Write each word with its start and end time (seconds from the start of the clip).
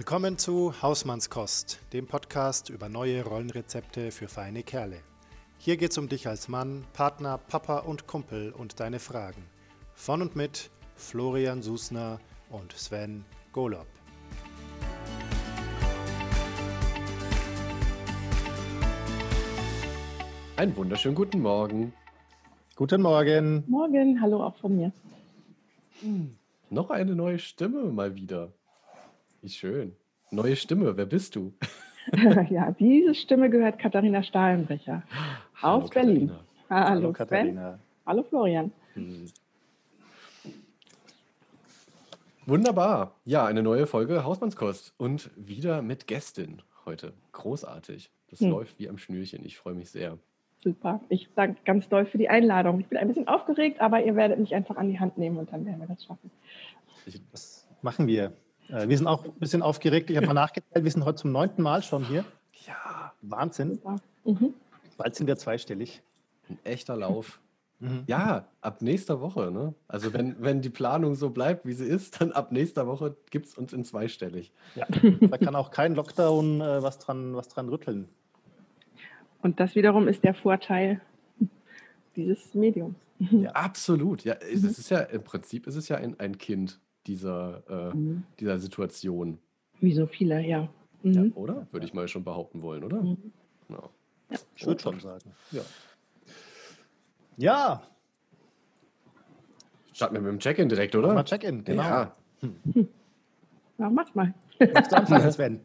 Willkommen 0.00 0.38
zu 0.38 0.72
Hausmannskost, 0.80 1.78
dem 1.92 2.06
Podcast 2.06 2.70
über 2.70 2.88
neue 2.88 3.22
Rollenrezepte 3.22 4.10
für 4.10 4.28
feine 4.28 4.62
Kerle. 4.62 4.96
Hier 5.58 5.76
geht's 5.76 5.98
um 5.98 6.08
dich 6.08 6.26
als 6.26 6.48
Mann, 6.48 6.86
Partner, 6.94 7.36
Papa 7.36 7.80
und 7.80 8.06
Kumpel 8.06 8.50
und 8.50 8.80
deine 8.80 8.98
Fragen. 8.98 9.42
Von 9.92 10.22
und 10.22 10.36
mit 10.36 10.70
Florian 10.96 11.60
Susner 11.60 12.18
und 12.48 12.72
Sven 12.72 13.26
Golob. 13.52 13.86
Einen 20.56 20.74
wunderschönen 20.76 21.14
guten 21.14 21.42
Morgen. 21.42 21.92
Guten 22.74 23.02
Morgen. 23.02 23.64
Morgen, 23.66 24.18
hallo 24.22 24.44
auch 24.44 24.56
von 24.56 24.76
mir. 24.76 24.92
Hm, 26.00 26.38
noch 26.70 26.88
eine 26.88 27.14
neue 27.14 27.38
Stimme 27.38 27.92
mal 27.92 28.14
wieder. 28.14 28.50
Wie 29.42 29.48
schön. 29.48 29.96
Neue 30.30 30.54
Stimme, 30.54 30.96
wer 30.96 31.06
bist 31.06 31.34
du? 31.34 31.54
ja, 32.50 32.70
diese 32.72 33.14
Stimme 33.14 33.48
gehört 33.48 33.78
Katharina 33.78 34.22
Stahlenbrecher 34.22 35.02
Hallo, 35.62 35.84
aus 35.84 35.90
Berlin. 35.90 36.30
Hallo, 36.68 36.88
Hallo 36.88 37.12
Katharina. 37.12 37.78
Hallo 38.06 38.22
Florian. 38.22 38.70
Hm. 38.94 39.26
Wunderbar. 42.46 43.14
Ja, 43.24 43.46
eine 43.46 43.62
neue 43.62 43.86
Folge 43.86 44.24
Hausmannskost 44.24 44.94
und 44.98 45.30
wieder 45.36 45.82
mit 45.82 46.06
Gästin 46.06 46.62
heute. 46.84 47.14
Großartig. 47.32 48.10
Das 48.28 48.40
hm. 48.40 48.50
läuft 48.50 48.78
wie 48.78 48.88
am 48.88 48.98
Schnürchen. 48.98 49.44
Ich 49.44 49.56
freue 49.56 49.74
mich 49.74 49.90
sehr. 49.90 50.18
Super. 50.62 51.00
Ich 51.08 51.28
danke 51.34 51.60
ganz 51.64 51.88
doll 51.88 52.04
für 52.04 52.18
die 52.18 52.28
Einladung. 52.28 52.80
Ich 52.80 52.88
bin 52.88 52.98
ein 52.98 53.08
bisschen 53.08 53.26
aufgeregt, 53.28 53.80
aber 53.80 54.04
ihr 54.04 54.16
werdet 54.16 54.38
mich 54.38 54.54
einfach 54.54 54.76
an 54.76 54.90
die 54.90 55.00
Hand 55.00 55.16
nehmen 55.16 55.38
und 55.38 55.50
dann 55.52 55.64
werden 55.64 55.80
wir 55.80 55.86
das 55.86 56.04
schaffen. 56.04 56.30
Das 57.32 57.66
machen 57.80 58.06
wir. 58.06 58.34
Äh, 58.72 58.88
wir 58.88 58.96
sind 58.96 59.06
auch 59.06 59.24
ein 59.24 59.32
bisschen 59.38 59.62
aufgeregt. 59.62 60.10
Ich 60.10 60.16
habe 60.16 60.26
mal 60.26 60.34
nachgezählt, 60.34 60.84
wir 60.84 60.90
sind 60.90 61.04
heute 61.04 61.16
zum 61.16 61.32
neunten 61.32 61.62
Mal 61.62 61.82
schon 61.82 62.04
hier. 62.04 62.24
Ja, 62.66 63.12
Wahnsinn. 63.22 63.80
Mhm. 64.24 64.54
Bald 64.96 65.14
sind 65.14 65.26
wir 65.26 65.36
zweistellig. 65.36 66.02
Ein 66.48 66.58
echter 66.64 66.96
Lauf. 66.96 67.40
Mhm. 67.78 68.04
Ja, 68.06 68.46
ab 68.60 68.82
nächster 68.82 69.20
Woche. 69.20 69.50
Ne? 69.50 69.74
Also 69.88 70.12
wenn, 70.12 70.36
wenn 70.40 70.60
die 70.60 70.68
Planung 70.68 71.14
so 71.14 71.30
bleibt, 71.30 71.66
wie 71.66 71.72
sie 71.72 71.86
ist, 71.86 72.20
dann 72.20 72.32
ab 72.32 72.52
nächster 72.52 72.86
Woche 72.86 73.16
gibt 73.30 73.46
es 73.46 73.56
uns 73.56 73.72
in 73.72 73.84
zweistellig. 73.84 74.52
Ja, 74.74 74.86
da 75.20 75.38
kann 75.38 75.56
auch 75.56 75.70
kein 75.70 75.94
Lockdown 75.94 76.60
äh, 76.60 76.82
was, 76.82 76.98
dran, 76.98 77.34
was 77.34 77.48
dran 77.48 77.68
rütteln. 77.68 78.08
Und 79.42 79.58
das 79.58 79.74
wiederum 79.74 80.06
ist 80.08 80.22
der 80.22 80.34
Vorteil 80.34 81.00
dieses 82.14 82.54
Mediums. 82.54 82.96
Ja, 83.18 83.50
absolut. 83.52 84.24
Ja, 84.24 84.34
es 84.34 84.62
mhm. 84.62 84.68
ist 84.68 84.90
ja 84.90 85.00
im 85.00 85.22
Prinzip 85.24 85.66
ist 85.66 85.76
es 85.76 85.88
ja 85.88 85.96
ein, 85.96 86.18
ein 86.20 86.36
Kind 86.36 86.78
dieser, 87.10 87.62
äh, 87.68 87.96
mhm. 87.96 88.22
dieser 88.38 88.58
Situation. 88.58 89.38
Wie 89.80 89.92
so 89.92 90.06
viele, 90.06 90.40
ja. 90.46 90.68
Mhm. 91.02 91.12
ja 91.12 91.22
oder? 91.34 91.66
Würde 91.72 91.86
ich 91.86 91.92
mal 91.92 92.06
schon 92.06 92.22
behaupten 92.22 92.62
wollen, 92.62 92.84
oder? 92.84 93.02
Mhm. 93.02 93.32
Ja. 93.68 93.82
ja. 94.30 94.38
Ich 94.54 94.64
würde 94.66 94.80
schon 94.80 95.00
sagen. 95.00 95.32
Ja. 95.50 95.62
Ja. 97.36 97.82
Starten 99.92 100.14
wir 100.14 100.20
mit 100.20 100.32
dem 100.32 100.38
Check-in 100.38 100.68
direkt, 100.68 100.94
oder? 100.94 101.12
Mal 101.12 101.24
Check-in, 101.24 101.64
genau. 101.64 101.82
Ja. 101.82 102.16
Hm. 102.40 102.54
Na, 103.78 103.90
mach 103.90 104.14
mal. 104.14 104.32
Du 104.58 104.96
anfangen, 104.96 105.32
Sven? 105.32 105.60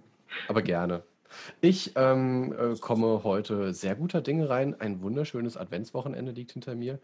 Aber 0.47 0.61
gerne. 0.63 1.03
Ich 1.61 1.91
ähm, 1.95 2.55
äh, 2.57 2.75
komme 2.79 3.23
heute 3.23 3.73
sehr 3.73 3.95
guter 3.95 4.21
Dinge 4.21 4.49
rein. 4.49 4.79
Ein 4.79 5.01
wunderschönes 5.01 5.57
Adventswochenende 5.57 6.31
liegt 6.31 6.53
hinter 6.53 6.75
mir. 6.75 6.99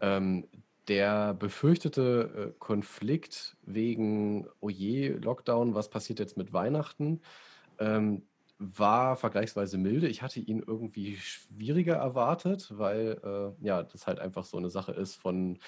Ähm, 0.00 0.44
der 0.88 1.34
befürchtete 1.34 2.52
äh, 2.54 2.58
Konflikt 2.58 3.56
wegen, 3.62 4.46
oje, 4.60 5.16
oh 5.16 5.24
Lockdown, 5.24 5.74
was 5.74 5.90
passiert 5.90 6.18
jetzt 6.18 6.36
mit 6.36 6.52
Weihnachten, 6.52 7.20
ähm, 7.78 8.22
war 8.58 9.16
vergleichsweise 9.16 9.78
milde. 9.78 10.08
Ich 10.08 10.22
hatte 10.22 10.40
ihn 10.40 10.62
irgendwie 10.66 11.16
schwieriger 11.16 11.94
erwartet, 11.94 12.72
weil 12.76 13.20
äh, 13.22 13.64
ja, 13.64 13.84
das 13.84 14.06
halt 14.06 14.18
einfach 14.18 14.44
so 14.44 14.56
eine 14.56 14.70
Sache 14.70 14.92
ist 14.92 15.14
von 15.14 15.58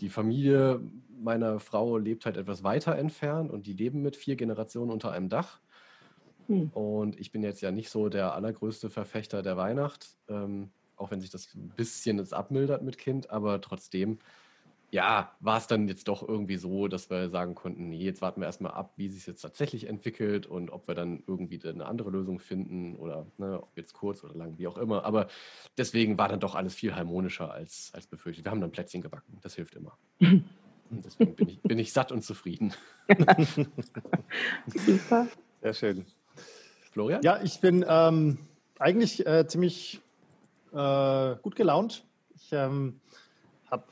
die 0.00 0.08
Familie 0.08 0.80
meiner 1.08 1.60
Frau 1.60 1.96
lebt 1.98 2.26
halt 2.26 2.36
etwas 2.36 2.64
weiter 2.64 2.96
entfernt 2.96 3.52
und 3.52 3.66
die 3.66 3.74
leben 3.74 4.02
mit 4.02 4.16
vier 4.16 4.34
Generationen 4.34 4.90
unter 4.90 5.12
einem 5.12 5.28
Dach. 5.28 5.60
Hm. 6.48 6.70
Und 6.70 7.20
ich 7.20 7.30
bin 7.30 7.44
jetzt 7.44 7.60
ja 7.60 7.70
nicht 7.70 7.90
so 7.90 8.08
der 8.08 8.34
allergrößte 8.34 8.90
Verfechter 8.90 9.42
der 9.42 9.56
Weihnacht, 9.56 10.16
ähm, 10.28 10.70
auch 10.96 11.12
wenn 11.12 11.20
sich 11.20 11.30
das 11.30 11.54
ein 11.54 11.68
bisschen 11.76 12.18
jetzt 12.18 12.34
abmildert 12.34 12.82
mit 12.82 12.98
Kind, 12.98 13.30
aber 13.30 13.60
trotzdem 13.60 14.18
ja, 14.92 15.34
war 15.40 15.56
es 15.56 15.66
dann 15.66 15.88
jetzt 15.88 16.06
doch 16.06 16.26
irgendwie 16.26 16.58
so, 16.58 16.86
dass 16.86 17.08
wir 17.08 17.30
sagen 17.30 17.54
konnten, 17.54 17.88
nee, 17.88 18.04
jetzt 18.04 18.20
warten 18.20 18.42
wir 18.42 18.46
erstmal 18.46 18.72
ab, 18.72 18.92
wie 18.96 19.08
sich 19.08 19.20
es 19.20 19.26
jetzt 19.26 19.40
tatsächlich 19.40 19.88
entwickelt 19.88 20.46
und 20.46 20.70
ob 20.70 20.86
wir 20.86 20.94
dann 20.94 21.22
irgendwie 21.26 21.58
eine 21.66 21.86
andere 21.86 22.10
Lösung 22.10 22.38
finden 22.38 22.94
oder 22.96 23.26
ne, 23.38 23.62
ob 23.62 23.74
jetzt 23.74 23.94
kurz 23.94 24.22
oder 24.22 24.34
lang, 24.34 24.58
wie 24.58 24.66
auch 24.66 24.76
immer. 24.76 25.06
Aber 25.06 25.28
deswegen 25.78 26.18
war 26.18 26.28
dann 26.28 26.40
doch 26.40 26.54
alles 26.54 26.74
viel 26.74 26.94
harmonischer 26.94 27.50
als, 27.50 27.90
als 27.94 28.06
befürchtet. 28.06 28.44
Wir 28.44 28.50
haben 28.50 28.60
dann 28.60 28.70
Plätzchen 28.70 29.00
gebacken, 29.00 29.38
das 29.40 29.54
hilft 29.54 29.76
immer. 29.76 29.96
Und 30.20 30.44
deswegen 31.06 31.36
bin 31.36 31.48
ich, 31.48 31.62
bin 31.62 31.78
ich 31.78 31.90
satt 31.94 32.12
und 32.12 32.22
zufrieden. 32.22 32.74
Super. 34.66 35.26
Sehr 35.62 35.72
schön. 35.72 36.04
Florian? 36.90 37.22
Ja, 37.22 37.40
ich 37.42 37.60
bin 37.60 37.82
ähm, 37.88 38.36
eigentlich 38.78 39.26
äh, 39.26 39.46
ziemlich 39.46 40.02
äh, 40.74 41.36
gut 41.36 41.56
gelaunt. 41.56 42.04
Ich 42.34 42.52
ähm, 42.52 43.00
habe 43.70 43.84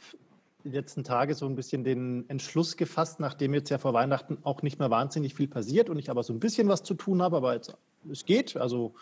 die 0.65 0.71
letzten 0.71 1.05
Tage 1.05 1.35
so 1.35 1.47
ein 1.47 1.55
bisschen 1.55 1.85
den 1.85 2.29
Entschluss 2.29 2.77
gefasst, 2.77 3.21
nachdem 3.21 3.55
jetzt 3.55 3.71
ja 3.71 3.79
vor 3.79 3.95
Weihnachten 3.95 4.39
auch 4.43 4.63
nicht 4.63 4.79
mehr 4.79 4.91
wahnsinnig 4.91 5.35
viel 5.35 5.49
passiert 5.49 5.89
und 5.89 5.99
ich 5.99 6.11
aber 6.11 6.23
so 6.23 6.33
ein 6.33 6.41
bisschen 6.41 6.69
was 6.69 6.83
zu 6.83 6.95
tun 6.95 7.23
habe, 7.23 7.37
aber 7.37 7.55
jetzt, 7.55 7.77
es 8.11 8.25
geht, 8.25 8.57
also 8.57 8.95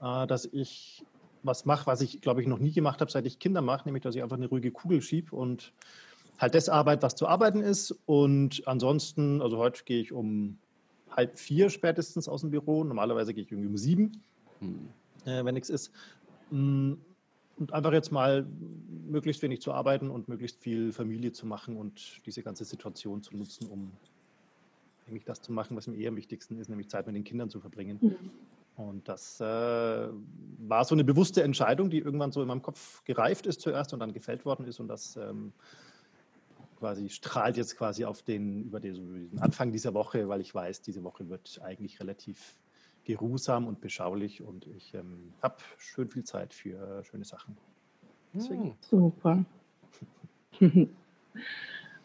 äh, 0.00 0.26
dass 0.26 0.46
ich 0.46 1.04
was 1.42 1.64
mache, 1.64 1.86
was 1.86 2.00
ich, 2.00 2.20
glaube 2.20 2.42
ich, 2.42 2.48
noch 2.48 2.58
nie 2.58 2.72
gemacht 2.72 3.00
habe, 3.00 3.10
seit 3.10 3.26
ich 3.26 3.38
Kinder 3.38 3.62
mache, 3.62 3.86
nämlich 3.86 4.02
dass 4.02 4.14
ich 4.14 4.22
einfach 4.22 4.36
eine 4.36 4.48
ruhige 4.48 4.70
Kugel 4.70 5.00
schiebe 5.00 5.34
und 5.36 5.72
halt 6.38 6.54
das 6.54 6.68
arbeite, 6.68 7.02
was 7.02 7.14
zu 7.14 7.26
arbeiten 7.28 7.60
ist. 7.60 7.94
Und 8.06 8.66
ansonsten, 8.66 9.40
also 9.40 9.58
heute 9.58 9.84
gehe 9.84 10.00
ich 10.00 10.12
um 10.12 10.58
halb 11.10 11.38
vier 11.38 11.70
spätestens 11.70 12.28
aus 12.28 12.42
dem 12.42 12.50
Büro. 12.50 12.84
Normalerweise 12.84 13.32
gehe 13.32 13.44
ich 13.44 13.52
irgendwie 13.52 13.68
um 13.68 13.76
sieben, 13.76 14.22
hm. 14.60 14.88
äh, 15.24 15.44
wenn 15.44 15.54
nichts 15.54 15.70
ist. 15.70 15.92
Mm, 16.50 16.94
und 17.58 17.72
einfach 17.72 17.92
jetzt 17.92 18.12
mal 18.12 18.46
möglichst 19.08 19.42
wenig 19.42 19.60
zu 19.60 19.72
arbeiten 19.72 20.10
und 20.10 20.28
möglichst 20.28 20.60
viel 20.60 20.92
Familie 20.92 21.32
zu 21.32 21.46
machen 21.46 21.76
und 21.76 22.24
diese 22.26 22.42
ganze 22.42 22.64
Situation 22.64 23.22
zu 23.22 23.36
nutzen, 23.36 23.68
um 23.68 23.92
eigentlich 25.08 25.24
das 25.24 25.40
zu 25.40 25.52
machen, 25.52 25.76
was 25.76 25.86
mir 25.86 25.96
eher 25.96 26.08
am 26.08 26.16
wichtigsten 26.16 26.58
ist, 26.58 26.68
nämlich 26.68 26.88
Zeit 26.88 27.06
mit 27.06 27.14
den 27.14 27.24
Kindern 27.24 27.48
zu 27.48 27.60
verbringen. 27.60 27.98
Mhm. 28.00 28.30
Und 28.76 29.08
das 29.08 29.40
äh, 29.40 29.44
war 29.44 30.84
so 30.84 30.94
eine 30.94 31.04
bewusste 31.04 31.42
Entscheidung, 31.42 31.88
die 31.88 31.98
irgendwann 31.98 32.30
so 32.30 32.42
in 32.42 32.48
meinem 32.48 32.62
Kopf 32.62 33.02
gereift 33.04 33.46
ist 33.46 33.62
zuerst 33.62 33.94
und 33.94 34.00
dann 34.00 34.12
gefällt 34.12 34.44
worden 34.44 34.66
ist. 34.66 34.80
Und 34.80 34.88
das 34.88 35.16
ähm, 35.16 35.52
quasi 36.78 37.08
strahlt 37.08 37.56
jetzt 37.56 37.78
quasi 37.78 38.04
auf 38.04 38.22
den, 38.22 38.64
über 38.64 38.80
den 38.80 39.30
Anfang 39.40 39.72
dieser 39.72 39.94
Woche, 39.94 40.28
weil 40.28 40.42
ich 40.42 40.54
weiß, 40.54 40.82
diese 40.82 41.04
Woche 41.04 41.28
wird 41.30 41.58
eigentlich 41.62 42.00
relativ 42.00 42.56
geruhsam 43.06 43.66
und 43.68 43.80
beschaulich 43.80 44.42
und 44.42 44.66
ich 44.66 44.92
ähm, 44.94 45.32
habe 45.40 45.56
schön 45.78 46.10
viel 46.10 46.24
Zeit 46.24 46.52
für 46.52 47.02
schöne 47.04 47.24
Sachen. 47.24 47.56
Deswegen. 48.34 48.64
Hm. 48.64 48.74
Super. 48.80 49.44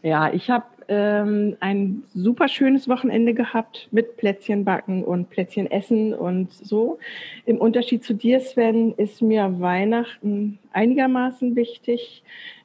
ja, 0.04 0.32
ich 0.32 0.50
habe 0.50 0.66
ähm, 0.88 1.58
ein 1.60 2.04
super 2.14 2.48
schönes 2.48 2.88
Wochenende 2.88 3.34
gehabt 3.34 3.88
mit 3.92 4.18
Plätzchen 4.18 4.64
backen 4.64 5.04
und 5.04 5.30
Plätzchen 5.30 5.70
essen 5.70 6.14
und 6.14 6.54
so. 6.54 7.00
Im 7.46 7.58
Unterschied 7.58 8.04
zu 8.04 8.14
dir, 8.14 8.40
Sven, 8.40 8.94
ist 8.94 9.22
mir 9.22 9.60
Weihnachten 9.60 10.60
einigermaßen 10.72 11.56
wichtig. 11.56 12.24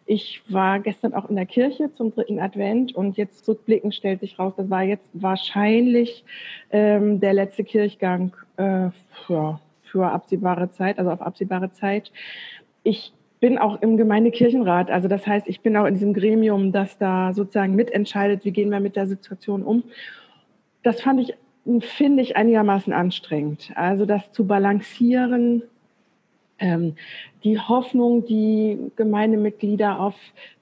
Ich 0.09 0.41
war 0.49 0.79
gestern 0.79 1.15
auch 1.15 1.29
in 1.29 1.35
der 1.35 1.47
Kirche 1.47 1.93
zum 1.95 2.15
dritten 2.15 2.39
Advent 2.39 2.95
und 2.95 3.17
jetzt 3.17 3.47
rückblickend 3.49 3.93
stellt 3.93 4.21
sich 4.21 4.39
raus, 4.39 4.55
das 4.57 4.71
war 4.71 4.85
jetzt 4.85 5.09
wahrscheinlich 5.13 6.25
ähm, 6.71 7.19
der 7.19 7.33
letzte 7.33 7.65
Kirchgang 7.65 8.33
äh, 8.57 8.91
für, 9.27 9.61
für 9.83 10.07
absehbare 10.07 10.71
Zeit, 10.71 11.01
also 11.01 11.11
auf 11.11 11.21
absehbare 11.21 11.73
Zeit. 11.73 12.13
Ich 12.85 13.13
bin 13.41 13.59
auch 13.59 13.83
im 13.83 13.97
Gemeindekirchenrat, 13.97 14.93
also 14.93 15.09
das 15.09 15.27
heißt, 15.27 15.49
ich 15.49 15.61
bin 15.61 15.77
auch 15.77 15.87
in 15.87 15.95
diesem 15.95 16.15
Gremium, 16.15 16.71
das 16.71 16.99
da 16.99 17.35
sozusagen 17.35 17.75
mitentscheidet, 17.75 18.45
wie 18.45 18.53
gehen 18.53 18.71
wir 18.71 18.79
mit 18.79 18.95
der 18.95 19.09
Situation 19.09 19.65
um. 19.65 19.83
Das 20.85 21.01
fand 21.01 21.21
ich, 21.21 21.35
finde 21.81 22.23
ich 22.23 22.37
einigermaßen 22.37 22.93
anstrengend. 22.93 23.73
Also 23.75 24.07
das 24.07 24.31
zu 24.31 24.47
balancieren, 24.47 25.65
die 26.59 27.59
Hoffnung, 27.61 28.25
die 28.25 28.79
Gemeindemitglieder 28.97 30.01
auf 30.01 30.15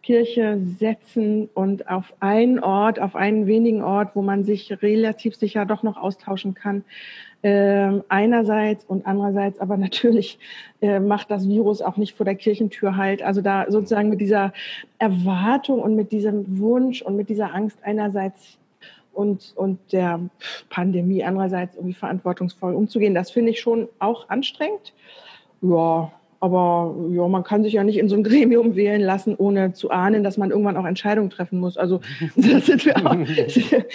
Kirche 0.02 0.58
setzen 0.79 1.49
und 1.55 1.88
auf 1.88 2.12
einen 2.20 2.58
Ort, 2.58 2.99
auf 3.00 3.14
einen 3.14 3.46
wenigen 3.46 3.82
Ort, 3.82 4.17
wo 4.17 4.23
man 4.23 4.44
sich 4.44 4.82
relativ 4.82 5.37
sicher 5.37 5.67
doch 5.67 5.82
noch 5.82 5.96
austauschen 5.96 6.55
kann. 6.55 6.85
Ähm, 7.44 8.02
einerseits 8.08 8.87
und 8.87 9.06
andererseits 9.06 9.61
aber 9.61 9.76
natürlich 9.79 10.38
äh, 10.81 10.99
macht 10.99 11.31
das 11.31 11.46
Virus 11.46 11.82
auch 11.82 11.96
nicht 11.96 12.17
vor 12.17 12.25
der 12.25 12.35
Kirchentür 12.37 12.96
halt. 12.96 13.23
Also 13.23 13.41
da 13.41 13.70
sozusagen 13.70 14.08
mit 14.08 14.20
dieser 14.20 14.52
Erwartung 14.99 15.81
und 15.81 15.94
mit 15.94 16.11
diesem 16.11 16.58
Wunsch 16.58 17.02
und 17.02 17.17
mit 17.17 17.29
dieser 17.29 17.55
Angst 17.55 17.79
einerseits 17.82 18.58
und, 19.12 19.52
und 19.56 19.79
der 19.93 20.20
Pandemie 20.70 21.23
andererseits 21.23 21.76
irgendwie 21.76 21.94
verantwortungsvoll 21.94 22.75
umzugehen. 22.75 23.14
Das 23.14 23.31
finde 23.31 23.50
ich 23.52 23.61
schon 23.61 23.88
auch 23.99 24.29
anstrengend. 24.29 24.93
Ja, 25.65 26.13
aber 26.41 26.95
ja, 27.09 27.27
man 27.27 27.43
kann 27.43 27.63
sich 27.63 27.73
ja 27.73 27.85
nicht 27.85 27.97
in 27.97 28.11
so 28.11 28.17
ein 28.17 28.23
Gremium 28.23 28.77
wählen 28.77 29.01
lassen, 29.01 29.35
ohne 29.35 29.73
zu 29.73 29.91
ahnen, 29.91 30.23
dass 30.23 30.37
man 30.37 30.51
irgendwann 30.51 30.77
auch 30.77 30.85
Entscheidungen 30.85 31.31
treffen 31.31 31.59
muss. 31.59 31.79
Also 31.79 32.01
auch, 32.37 33.17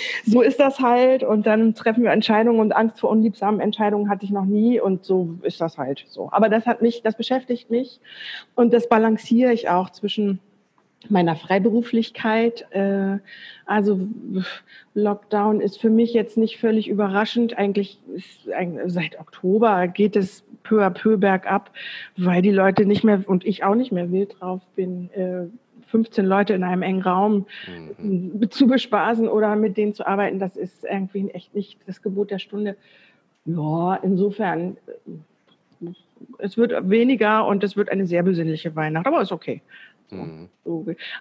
so 0.26 0.42
ist 0.42 0.60
das 0.60 0.80
halt. 0.80 1.22
Und 1.22 1.46
dann 1.46 1.76
treffen 1.76 2.02
wir 2.02 2.12
Entscheidungen 2.12 2.60
und 2.60 2.76
Angst 2.76 3.00
vor 3.00 3.12
unliebsamen 3.12 3.60
Entscheidungen 3.60 4.10
hatte 4.10 4.26
ich 4.26 4.32
noch 4.32 4.46
nie. 4.46 4.80
Und 4.80 5.06
so 5.06 5.36
ist 5.44 5.62
das 5.62 5.78
halt 5.78 6.06
so. 6.10 6.30
Aber 6.32 6.50
das 6.50 6.66
hat 6.66 6.82
mich, 6.82 7.04
das 7.04 7.16
beschäftigt 7.16 7.70
mich. 7.70 8.00
Und 8.56 8.74
das 8.74 8.90
balanciere 8.90 9.54
ich 9.54 9.70
auch 9.70 9.92
zwischen 9.92 10.40
meiner 11.08 11.36
Freiberuflichkeit. 11.36 12.68
Äh, 12.72 13.20
also 13.66 14.00
Lockdown 14.94 15.62
ist 15.62 15.80
für 15.80 15.90
mich 15.90 16.14
jetzt 16.14 16.38
nicht 16.38 16.60
völlig 16.60 16.90
überraschend. 16.90 17.58
Eigentlich 17.58 18.00
ist 18.14 18.50
seit 18.88 19.20
Oktober 19.20 19.88
geht 19.88 20.16
es 20.16 20.44
peu 20.64 20.86
à 20.86 20.90
peu 20.90 21.18
bergab, 21.18 21.72
weil 22.18 22.42
die 22.42 22.52
Leute 22.52 22.86
nicht 22.86 23.04
mehr 23.04 23.24
und 23.26 23.46
ich 23.46 23.64
auch 23.64 23.76
nicht 23.76 23.92
mehr 23.92 24.12
wild 24.12 24.36
drauf 24.40 24.62
bin. 24.76 25.10
15 25.88 26.26
äh, 26.26 26.28
Leute 26.28 26.54
in 26.54 26.64
einem 26.64 26.82
engen 26.82 27.02
Raum 27.02 27.46
mhm. 27.98 28.50
zu 28.50 28.68
bespaßen 28.68 29.28
oder 29.28 29.56
mit 29.56 29.78
denen 29.78 29.94
zu 29.94 30.06
arbeiten, 30.06 30.40
das 30.40 30.58
ist 30.58 30.84
irgendwie 30.84 31.30
echt 31.30 31.56
nicht 31.56 31.80
das 31.88 32.02
Gebot 32.02 32.32
der 32.32 32.40
Stunde. 32.40 32.76
Ja, 33.46 33.96
insofern, 34.04 34.78
äh, 35.82 35.88
es 36.40 36.58
wird 36.58 36.90
weniger 36.90 37.48
und 37.48 37.64
es 37.64 37.78
wird 37.78 37.90
eine 37.90 38.06
sehr 38.06 38.24
besinnliche 38.24 38.76
Weihnacht, 38.76 39.08
aber 39.08 39.22
ist 39.22 39.32
okay. 39.32 39.62
Mhm. 40.12 40.50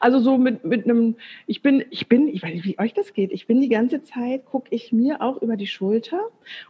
Also 0.00 0.20
so 0.20 0.38
mit, 0.38 0.64
mit 0.64 0.84
einem, 0.84 1.16
ich 1.46 1.62
bin, 1.62 1.84
ich 1.90 2.08
bin, 2.08 2.28
ich 2.28 2.42
weiß 2.42 2.52
nicht, 2.52 2.64
wie 2.64 2.78
euch 2.78 2.94
das 2.94 3.12
geht, 3.12 3.32
ich 3.32 3.46
bin 3.46 3.60
die 3.60 3.68
ganze 3.68 4.02
Zeit, 4.02 4.44
gucke 4.46 4.68
ich 4.74 4.92
mir 4.92 5.22
auch 5.22 5.40
über 5.42 5.56
die 5.56 5.66
Schulter 5.66 6.20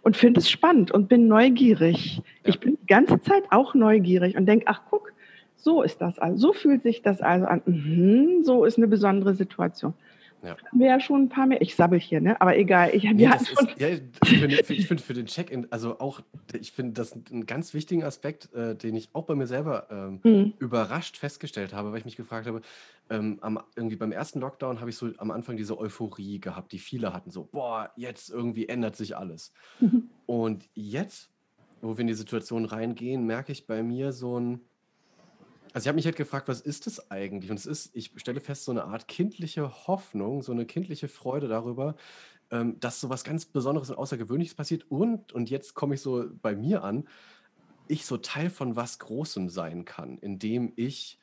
und 0.03 0.17
finde 0.17 0.41
es 0.41 0.51
spannend 0.51 0.91
und 0.91 1.09
bin 1.09 1.29
neugierig. 1.29 2.17
Ja. 2.17 2.23
Ich 2.51 2.61
bin 2.61 2.79
die 2.81 2.87
ganze 2.87 3.21
Zeit 3.21 3.45
auch 3.51 3.75
neugierig 3.75 4.37
und 4.37 4.47
denke, 4.47 4.67
ach 4.69 4.83
guck, 4.91 5.13
so 5.57 5.83
ist 5.83 6.01
das 6.01 6.19
also, 6.19 6.49
so 6.49 6.53
fühlt 6.53 6.83
sich 6.83 7.03
das 7.03 7.21
also 7.21 7.47
an. 7.47 7.63
Mhm, 7.67 8.45
so 8.45 8.65
ist 8.65 8.79
eine 8.79 8.87
besondere 8.87 9.35
Situation. 9.35 9.95
Ja. 10.43 10.57
Haben 10.71 10.81
wir 10.81 10.87
ja 10.87 11.01
schon 11.01 11.23
ein 11.23 11.29
paar 11.29 11.47
mehr. 11.47 11.61
Ich 11.61 11.75
sabbel 11.75 11.99
hier, 11.99 12.21
ne? 12.21 12.41
Aber 12.41 12.57
egal. 12.57 12.95
Ich, 12.95 13.03
nee, 13.03 13.25
ist, 13.27 13.57
ja, 13.79 13.89
ich 13.89 14.39
finde 14.39 14.63
find 14.85 15.01
für 15.01 15.15
den 15.15 15.27
Check-in, 15.27 15.67
also 15.71 15.99
auch, 15.99 16.21
ich 16.59 16.73
finde 16.73 16.93
das 16.93 17.13
einen 17.13 17.47
ganz 17.47 17.75
wichtigen 17.75 18.05
Aspekt, 18.05 18.53
äh, 18.55 18.77
den 18.77 18.95
ich 18.95 19.11
auch 19.15 19.25
bei 19.25 19.35
mir 19.35 19.47
selber 19.47 19.89
ähm, 19.91 20.21
mhm. 20.23 20.53
überrascht 20.59 21.17
festgestellt 21.17 21.75
habe, 21.75 21.91
weil 21.91 21.99
ich 21.99 22.05
mich 22.05 22.17
gefragt 22.17 22.47
habe, 22.47 22.61
ähm, 23.11 23.39
am, 23.41 23.59
irgendwie 23.75 23.97
beim 23.97 24.13
ersten 24.13 24.41
Lockdown 24.41 24.81
habe 24.81 24.91
ich 24.91 24.97
so 24.97 25.11
am 25.19 25.31
Anfang 25.31 25.57
diese 25.57 25.79
Euphorie 25.79 26.41
gehabt, 26.41 26.73
die 26.73 26.79
viele 26.79 27.13
hatten, 27.13 27.31
so, 27.31 27.45
boah, 27.45 27.91
jetzt 27.97 28.31
irgendwie 28.31 28.69
ändert 28.69 28.97
sich 28.97 29.17
alles. 29.17 29.53
Mhm. 29.81 30.11
Und 30.27 30.69
jetzt, 30.75 31.31
wo 31.81 31.97
wir 31.97 32.03
in 32.03 32.07
die 32.07 32.15
Situation 32.15 32.65
reingehen, 32.65 33.27
merke 33.27 33.53
ich 33.53 33.67
bei 33.67 33.83
mir 33.83 34.13
so 34.13 34.39
ein, 34.39 34.61
also 35.79 35.85
ich 35.85 35.89
habe 35.91 35.95
mich 35.95 36.07
halt 36.07 36.17
gefragt, 36.17 36.49
was 36.49 36.61
ist 36.61 36.89
das 36.89 37.09
eigentlich? 37.13 37.53
Und 37.53 37.57
es 37.57 37.65
ist, 37.65 37.95
ich 37.95 38.11
stelle 38.17 38.41
fest, 38.41 38.65
so 38.65 38.73
eine 38.73 38.87
Art 38.87 39.07
kindliche 39.07 39.87
Hoffnung, 39.87 40.43
so 40.43 40.51
eine 40.51 40.67
kindliche 40.67 41.07
Freude 41.07 41.47
darüber, 41.47 41.95
ähm, 42.51 42.81
dass 42.81 43.01
so 43.01 43.11
was 43.11 43.23
ganz 43.23 43.45
Besonderes 43.45 43.89
und 43.89 43.97
Außergewöhnliches 43.97 44.57
passiert. 44.57 44.91
Und, 44.91 45.33
und 45.33 45.51
jetzt 45.51 45.75
komme 45.75 45.95
ich 45.95 46.01
so 46.01 46.25
bei 46.43 46.57
mir 46.57 46.83
an, 46.83 47.07
ich 47.87 48.07
so 48.07 48.17
Teil 48.17 48.51
von 48.51 48.75
was 48.75 48.99
Großem 48.99 49.51
sein 49.51 49.85
kann, 49.85 50.19
indem 50.19 50.73
ich 50.75 51.21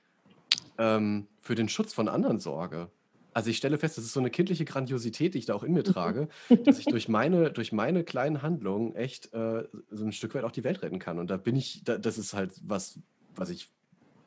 ähm, 0.77 1.27
für 1.41 1.55
den 1.55 1.67
Schutz 1.67 1.91
von 1.91 2.07
anderen 2.07 2.39
sorge. 2.39 2.89
Also 3.33 3.49
ich 3.49 3.57
stelle 3.57 3.77
fest, 3.77 3.97
das 3.97 4.05
ist 4.05 4.13
so 4.13 4.21
eine 4.21 4.29
kindliche 4.29 4.63
Grandiosität, 4.63 5.33
die 5.33 5.39
ich 5.39 5.47
da 5.47 5.53
auch 5.53 5.63
in 5.63 5.73
mir 5.73 5.83
trage, 5.83 6.29
dass 6.63 6.79
ich 6.79 6.85
durch 6.85 7.09
meine, 7.09 7.51
durch 7.51 7.73
meine 7.73 8.05
kleinen 8.05 8.41
Handlungen 8.41 8.95
echt 8.95 9.33
äh, 9.33 9.65
so 9.91 10.05
ein 10.05 10.13
Stück 10.13 10.33
weit 10.33 10.45
auch 10.45 10.53
die 10.53 10.63
Welt 10.63 10.81
retten 10.81 10.99
kann. 10.99 11.19
Und 11.19 11.29
da 11.29 11.35
bin 11.35 11.57
ich, 11.57 11.83
da, 11.83 11.97
das 11.97 12.17
ist 12.17 12.33
halt 12.33 12.53
was, 12.63 13.01
was 13.35 13.49
ich 13.49 13.74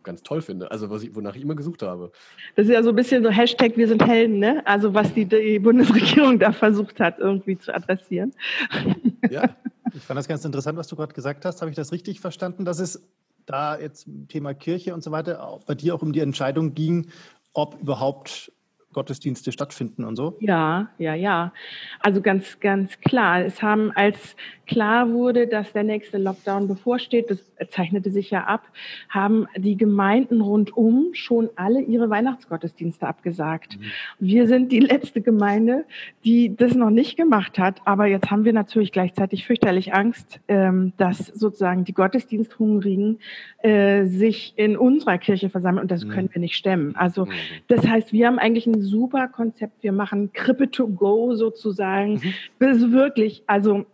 ganz 0.09 0.23
toll 0.23 0.41
finde. 0.41 0.71
Also 0.71 0.89
was 0.89 1.03
ich, 1.03 1.15
wonach 1.15 1.37
ich 1.37 1.43
immer 1.43 1.55
gesucht 1.55 1.83
habe. 1.83 2.11
Das 2.57 2.67
ist 2.67 2.73
ja 2.73 2.83
so 2.83 2.89
ein 2.89 2.97
bisschen 2.97 3.23
so 3.23 3.29
Hashtag 3.31 3.77
Wir 3.77 3.87
sind 3.87 4.05
Helden, 4.05 4.39
ne? 4.39 4.63
Also 4.67 4.95
was 4.95 5.13
die, 5.13 5.27
die 5.27 5.59
Bundesregierung 5.59 6.39
da 6.39 6.51
versucht 6.53 6.99
hat, 6.99 7.19
irgendwie 7.19 7.59
zu 7.59 7.75
adressieren. 7.75 8.33
Ja. 9.31 9.57
Ich 9.95 10.03
fand 10.03 10.17
das 10.17 10.29
ganz 10.29 10.45
interessant, 10.45 10.79
was 10.79 10.87
du 10.87 10.95
gerade 10.95 11.13
gesagt 11.13 11.45
hast. 11.45 11.61
Habe 11.61 11.71
ich 11.71 11.77
das 11.77 11.91
richtig 11.91 12.21
verstanden, 12.21 12.65
dass 12.65 12.79
es 12.79 13.03
da 13.47 13.79
jetzt 13.79 14.07
Thema 14.29 14.55
Kirche 14.55 14.95
und 14.95 15.03
so 15.03 15.11
weiter 15.11 15.59
bei 15.67 15.75
dir 15.75 15.95
auch 15.95 16.03
um 16.03 16.13
die 16.13 16.21
Entscheidung 16.21 16.75
ging, 16.75 17.09
ob 17.53 17.81
überhaupt 17.81 18.53
Gottesdienste 18.99 19.53
stattfinden 19.53 20.03
und 20.03 20.17
so? 20.17 20.37
Ja, 20.41 20.89
ja, 20.99 21.15
ja. 21.15 21.53
Also 22.01 22.21
ganz, 22.21 22.59
ganz 22.59 22.99
klar. 23.01 23.45
Es 23.45 23.63
haben, 23.63 23.93
als 23.93 24.35
klar 24.67 25.13
wurde, 25.13 25.47
dass 25.47 25.73
der 25.73 25.85
nächste 25.85 26.19
Lockdown 26.19 26.67
bevorsteht, 26.67 27.31
das 27.31 27.39
zeichnete 27.71 28.11
sich 28.11 28.31
ja 28.31 28.45
ab, 28.45 28.69
haben 29.09 29.47
die 29.57 29.77
Gemeinden 29.77 30.41
rundum 30.41 31.11
schon 31.13 31.49
alle 31.55 31.81
ihre 31.81 32.11
Weihnachtsgottesdienste 32.11 33.07
abgesagt. 33.07 33.79
Mhm. 33.79 33.83
Wir 34.19 34.49
sind 34.49 34.73
die 34.73 34.81
letzte 34.81 35.21
Gemeinde, 35.21 35.85
die 36.25 36.57
das 36.57 36.75
noch 36.75 36.91
nicht 36.91 37.17
gemacht 37.17 37.57
hat. 37.59 37.81
Aber 37.85 38.07
jetzt 38.07 38.33
haben 38.33 38.45
wir 38.45 38.53
natürlich 38.53 38.91
gleichzeitig 38.91 39.47
fürchterlich 39.47 39.95
Angst, 39.95 40.41
ähm, 40.49 40.93
dass 40.97 41.19
sozusagen 41.19 41.85
die 41.85 41.95
Gottesdiensthungrigen 41.95 43.21
äh, 43.63 44.07
sich 44.07 44.55
in 44.57 44.77
unserer 44.77 45.19
Kirche 45.19 45.51
versammeln 45.51 45.83
und 45.83 45.91
das 45.91 46.05
mhm. 46.05 46.11
können 46.11 46.31
wir 46.33 46.41
nicht 46.41 46.57
stemmen. 46.57 46.97
Also 46.97 47.27
mhm. 47.27 47.31
das 47.69 47.87
heißt, 47.87 48.13
wir 48.13 48.27
haben 48.27 48.39
eigentlich 48.39 48.67
ein 48.67 48.83
super 48.89 49.29
Konzept. 49.29 49.83
Wir 49.83 49.93
machen 49.93 50.33
Krippe 50.33 50.71
to 50.71 50.89
go 50.89 51.35
sozusagen. 51.35 52.15
Mhm. 52.15 52.35
Das 52.59 52.79
ist 52.79 52.93
wirklich, 52.93 53.43
also 53.47 53.87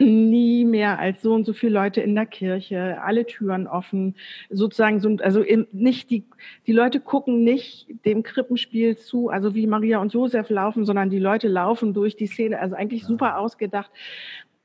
nie 0.00 0.64
mehr 0.64 0.98
als 0.98 1.22
so 1.22 1.32
und 1.32 1.46
so 1.46 1.52
viele 1.52 1.74
Leute 1.74 2.00
in 2.00 2.14
der 2.14 2.26
Kirche, 2.26 3.00
alle 3.00 3.26
Türen 3.26 3.68
offen, 3.68 4.16
sozusagen 4.50 4.98
so, 4.98 5.16
also 5.22 5.44
nicht 5.72 6.10
die, 6.10 6.24
die 6.66 6.72
Leute 6.72 6.98
gucken 6.98 7.44
nicht 7.44 7.86
dem 8.04 8.24
Krippenspiel 8.24 8.96
zu, 8.96 9.28
also 9.28 9.54
wie 9.54 9.66
Maria 9.66 10.00
und 10.00 10.12
Josef 10.12 10.50
laufen, 10.50 10.84
sondern 10.84 11.10
die 11.10 11.20
Leute 11.20 11.46
laufen 11.46 11.94
durch 11.94 12.16
die 12.16 12.26
Szene, 12.26 12.58
also 12.58 12.74
eigentlich 12.74 13.02
ja. 13.02 13.08
super 13.08 13.38
ausgedacht. 13.38 13.90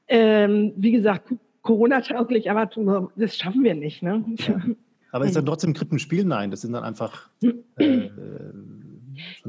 Ähm, 0.07 0.73
wie 0.75 0.91
gesagt, 0.91 1.31
Corona-tauglich, 1.61 2.49
aber 2.49 2.69
das 3.15 3.37
schaffen 3.37 3.63
wir 3.63 3.75
nicht. 3.75 4.01
Ne? 4.01 4.25
Ja. 4.37 4.61
Aber 5.11 5.25
ist 5.25 5.35
dann 5.35 5.45
trotzdem 5.45 5.73
Krippenspiel? 5.73 6.23
Nein, 6.23 6.51
das 6.51 6.61
sind 6.61 6.73
dann 6.73 6.83
einfach 6.83 7.29
äh, 7.77 8.09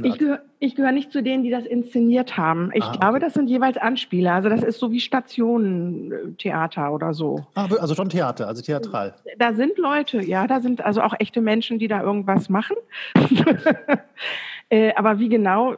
ich 0.03 0.19
gehöre 0.19 0.41
gehör 0.61 0.93
nicht 0.93 1.13
zu 1.13 1.23
denen, 1.23 1.43
die 1.43 1.51
das 1.51 1.65
inszeniert 1.67 2.37
haben. 2.37 2.71
Ich 2.75 2.85
ah, 2.85 2.93
glaube, 2.93 3.17
okay. 3.17 3.25
das 3.25 3.35
sind 3.35 3.49
jeweils 3.49 3.77
Anspieler. 3.77 4.35
Also 4.35 4.49
das 4.49 4.63
ist 4.63 4.79
so 4.79 4.93
wie 4.93 5.01
Stationentheater 5.01 6.93
oder 6.93 7.15
so. 7.15 7.47
Ah, 7.55 7.69
also 7.81 7.95
schon 7.95 8.09
Theater, 8.09 8.47
also 8.47 8.63
theatral. 8.63 9.15
Da 9.39 9.55
sind 9.55 9.79
Leute, 9.79 10.23
ja, 10.23 10.47
da 10.47 10.61
sind 10.61 10.85
also 10.85 11.03
auch 11.03 11.15
echte 11.19 11.41
Menschen, 11.41 11.79
die 11.79 11.89
da 11.89 12.03
irgendwas 12.03 12.49
machen. 12.49 12.77
äh, 14.69 14.95
aber 14.95 15.19
wie 15.19 15.29
genau, 15.29 15.77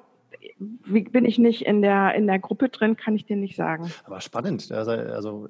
wie 0.85 1.03
bin 1.03 1.25
ich 1.25 1.39
nicht 1.39 1.63
in 1.63 1.83
der, 1.83 2.15
in 2.15 2.27
der 2.27 2.39
Gruppe 2.39 2.69
drin, 2.69 2.97
kann 2.97 3.15
ich 3.15 3.25
dir 3.25 3.37
nicht 3.37 3.57
sagen. 3.57 3.91
Aber 4.05 4.21
spannend. 4.21 4.71
Also, 4.73 4.91
also 4.93 5.49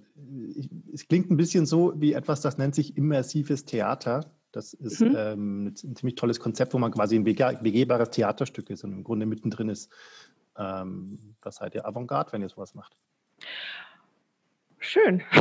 es 0.93 1.09
klingt 1.09 1.31
ein 1.31 1.37
bisschen 1.37 1.67
so 1.67 1.93
wie 1.97 2.13
etwas, 2.13 2.41
das 2.41 2.59
nennt 2.59 2.75
sich 2.75 2.97
immersives 2.97 3.65
Theater. 3.65 4.27
Das 4.53 4.75
ist 4.75 5.01
mhm. 5.01 5.17
ähm, 5.17 5.67
ein 5.67 5.97
ziemlich 5.97 6.15
tolles 6.15 6.39
Konzept, 6.39 6.75
wo 6.75 6.79
man 6.79 6.93
quasi 6.93 7.17
ein 7.17 7.25
begehbares 7.25 8.11
Theaterstück 8.11 8.71
ist 8.71 8.85
und 8.85 8.93
im 8.93 9.03
Grunde 9.03 9.27
mittendrin 9.27 9.71
ist. 9.71 9.91
Ähm, 10.57 11.35
was 11.41 11.57
seid 11.57 11.75
ihr 11.75 11.87
Avantgarde, 11.87 12.33
wenn 12.33 12.43
ihr 12.43 12.49
sowas 12.51 12.75
macht? 12.75 12.95
Schön. 14.79 15.23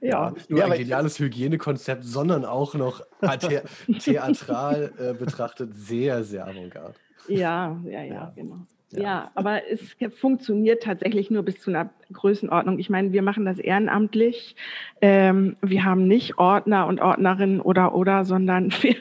ja. 0.00 0.30
Nicht 0.30 0.48
nur 0.48 0.60
ja, 0.60 0.66
ein 0.66 0.78
geniales 0.78 1.18
Hygienekonzept, 1.18 2.04
sondern 2.04 2.44
auch 2.44 2.74
noch 2.74 3.02
the 3.20 3.60
theatral 3.98 4.92
äh, 4.96 5.12
betrachtet 5.12 5.74
sehr, 5.74 6.24
sehr 6.24 6.46
avantgarde. 6.46 6.94
Ja, 7.28 7.78
ja, 7.84 7.90
ja, 7.90 8.04
ja, 8.04 8.32
genau. 8.34 8.66
Ja. 8.92 9.02
ja. 9.02 9.30
aber 9.34 9.62
es 9.70 9.96
funktioniert 10.18 10.82
tatsächlich 10.82 11.30
nur 11.30 11.42
bis 11.42 11.60
zu 11.60 11.70
einer 11.70 11.90
Größenordnung. 12.12 12.78
Ich 12.78 12.90
meine, 12.90 13.12
wir 13.12 13.22
machen 13.22 13.44
das 13.44 13.58
ehrenamtlich. 13.58 14.54
Ähm, 15.00 15.56
wir 15.62 15.84
haben 15.84 16.06
nicht 16.06 16.38
Ordner 16.38 16.86
und 16.86 17.00
Ordnerinnen 17.00 17.60
oder 17.60 17.94
oder, 17.94 18.24
sondern 18.24 18.72
wir, 18.82 18.96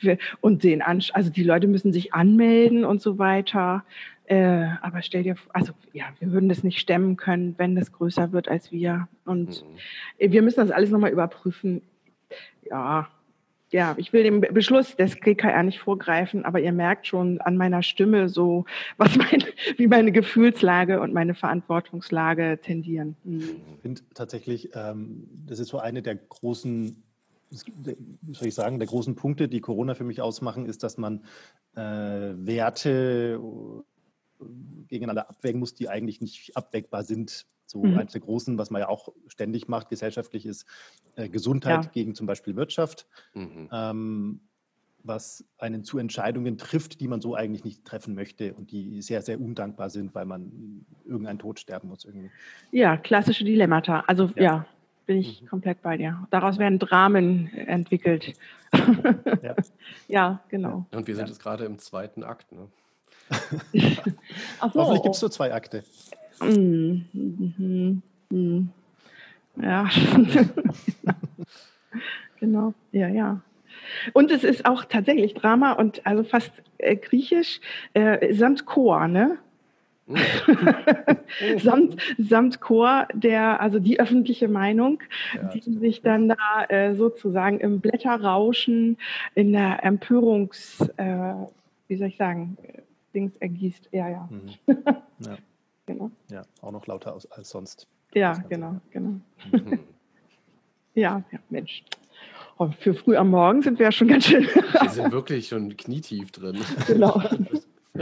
wir 0.00 0.18
und 0.40 0.64
den 0.64 0.82
Ansch 0.82 1.10
also 1.14 1.30
die 1.30 1.44
Leute 1.44 1.68
müssen 1.68 1.92
sich 1.92 2.14
anmelden 2.14 2.84
und 2.84 3.00
so 3.00 3.18
weiter. 3.18 3.84
Äh, 4.26 4.66
aber 4.82 5.02
stell 5.02 5.22
dir 5.22 5.36
vor, 5.36 5.54
also 5.54 5.72
ja, 5.92 6.06
wir 6.18 6.32
würden 6.32 6.48
das 6.48 6.64
nicht 6.64 6.80
stemmen 6.80 7.16
können, 7.16 7.54
wenn 7.58 7.76
das 7.76 7.92
größer 7.92 8.32
wird 8.32 8.48
als 8.48 8.72
wir. 8.72 9.08
Und 9.24 9.64
mhm. 10.18 10.32
wir 10.32 10.42
müssen 10.42 10.60
das 10.60 10.72
alles 10.72 10.90
nochmal 10.90 11.12
überprüfen. 11.12 11.82
Ja, 12.68 13.08
ja, 13.72 13.94
ich 13.98 14.12
will 14.12 14.22
dem 14.22 14.40
Beschluss 14.40 14.96
des 14.96 15.16
GKR 15.20 15.62
nicht 15.62 15.80
vorgreifen, 15.80 16.44
aber 16.44 16.60
ihr 16.60 16.72
merkt 16.72 17.06
schon 17.06 17.40
an 17.40 17.56
meiner 17.56 17.82
Stimme 17.82 18.28
so, 18.28 18.64
was 18.96 19.16
mein, 19.16 19.44
wie 19.76 19.86
meine 19.86 20.12
Gefühlslage 20.12 21.00
und 21.00 21.12
meine 21.12 21.34
Verantwortungslage 21.34 22.60
tendieren. 22.62 23.16
Mhm. 23.24 23.40
Ich 23.74 23.82
finde 23.82 24.02
tatsächlich, 24.14 24.70
ähm, 24.74 25.28
das 25.46 25.58
ist 25.58 25.68
so 25.68 25.78
eine 25.78 26.02
der 26.02 26.16
großen 26.16 27.02
wie 27.50 28.34
soll 28.34 28.48
ich 28.48 28.54
sagen, 28.54 28.80
der 28.80 28.88
großen 28.88 29.14
Punkte, 29.14 29.48
die 29.48 29.60
Corona 29.60 29.94
für 29.94 30.04
mich 30.04 30.20
ausmachen, 30.20 30.66
ist, 30.66 30.82
dass 30.82 30.98
man 30.98 31.22
äh, 31.76 31.80
Werte 31.80 33.40
gegeneinander 34.88 35.28
abwägen 35.28 35.60
muss, 35.60 35.74
die 35.74 35.88
eigentlich 35.88 36.20
nicht 36.20 36.56
abwägbar 36.56 37.04
sind. 37.04 37.46
So 37.66 37.82
mhm. 37.82 37.98
eins 37.98 38.12
der 38.12 38.20
großen, 38.20 38.58
was 38.58 38.70
man 38.70 38.80
ja 38.80 38.88
auch 38.88 39.12
ständig 39.26 39.66
macht, 39.68 39.88
gesellschaftlich 39.88 40.46
ist 40.46 40.66
äh, 41.16 41.28
Gesundheit 41.28 41.84
ja. 41.84 41.90
gegen 41.90 42.14
zum 42.14 42.26
Beispiel 42.26 42.54
Wirtschaft. 42.54 43.06
Mhm. 43.34 43.68
Ähm, 43.72 44.40
was 45.02 45.44
einen 45.58 45.84
zu 45.84 45.98
Entscheidungen 45.98 46.58
trifft, 46.58 47.00
die 47.00 47.08
man 47.08 47.20
so 47.20 47.34
eigentlich 47.34 47.64
nicht 47.64 47.84
treffen 47.84 48.14
möchte 48.14 48.54
und 48.54 48.72
die 48.72 49.02
sehr, 49.02 49.22
sehr 49.22 49.40
undankbar 49.40 49.88
sind, 49.90 50.14
weil 50.14 50.26
man 50.26 50.84
irgendeinen 51.04 51.38
Tod 51.38 51.60
sterben 51.60 51.88
muss 51.88 52.04
irgendwie. 52.04 52.30
Ja, 52.72 52.96
klassische 52.96 53.44
Dilemmata. 53.44 54.00
Also 54.06 54.30
ja, 54.34 54.42
ja 54.42 54.66
bin 55.06 55.18
ich 55.18 55.42
mhm. 55.42 55.46
komplett 55.46 55.82
bei 55.82 55.96
dir. 55.96 56.26
Daraus 56.30 56.58
werden 56.58 56.78
Dramen 56.78 57.48
entwickelt. 57.54 58.34
Ja, 59.42 59.54
ja 60.08 60.40
genau. 60.48 60.86
Und 60.92 61.06
wir 61.06 61.14
sind 61.14 61.28
jetzt 61.28 61.40
gerade 61.40 61.64
im 61.64 61.78
zweiten 61.78 62.24
Akt. 62.24 62.52
Ne? 62.52 62.68
Ach 64.60 64.72
so. 64.72 64.80
Hoffentlich 64.80 65.02
gibt 65.02 65.14
es 65.14 65.22
nur 65.22 65.30
zwei 65.30 65.52
Akte. 65.52 65.84
Mhm. 66.40 67.06
Mhm. 67.12 68.02
Mhm. 68.30 68.68
Ja. 69.60 69.88
genau. 72.40 72.74
Ja, 72.92 73.08
ja. 73.08 73.40
Und 74.12 74.30
es 74.30 74.44
ist 74.44 74.66
auch 74.66 74.84
tatsächlich 74.84 75.34
Drama 75.34 75.72
und 75.72 76.06
also 76.06 76.24
fast 76.24 76.52
äh, 76.78 76.96
griechisch 76.96 77.60
äh, 77.94 78.34
samt 78.34 78.66
Chor, 78.66 79.08
ne? 79.08 79.38
Oh. 80.08 80.14
samt, 81.58 81.96
samt 82.16 82.60
Chor, 82.60 83.08
der, 83.12 83.60
also 83.60 83.80
die 83.80 83.98
öffentliche 83.98 84.46
Meinung, 84.46 85.02
ja, 85.34 85.48
die 85.48 85.60
sich 85.60 86.00
dann 86.00 86.28
da 86.28 86.64
äh, 86.68 86.94
sozusagen 86.94 87.58
im 87.58 87.80
Blätterrauschen, 87.80 88.98
in 89.34 89.52
der 89.52 89.84
Empörungs, 89.84 90.80
äh, 90.96 91.34
wie 91.88 91.96
soll 91.96 92.08
ich 92.08 92.16
sagen, 92.16 92.56
Dings 93.16 93.34
ergießt. 93.38 93.88
Ja, 93.92 94.08
ja. 94.08 94.28
Mhm. 94.30 94.50
ja. 95.20 95.38
genau. 95.86 96.10
Ja, 96.30 96.42
auch 96.60 96.70
noch 96.70 96.86
lauter 96.86 97.14
als, 97.14 97.28
als 97.32 97.48
sonst. 97.48 97.88
Ja, 98.14 98.34
genau, 98.48 98.80
genau. 98.90 99.20
Mhm. 99.50 99.80
ja, 100.94 101.24
ja, 101.32 101.38
Mensch. 101.48 101.82
Oh, 102.58 102.70
für 102.78 102.94
früh 102.94 103.16
am 103.16 103.30
Morgen 103.30 103.62
sind 103.62 103.78
wir 103.78 103.86
ja 103.86 103.92
schon 103.92 104.08
ganz 104.08 104.26
schön. 104.26 104.44
wir 104.44 104.90
sind 104.90 105.12
wirklich 105.12 105.48
schon 105.48 105.76
knietief 105.76 106.30
drin. 106.30 106.58
Genau. 106.86 107.20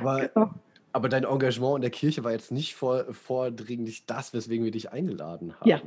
aber, 0.00 0.28
genau. 0.28 0.50
aber 0.92 1.08
dein 1.08 1.24
Engagement 1.24 1.76
in 1.76 1.82
der 1.82 1.90
Kirche 1.90 2.22
war 2.24 2.32
jetzt 2.32 2.52
nicht 2.52 2.74
vor, 2.74 3.12
vordringlich 3.12 4.06
das, 4.06 4.32
weswegen 4.32 4.64
wir 4.64 4.72
dich 4.72 4.92
eingeladen 4.92 5.54
haben. 5.60 5.68
Ja. 5.68 5.80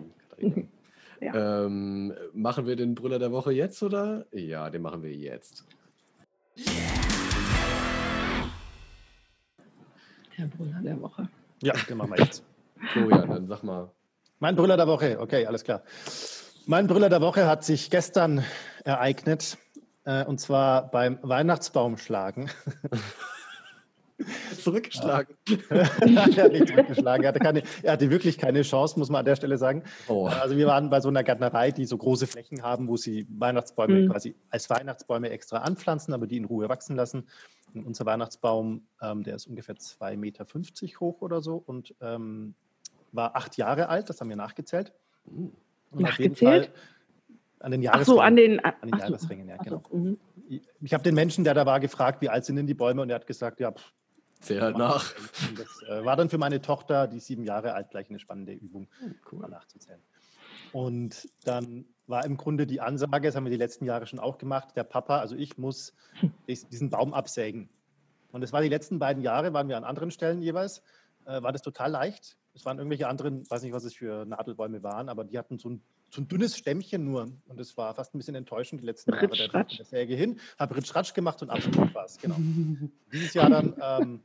ja. 1.22 1.66
Ähm, 1.66 2.14
machen 2.34 2.68
wir 2.68 2.76
den 2.76 2.94
Brüller 2.94 3.20
der 3.20 3.32
Woche 3.32 3.52
jetzt 3.52 3.82
oder? 3.82 4.26
Ja, 4.32 4.70
den 4.70 4.84
machen 4.84 5.02
wir 5.02 5.14
jetzt. 5.14 5.66
Der 10.38 10.46
Brüller 10.46 10.80
der 10.84 11.02
Woche. 11.02 11.28
Ja, 11.64 11.74
den 11.90 11.98
machen 11.98 12.12
wir 12.12 12.24
jetzt. 12.24 12.44
Florian, 12.92 13.30
dann 13.30 13.48
sag 13.48 13.64
mal. 13.64 13.90
Mein 14.40 14.56
Brüller 14.56 14.78
der 14.78 14.88
Woche, 14.88 15.20
okay, 15.20 15.46
alles 15.46 15.64
klar. 15.64 15.82
Mein 16.68 16.86
Brüller 16.86 17.10
der 17.10 17.22
Woche 17.22 17.48
hat 17.48 17.64
sich 17.64 17.90
gestern 17.90 18.44
ereignet, 18.84 19.58
äh, 20.06 20.24
und 20.26 20.40
zwar 20.40 20.92
beim 20.92 21.18
Weihnachtsbaumschlagen. 21.24 22.52
Zurückgeschlagen. 24.62 25.36
er 25.70 25.86
hat 25.86 26.52
nicht 26.52 26.68
zurückgeschlagen. 26.68 27.24
Er 27.24 27.30
hatte, 27.30 27.40
keine, 27.40 27.64
er 27.84 27.94
hatte 27.94 28.10
wirklich 28.10 28.38
keine 28.38 28.64
Chance, 28.64 28.98
muss 28.98 29.10
man 29.10 29.20
an 29.20 29.26
der 29.26 29.36
Stelle 29.36 29.58
sagen. 29.58 29.84
Oh. 30.08 30.28
Also 30.28 30.58
wir 30.58 30.66
waren 30.66 30.90
bei 30.90 31.02
so 31.02 31.10
einer 31.10 31.24
Gärtnerei, 31.24 31.72
die 31.72 31.86
so 31.86 31.98
große 31.98 32.26
Flächen 32.26 32.64
haben, 32.64 32.88
wo 32.88 32.98
sie 32.98 33.28
Weihnachtsbäume 33.30 34.02
mhm. 34.02 34.10
quasi 34.10 34.36
als 34.50 34.70
Weihnachtsbäume 34.70 35.30
extra 35.30 35.60
anpflanzen, 35.60 36.14
aber 36.14 36.26
die 36.26 36.38
in 36.38 36.46
Ruhe 36.46 36.68
wachsen 36.68 36.96
lassen. 36.96 37.28
Und 37.80 37.86
unser 37.86 38.06
Weihnachtsbaum, 38.06 38.88
ähm, 39.02 39.24
der 39.24 39.36
ist 39.36 39.48
ungefähr 39.48 39.76
2,50 39.76 40.18
Meter 40.18 40.46
hoch 41.00 41.22
oder 41.22 41.42
so 41.42 41.62
und 41.66 41.96
ähm, 42.02 42.56
war 43.12 43.36
acht 43.36 43.58
Jahre 43.58 43.90
alt, 43.90 44.10
das 44.10 44.22
haben 44.22 44.30
wir 44.30 44.36
nachgezählt. 44.36 44.94
Mhm. 45.26 45.52
Und 45.92 46.02
Nachgezählt? 46.02 46.72
an 47.60 47.72
den 47.72 47.82
Jahresringen. 47.82 48.04
Ach 48.04 48.16
so, 48.16 48.20
an 48.22 48.36
den, 48.36 48.60
an 48.60 48.74
den 48.84 49.00
Jahresringen, 49.00 49.48
ja, 49.48 49.58
genau. 49.58 49.82
So, 49.90 49.98
mhm. 49.98 50.20
ich 50.82 50.94
habe 50.94 51.04
den 51.04 51.16
Menschen, 51.16 51.44
der 51.44 51.54
da 51.54 51.66
war, 51.66 51.80
gefragt, 51.80 52.22
wie 52.22 52.30
alt 52.30 52.46
sind 52.46 52.58
denn 52.58 52.68
die 52.68 52.74
Bäume? 52.74 53.02
Und 53.02 53.10
er 53.10 53.16
hat 53.16 53.28
gesagt, 53.28 53.60
ja, 53.60 53.72
pff, 53.72 53.94
Zähl 54.40 54.62
halt 54.62 54.78
nach. 54.78 55.14
das 55.58 55.84
äh, 55.90 56.06
war 56.06 56.16
dann 56.16 56.30
für 56.30 56.38
meine 56.38 56.62
Tochter, 56.62 57.08
die 57.08 57.20
sieben 57.20 57.44
Jahre 57.44 57.74
alt, 57.74 57.90
gleich 57.90 58.10
eine 58.10 58.20
spannende 58.20 58.54
Übung, 58.54 58.88
oh, 59.04 59.10
cool. 59.32 59.40
mal 59.40 59.50
nachzuzählen. 59.50 60.02
Und 60.74 61.30
dann 61.44 61.86
war 62.08 62.26
im 62.26 62.38
Grunde 62.38 62.66
die 62.66 62.82
Ansage, 62.82 63.28
das 63.28 63.36
haben 63.36 63.46
wir 63.46 63.52
die 63.52 63.58
letzten 63.58 63.86
Jahre 63.86 64.08
schon 64.08 64.20
auch 64.20 64.38
gemacht, 64.38 64.70
der 64.76 64.84
Papa, 64.84 65.20
also 65.20 65.36
ich 65.36 65.58
muss 65.58 65.94
diesen 66.48 66.90
Baum 66.90 67.14
absägen. 67.14 67.70
Und 68.32 68.42
das 68.42 68.54
war 68.54 68.62
die 68.62 68.70
letzten 68.70 69.00
beiden 69.00 69.24
Jahre, 69.24 69.54
waren 69.54 69.68
wir 69.68 69.78
an 69.78 69.84
anderen 69.84 70.12
Stellen 70.12 70.42
jeweils, 70.42 70.82
äh, 71.26 71.42
war 71.42 71.52
das 71.52 71.62
total 71.62 71.92
leicht. 71.92 72.38
Es 72.54 72.66
waren 72.66 72.78
irgendwelche 72.78 73.08
anderen, 73.08 73.50
weiß 73.50 73.62
nicht, 73.62 73.74
was 73.74 73.84
es 73.84 73.94
für 73.94 74.26
Nadelbäume 74.26 74.82
waren, 74.84 75.10
aber 75.10 75.24
die 75.24 75.38
hatten 75.38 75.60
so 75.60 75.70
ein, 75.70 75.82
so 76.10 76.22
ein 76.22 76.28
dünnes 76.28 76.58
Stämmchen 76.58 77.06
nur. 77.06 77.30
Und 77.48 77.60
es 77.60 77.78
war 77.78 77.94
fast 77.94 78.16
ein 78.16 78.18
bisschen 78.18 78.36
enttäuschend 78.36 78.82
die 78.82 78.86
letzten 78.86 79.14
Jahre. 79.14 79.28
Der, 79.28 79.64
der 79.64 79.86
Säge 79.86 80.16
hin, 80.16 80.40
habe 80.58 80.76
Ritsch-Ratsch 80.76 81.14
gemacht 81.14 81.42
und 81.44 81.50
absolut 81.50 81.94
was. 81.94 82.18
Genau. 82.18 82.38
Dieses 83.12 83.34
Jahr 83.34 83.50
dann 83.50 83.76
ähm, 83.80 84.20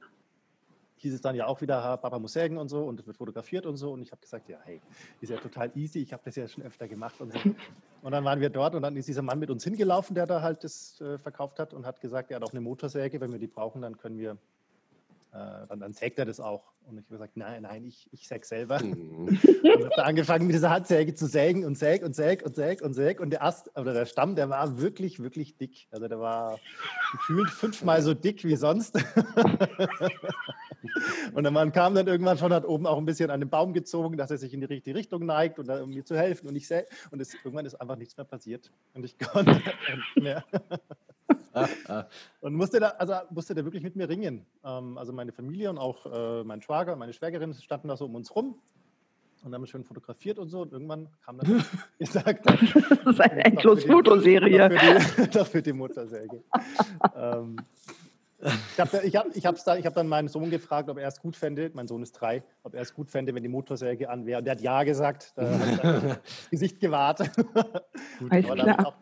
hieß 1.03 1.15
es 1.15 1.21
dann 1.21 1.35
ja 1.35 1.47
auch 1.47 1.61
wieder, 1.61 1.97
Papa 1.99 2.19
muss 2.19 2.33
sägen 2.33 2.59
und 2.59 2.69
so 2.69 2.85
und 2.85 2.99
es 3.01 3.07
wird 3.07 3.17
fotografiert 3.17 3.67
und 3.67 3.77
so. 3.77 3.93
Und 3.93 4.03
ich 4.03 4.11
habe 4.13 4.21
gesagt, 4.21 4.49
ja, 4.49 4.59
hey, 4.65 4.81
ist 5.21 5.31
ja 5.31 5.37
total 5.37 5.71
easy, 5.75 5.99
ich 5.99 6.13
habe 6.13 6.23
das 6.25 6.37
ja 6.37 6.49
schon 6.49 6.65
öfter 6.65 6.89
gemacht 6.89 7.21
und 7.21 7.33
so. 7.33 7.39
Und 8.03 8.11
dann 8.11 8.25
waren 8.25 8.41
wir 8.41 8.51
dort 8.51 8.75
und 8.75 8.83
dann 8.83 8.97
ist 8.97 9.07
dieser 9.07 9.23
Mann 9.23 9.39
mit 9.39 9.49
uns 9.49 9.63
hingelaufen, 9.63 10.17
der 10.17 10.27
da 10.27 10.43
halt 10.43 10.65
das 10.65 11.01
äh, 11.01 11.19
verkauft 11.19 11.61
hat 11.61 11.73
und 11.73 11.87
hat 11.87 12.01
gesagt, 12.01 12.33
er 12.33 12.39
hat 12.39 12.43
auch 12.43 12.51
eine 12.51 12.61
Motorsäge, 12.61 13.21
wenn 13.21 13.31
wir 13.31 13.39
die 13.39 13.47
brauchen, 13.47 13.81
dann 13.81 13.97
können 13.97 14.19
wir 14.19 14.39
äh, 15.33 15.67
dann, 15.67 15.81
dann 15.81 15.93
sägt 15.95 16.19
er 16.19 16.27
das 16.27 16.41
auch. 16.41 16.75
Und 16.85 16.99
ich 16.99 17.05
habe 17.05 17.15
gesagt, 17.15 17.37
nein, 17.37 17.63
nein, 17.63 17.87
ich, 17.87 18.07
ich 18.13 18.29
säge 18.29 18.45
selber. 18.45 18.83
Mhm. 18.83 19.29
und 19.29 19.85
habe 19.85 20.05
angefangen 20.05 20.47
mit 20.47 20.55
dieser 20.55 20.69
Handsäge 20.69 21.15
zu 21.15 21.27
sägen 21.27 21.65
und 21.65 21.79
säg 21.79 22.03
und 22.03 22.15
säg 22.15 22.45
und 22.45 22.55
säg 22.55 22.83
und 22.83 22.93
säg. 22.93 23.19
Und 23.19 23.31
der 23.31 23.43
Ast 23.43 23.71
oder 23.79 23.95
der 23.95 24.05
Stamm, 24.05 24.37
der 24.37 24.51
war 24.51 24.79
wirklich, 24.79 25.23
wirklich 25.23 25.57
dick. 25.57 25.89
Also 25.91 26.07
der 26.07 26.21
war 26.21 26.59
gefühlt 27.13 27.49
fünfmal 27.49 28.03
so 28.03 28.13
dick 28.13 28.45
wie 28.45 28.57
sonst. 28.57 28.95
und 31.35 31.45
der 31.45 31.53
Mann 31.53 31.73
kam 31.73 31.95
dann 31.95 32.09
irgendwann 32.09 32.37
schon, 32.37 32.53
hat 32.53 32.67
oben 32.67 32.87
auch 32.87 32.99
ein 32.99 33.07
bisschen 33.07 33.31
an 33.31 33.41
den 33.41 33.49
Baum 33.49 33.73
gezogen, 33.73 34.19
dass 34.19 34.31
er 34.31 34.37
sich 34.37 34.53
in 34.53 34.61
die 34.61 34.67
richtige 34.67 34.97
Richtung 34.97 35.25
neigt, 35.25 35.59
und 35.59 35.71
um 35.71 35.89
mir 35.89 36.05
zu 36.05 36.15
helfen. 36.15 36.47
Und 36.49 36.57
ich 36.57 36.67
säg, 36.67 36.89
und 37.11 37.23
es, 37.23 37.33
irgendwann 37.35 37.65
ist 37.65 37.81
einfach 37.81 37.97
nichts 37.97 38.19
mehr 38.19 38.27
passiert. 38.27 38.71
Und 38.93 39.05
ich 39.05 39.19
konnte 39.19 39.53
nicht 39.55 40.17
mehr. 40.17 40.45
und 42.41 42.55
musste 42.55 42.81
da, 42.81 42.89
also 42.89 43.15
musste 43.31 43.55
da 43.55 43.65
wirklich 43.65 43.83
mit 43.83 43.97
mir 43.97 44.09
ringen. 44.09 44.47
Ähm, 44.65 44.99
also 44.99 45.13
meine 45.13 45.33
Familie 45.33 45.71
und 45.71 45.79
auch 45.79 46.07
äh, 46.07 46.45
mein 46.45 46.63
Schwager 46.63 46.93
und 46.93 46.99
meine 46.99 47.13
Schwägerin 47.13 47.55
standen 47.55 47.89
da 47.89 47.97
so 47.97 48.07
um 48.07 48.15
uns 48.15 48.35
rum 48.35 48.57
und 49.45 49.55
haben 49.55 49.67
schön 49.67 49.85
fotografiert 49.85 50.39
und 50.39 50.49
so. 50.49 50.63
Und 50.63 50.73
irgendwann 50.73 51.09
kam 51.25 51.39
dann 51.39 51.65
gesagt, 51.99 52.47
das 52.47 52.61
ist 53.07 53.21
eine 53.21 53.45
endlos 53.45 53.85
Fotoserie. 53.85 54.71
Doch 55.33 55.47
für 55.47 55.63
die 55.63 55.73
Muttersäge. 55.73 56.43
ähm, 57.17 57.57
ich 58.73 58.81
habe 58.81 59.01
ich 59.05 59.17
hab, 59.17 59.57
ich 59.57 59.63
da, 59.65 59.77
ich 59.77 59.87
hab 59.87 59.95
dann 59.95 60.09
meinen 60.09 60.27
Sohn 60.27 60.51
gefragt, 60.51 60.89
ob 60.89 60.99
er 60.99 61.07
es 61.07 61.21
gut 61.21 61.37
fände, 61.37 61.71
mein 61.75 61.87
Sohn 61.87 62.03
ist 62.03 62.13
drei, 62.13 62.43
ob 62.65 62.75
er 62.75 62.83
es 62.83 62.93
gut 62.93 63.09
fände, 63.09 63.33
wenn 63.37 63.43
die 63.45 63.49
Motorsäge 63.49 64.11
an 64.11 64.27
wäre. 64.27 64.39
Und 64.39 64.47
der 64.47 64.53
hat 64.53 64.61
Ja 64.61 64.83
gesagt. 64.83 65.33
Da 65.37 65.59
hat 65.59 65.85
er 65.85 66.01
das 66.01 66.51
Gesicht 66.51 66.81
gewahrt. 66.81 67.21
Alles 68.31 68.47
klar 68.47 68.97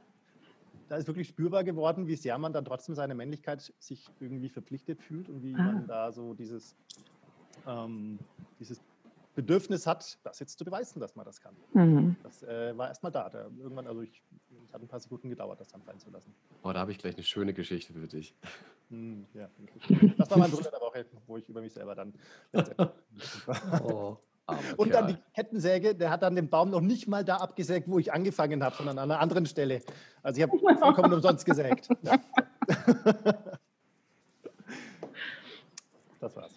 da 0.91 0.97
ist 0.97 1.07
wirklich 1.07 1.29
spürbar 1.29 1.63
geworden, 1.63 2.09
wie 2.09 2.17
sehr 2.17 2.37
man 2.37 2.53
dann 2.53 2.65
trotzdem 2.65 2.97
seine 2.97 3.15
Männlichkeit 3.15 3.73
sich 3.79 4.11
irgendwie 4.19 4.49
verpflichtet 4.49 5.01
fühlt 5.01 5.29
und 5.29 5.41
wie 5.41 5.55
ah. 5.55 5.63
man 5.63 5.87
da 5.87 6.11
so 6.11 6.35
dieses, 6.35 6.75
ähm, 7.65 8.19
dieses 8.59 8.81
Bedürfnis 9.37 9.87
hat, 9.87 10.19
das 10.25 10.41
jetzt 10.41 10.59
zu 10.59 10.65
beweisen, 10.65 10.99
dass 10.99 11.15
man 11.15 11.25
das 11.25 11.41
kann. 11.41 11.55
Mhm. 11.75 12.17
Das 12.25 12.43
äh, 12.43 12.77
war 12.77 12.89
erstmal 12.89 13.13
da. 13.13 13.31
da. 13.31 13.49
Irgendwann, 13.57 13.87
also 13.87 14.03
ich, 14.03 14.21
es 14.65 14.75
hat 14.75 14.83
ein 14.83 14.89
paar 14.89 14.99
Sekunden 14.99 15.29
gedauert, 15.29 15.61
das 15.61 15.69
dann 15.69 15.81
fallen 15.81 16.01
zu 16.01 16.11
lassen. 16.11 16.35
Oh, 16.65 16.73
da 16.73 16.81
habe 16.81 16.91
ich 16.91 16.99
gleich 16.99 17.15
eine 17.15 17.23
schöne 17.23 17.55
Geschichte 17.55 17.93
für 17.93 18.09
dich. 18.09 18.35
Hm, 18.89 19.27
ja, 19.35 19.49
das 20.19 20.29
war 20.29 20.39
mein 20.39 20.51
Bruder 20.51 20.73
der 20.73 20.81
Woche, 20.81 21.07
wo 21.29 21.37
ich 21.37 21.49
über 21.49 21.61
mich 21.61 21.73
selber 21.73 21.95
dann. 21.95 22.13
oh. 23.85 24.17
Und 24.77 24.95
dann 24.95 25.09
die 25.09 25.17
Kettensäge, 25.35 25.95
der 25.95 26.11
hat 26.11 26.23
dann 26.23 26.35
den 26.35 26.49
Baum 26.49 26.71
noch 26.71 26.81
nicht 26.81 27.09
mal 27.09 27.25
da 27.25 27.37
abgesägt, 27.37 27.89
wo 27.89 27.99
ich 27.99 28.13
angefangen 28.13 28.63
habe, 28.63 28.77
sondern 28.77 28.99
an 28.99 29.11
einer 29.11 29.21
anderen 29.21 29.47
Stelle. 29.47 29.83
Also 30.23 30.41
ich 30.41 30.49
habe 30.49 30.59
vollkommen 30.79 31.13
umsonst 31.13 31.45
gesägt. 31.45 31.89
Das 36.21 36.37
war's. 36.37 36.53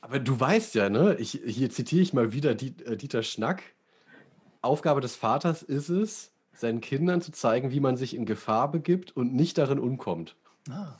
Aber 0.00 0.18
du 0.18 0.38
weißt 0.38 0.74
ja, 0.74 0.90
ne? 0.90 1.16
Ich, 1.18 1.40
hier 1.46 1.70
zitiere 1.70 2.02
ich 2.02 2.12
mal 2.12 2.32
wieder 2.32 2.50
äh, 2.50 2.96
Dieter 2.96 3.22
Schnack. 3.22 3.62
Aufgabe 4.60 5.00
des 5.00 5.14
Vaters 5.16 5.62
ist 5.62 5.88
es, 5.88 6.32
seinen 6.52 6.80
Kindern 6.80 7.20
zu 7.20 7.32
zeigen, 7.32 7.70
wie 7.70 7.80
man 7.80 7.96
sich 7.96 8.14
in 8.14 8.26
Gefahr 8.26 8.70
begibt 8.70 9.16
und 9.16 9.34
nicht 9.34 9.58
darin 9.58 9.78
umkommt. 9.78 10.36
Ah. 10.68 10.94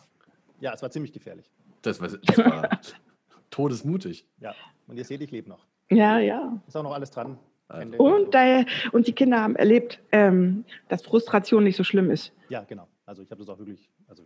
Ja, 0.61 0.73
es 0.73 0.83
war 0.83 0.91
ziemlich 0.91 1.13
gefährlich. 1.13 1.51
Das 1.83 2.01
war, 2.01 2.09
das 2.09 2.39
war 2.39 2.69
todesmutig. 3.51 4.27
Ja, 4.39 4.55
und 4.87 4.97
ihr 4.97 5.05
seht, 5.05 5.21
ich 5.21 5.31
lebe 5.31 5.49
noch. 5.49 5.67
Ja, 5.91 6.19
ja. 6.19 6.61
Ist 6.67 6.76
auch 6.76 6.83
noch 6.83 6.93
alles 6.93 7.11
dran. 7.11 7.38
Also. 7.69 7.97
Und, 7.97 8.35
äh, 8.35 8.64
und 8.93 9.07
die 9.07 9.12
Kinder 9.12 9.41
haben 9.41 9.57
erlebt, 9.57 10.00
ähm, 10.12 10.64
dass 10.88 11.03
Frustration 11.03 11.64
nicht 11.64 11.76
so 11.76 11.85
schlimm 11.85 12.11
ist. 12.11 12.33
Ja, 12.49 12.62
genau. 12.64 12.88
Also 13.07 13.23
ich 13.23 13.31
habe 13.31 13.41
das 13.41 13.49
auch 13.49 13.59
wirklich, 13.59 13.91
also 14.07 14.25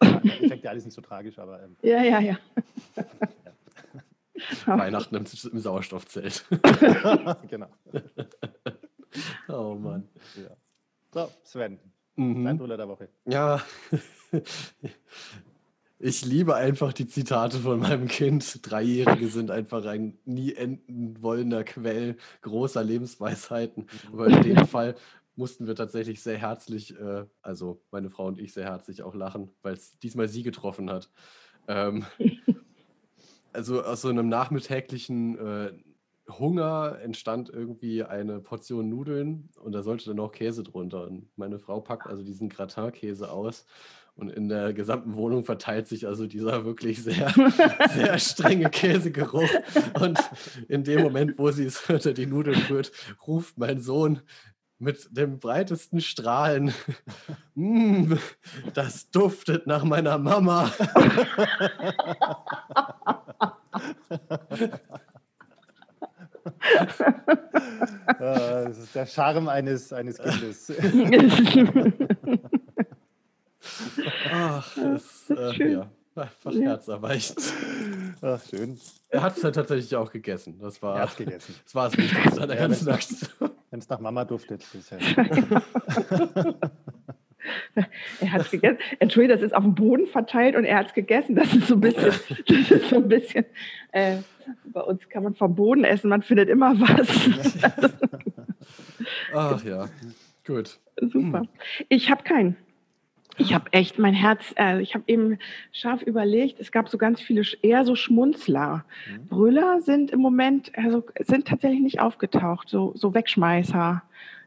fängt 0.00 0.64
ja 0.64 0.70
alles 0.70 0.84
nicht 0.84 0.94
so 0.94 1.00
tragisch, 1.00 1.38
aber. 1.38 1.62
Ähm, 1.62 1.76
ja, 1.82 2.02
ja, 2.02 2.20
ja. 2.20 2.38
Weihnachten 4.66 5.14
im, 5.14 5.24
im 5.24 5.58
Sauerstoffzelt. 5.58 6.46
genau. 7.48 7.66
oh 9.48 9.74
Mann. 9.74 10.08
Ja. 10.36 10.56
So, 11.12 11.30
Sven, 11.42 11.78
mhm. 12.16 12.44
dein 12.44 12.58
Brüller 12.58 12.76
der 12.76 12.88
Woche. 12.88 13.08
Ja. 13.26 13.62
Ich 16.02 16.24
liebe 16.24 16.54
einfach 16.54 16.94
die 16.94 17.06
Zitate 17.06 17.58
von 17.58 17.78
meinem 17.78 18.08
Kind. 18.08 18.60
Dreijährige 18.62 19.28
sind 19.28 19.50
einfach 19.50 19.84
ein 19.84 20.16
nie 20.24 20.54
enden 20.54 21.22
wollender 21.22 21.62
Quell 21.62 22.16
großer 22.40 22.82
Lebensweisheiten. 22.82 23.86
Aber 24.10 24.28
in 24.28 24.40
dem 24.40 24.66
Fall 24.66 24.94
mussten 25.36 25.66
wir 25.66 25.74
tatsächlich 25.74 26.22
sehr 26.22 26.38
herzlich, 26.38 26.98
äh, 26.98 27.26
also 27.42 27.82
meine 27.90 28.08
Frau 28.08 28.28
und 28.28 28.40
ich 28.40 28.54
sehr 28.54 28.64
herzlich 28.64 29.02
auch 29.02 29.14
lachen, 29.14 29.50
weil 29.60 29.74
es 29.74 29.98
diesmal 29.98 30.26
sie 30.28 30.42
getroffen 30.42 30.88
hat. 30.88 31.10
Ähm, 31.68 32.06
also 33.52 33.82
aus 33.82 34.00
so 34.00 34.08
einem 34.08 34.30
nachmittäglichen 34.30 35.36
äh, 35.36 35.72
Hunger 36.30 36.98
entstand 37.02 37.50
irgendwie 37.50 38.04
eine 38.04 38.40
Portion 38.40 38.88
Nudeln 38.88 39.50
und 39.62 39.72
da 39.72 39.82
sollte 39.82 40.06
dann 40.06 40.16
noch 40.16 40.32
Käse 40.32 40.62
drunter. 40.62 41.06
Und 41.06 41.28
meine 41.36 41.58
Frau 41.58 41.80
packt 41.80 42.06
also 42.06 42.22
diesen 42.22 42.48
Gratin-Käse 42.48 43.30
aus 43.30 43.66
und 44.14 44.30
in 44.30 44.48
der 44.48 44.72
gesamten 44.72 45.14
Wohnung 45.16 45.44
verteilt 45.44 45.88
sich 45.88 46.06
also 46.06 46.26
dieser 46.26 46.64
wirklich 46.64 47.02
sehr, 47.02 47.32
sehr 47.94 48.18
strenge 48.18 48.70
Käsegeruch. 48.70 49.50
Und 50.00 50.18
in 50.68 50.84
dem 50.84 51.02
Moment, 51.02 51.38
wo 51.38 51.50
sie 51.50 51.64
es 51.64 51.80
unter 51.90 52.12
die 52.12 52.26
Nudeln 52.26 52.60
rührt, 52.68 52.92
ruft 53.26 53.58
mein 53.58 53.80
Sohn 53.80 54.20
mit 54.78 55.08
dem 55.10 55.38
breitesten 55.38 56.00
Strahlen, 56.00 56.72
mm, 57.54 58.14
das 58.72 59.10
duftet 59.10 59.66
nach 59.66 59.84
meiner 59.84 60.16
Mama. 60.16 60.72
das 68.18 68.78
ist 68.78 68.94
der 68.94 69.06
Charme 69.06 69.48
eines, 69.48 69.92
eines 69.92 70.18
Kindes. 70.22 70.72
Ach, 74.32 74.76
das 74.76 75.30
äh, 75.30 75.72
ja, 75.72 75.90
einfach 76.14 76.52
ja. 76.52 76.60
herzerweichend. 76.70 77.52
Ach, 78.22 78.40
schön. 78.48 78.78
Er 79.08 79.22
hat 79.22 79.36
es 79.36 79.42
ja 79.42 79.50
tatsächlich 79.50 79.94
auch 79.96 80.10
gegessen. 80.10 80.58
Das 80.60 80.82
war, 80.82 80.96
er 80.96 81.02
hat 81.02 81.16
gegessen. 81.16 81.54
Das 81.64 81.74
war 81.74 81.88
es 81.88 81.96
Wichtigste 81.96 82.40
an 82.40 82.48
der 82.48 82.58
ganzen 82.58 82.88
Aktion. 82.88 83.50
Wenn 83.70 83.80
es 83.80 83.88
nach 83.88 84.00
Mama 84.00 84.24
duftet. 84.24 84.62
Ist 84.74 84.90
ja 84.90 84.98
er 88.20 88.32
hat 88.32 88.42
es 88.42 88.50
gegessen. 88.50 88.78
Entschuldigung, 88.98 89.36
das 89.36 89.44
ist 89.46 89.54
auf 89.54 89.62
dem 89.62 89.74
Boden 89.74 90.06
verteilt 90.06 90.56
und 90.56 90.64
er 90.64 90.78
hat 90.78 90.88
es 90.88 90.94
gegessen. 90.94 91.34
Das 91.36 91.54
ist 91.54 91.68
so 91.68 91.74
ein 91.74 91.80
bisschen, 91.80 92.12
das 92.46 92.70
ist 92.70 92.88
so 92.90 92.96
ein 92.96 93.08
bisschen 93.08 93.44
äh, 93.92 94.18
bei 94.64 94.80
uns 94.80 95.08
kann 95.08 95.22
man 95.22 95.34
vom 95.34 95.54
Boden 95.54 95.84
essen, 95.84 96.08
man 96.08 96.22
findet 96.22 96.48
immer 96.48 96.78
was. 96.80 97.90
Ach 99.34 99.64
ja, 99.64 99.88
gut. 100.46 100.78
Super. 101.00 101.42
Ich 101.88 102.10
habe 102.10 102.22
keinen. 102.22 102.56
Ich 103.40 103.54
habe 103.54 103.72
echt 103.72 103.98
mein 103.98 104.12
Herz, 104.12 104.52
äh, 104.58 104.82
ich 104.82 104.94
habe 104.94 105.04
eben 105.06 105.38
scharf 105.72 106.02
überlegt, 106.02 106.60
es 106.60 106.70
gab 106.70 106.90
so 106.90 106.98
ganz 106.98 107.22
viele 107.22 107.42
eher 107.62 107.86
so 107.86 107.96
Schmunzler. 107.96 108.84
Mhm. 109.10 109.28
Brüller 109.28 109.80
sind 109.80 110.10
im 110.10 110.20
Moment, 110.20 110.70
also 110.76 111.04
sind 111.20 111.48
tatsächlich 111.48 111.80
nicht 111.80 112.00
aufgetaucht, 112.00 112.68
so, 112.68 112.92
so 112.96 113.14
Wegschmeißer. 113.14 114.02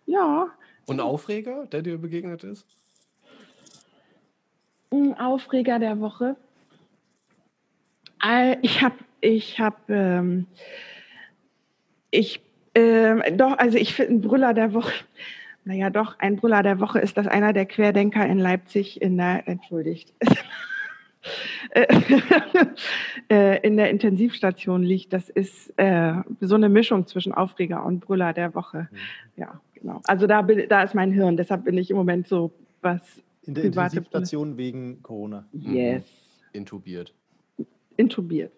Ja. 0.06 0.48
Und 0.86 1.00
Aufreger, 1.00 1.66
der 1.66 1.82
dir 1.82 1.98
begegnet 1.98 2.44
ist? 2.44 2.68
Ein 4.92 5.18
Aufreger 5.18 5.80
der 5.80 6.00
Woche. 6.00 6.36
Ich 8.62 8.84
habe, 8.84 8.96
ich 9.22 9.60
habe, 9.60 9.78
ähm, 9.90 10.46
ich, 12.12 12.42
äh, 12.76 13.32
doch, 13.32 13.58
also 13.58 13.80
ich 13.80 13.96
finde 13.96 14.14
ein 14.14 14.22
Brüller 14.22 14.54
der 14.54 14.74
Woche 14.74 14.94
naja, 15.66 15.90
doch, 15.90 16.20
ein 16.20 16.36
Brüller 16.36 16.64
der 16.64 16.80
Woche 16.80 17.00
ist, 17.00 17.18
dass 17.18 17.28
einer 17.28 17.54
der 17.54 17.66
Querdenker 17.66 18.26
in 18.26 18.38
Leipzig 18.38 19.02
in 19.02 19.18
der, 19.18 19.48
entschuldigt, 19.48 20.14
äh, 23.30 23.60
in 23.66 23.78
der 23.78 23.90
Intensivstation 23.90 24.84
liegt. 24.84 25.14
Das 25.14 25.30
ist 25.30 25.74
äh, 25.78 26.16
so 26.42 26.56
eine 26.56 26.70
Mischung 26.70 27.08
zwischen 27.08 27.34
Aufreger 27.34 27.86
und 27.86 28.02
Brüller 28.02 28.34
der 28.34 28.54
Woche. 28.56 28.90
Mhm. 28.92 28.98
Ja, 29.38 29.62
genau. 29.74 30.02
Also 30.06 30.28
da, 30.28 30.42
bin, 30.42 30.68
da 30.68 30.84
ist 30.84 30.96
mein 30.96 31.12
Hirn, 31.12 31.38
deshalb 31.38 31.64
bin 31.64 31.78
ich 31.78 31.90
im 31.90 31.98
Moment 31.98 32.28
so 32.28 32.52
was. 32.82 33.22
In 33.46 33.56
der 33.56 33.66
Intensivstation 33.66 34.56
Brille. 34.56 34.58
wegen 34.58 35.04
Corona. 35.04 35.46
Yes. 35.52 36.04
Intubiert. 36.54 37.14
Intubiert. 37.98 38.52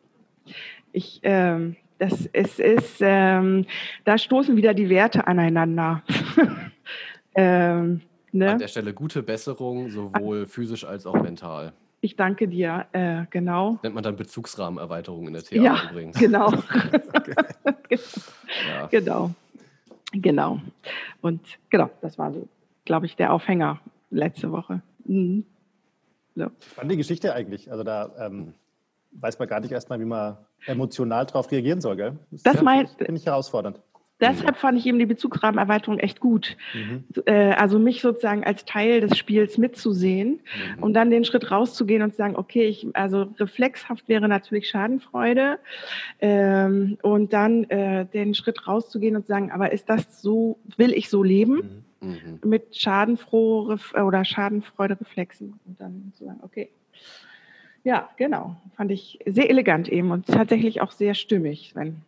Ich, 0.91 1.19
ähm, 1.23 1.75
das 1.97 2.25
ist, 2.27 2.59
ist 2.59 2.97
ähm, 3.01 3.65
da 4.03 4.17
stoßen 4.17 4.55
wieder 4.55 4.73
die 4.73 4.89
Werte 4.89 5.27
aneinander. 5.27 6.03
ähm, 7.35 8.01
ne? 8.31 8.51
An 8.51 8.59
der 8.59 8.67
Stelle 8.67 8.93
gute 8.93 9.23
Besserung, 9.23 9.89
sowohl 9.89 10.45
physisch 10.45 10.85
als 10.85 11.05
auch 11.05 11.21
mental. 11.21 11.73
Ich 12.01 12.15
danke 12.15 12.47
dir, 12.47 12.85
äh, 12.91 13.23
genau. 13.29 13.79
Nennt 13.81 13.95
man 13.95 14.03
dann 14.03 14.15
Bezugsrahmenerweiterung 14.15 15.27
in 15.27 15.33
der 15.33 15.43
TA 15.43 15.55
ja, 15.55 15.89
übrigens. 15.89 16.19
Genau. 16.19 16.51
ja. 17.89 18.87
Genau. 18.91 19.31
Genau. 20.11 20.59
Und 21.21 21.41
genau, 21.69 21.89
das 22.01 22.17
war 22.17 22.31
so, 22.31 22.47
glaube 22.85 23.05
ich, 23.05 23.15
der 23.15 23.33
Aufhänger 23.33 23.79
letzte 24.11 24.51
Woche. 24.51 24.81
Mhm. 25.05 25.45
So. 26.35 26.47
Spannende 26.71 26.97
Geschichte 26.97 27.33
eigentlich. 27.33 27.71
Also 27.71 27.83
da 27.83 28.11
ähm, 28.19 28.53
weiß 29.13 29.39
man 29.39 29.47
gar 29.47 29.59
nicht 29.59 29.71
erstmal, 29.71 29.99
wie 29.99 30.05
man 30.05 30.37
emotional 30.65 31.25
darauf 31.25 31.51
reagieren 31.51 31.81
soll. 31.81 31.95
Gell? 31.95 32.19
Das, 32.31 32.43
das 32.43 32.61
mein, 32.61 32.87
finde 32.87 33.15
ich 33.15 33.25
herausfordernd. 33.25 33.79
Deshalb 34.21 34.55
fand 34.55 34.77
ich 34.77 34.85
eben 34.85 34.97
die 34.97 35.05
Bezugsrahmenerweiterung 35.05 35.99
echt 35.99 36.21
gut. 36.21 36.55
Mhm. 36.73 37.03
Äh, 37.25 37.51
also 37.51 37.79
mich 37.79 38.01
sozusagen 38.01 38.45
als 38.45 38.63
Teil 38.63 39.01
des 39.01 39.17
Spiels 39.17 39.57
mitzusehen 39.57 40.39
mhm. 40.77 40.83
und 40.83 40.93
dann 40.93 41.09
den 41.09 41.25
Schritt 41.25 41.51
rauszugehen 41.51 42.01
und 42.01 42.11
zu 42.11 42.17
sagen, 42.17 42.37
okay, 42.37 42.65
ich, 42.65 42.87
also 42.93 43.23
reflexhaft 43.39 44.07
wäre 44.07 44.29
natürlich 44.29 44.69
Schadenfreude 44.69 45.59
ähm, 46.21 46.97
und 47.01 47.33
dann 47.33 47.65
äh, 47.65 48.05
den 48.05 48.35
Schritt 48.35 48.67
rauszugehen 48.67 49.17
und 49.17 49.23
zu 49.23 49.27
sagen, 49.27 49.51
aber 49.51 49.73
ist 49.73 49.89
das 49.89 50.21
so, 50.21 50.59
will 50.77 50.93
ich 50.93 51.09
so 51.09 51.21
leben? 51.21 51.83
Mhm. 51.99 52.09
mhm. 52.09 52.49
Mit 52.49 52.77
schadenfroh 52.77 53.77
oder 53.95 54.23
Schadenfreude 54.23 54.97
Reflexen 54.99 55.59
und 55.65 55.81
dann 55.81 56.13
zu 56.15 56.23
sagen, 56.23 56.39
okay, 56.41 56.69
ja, 57.83 58.09
genau. 58.17 58.55
Fand 58.75 58.91
ich 58.91 59.19
sehr 59.27 59.49
elegant 59.49 59.89
eben 59.89 60.11
und 60.11 60.25
tatsächlich 60.25 60.81
auch 60.81 60.91
sehr 60.91 61.13
stimmig, 61.13 61.69
Sven. 61.71 62.01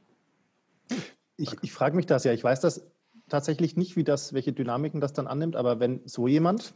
Ich, 1.37 1.55
ich 1.61 1.71
frage 1.71 1.95
mich 1.95 2.05
das 2.05 2.23
ja. 2.23 2.33
Ich 2.33 2.43
weiß 2.43 2.59
das 2.59 2.85
tatsächlich 3.29 3.77
nicht, 3.77 3.95
wie 3.95 4.03
das, 4.03 4.33
welche 4.33 4.53
Dynamiken 4.53 5.01
das 5.01 5.13
dann 5.13 5.27
annimmt, 5.27 5.55
aber 5.55 5.79
wenn 5.79 6.01
so 6.05 6.27
jemand 6.27 6.73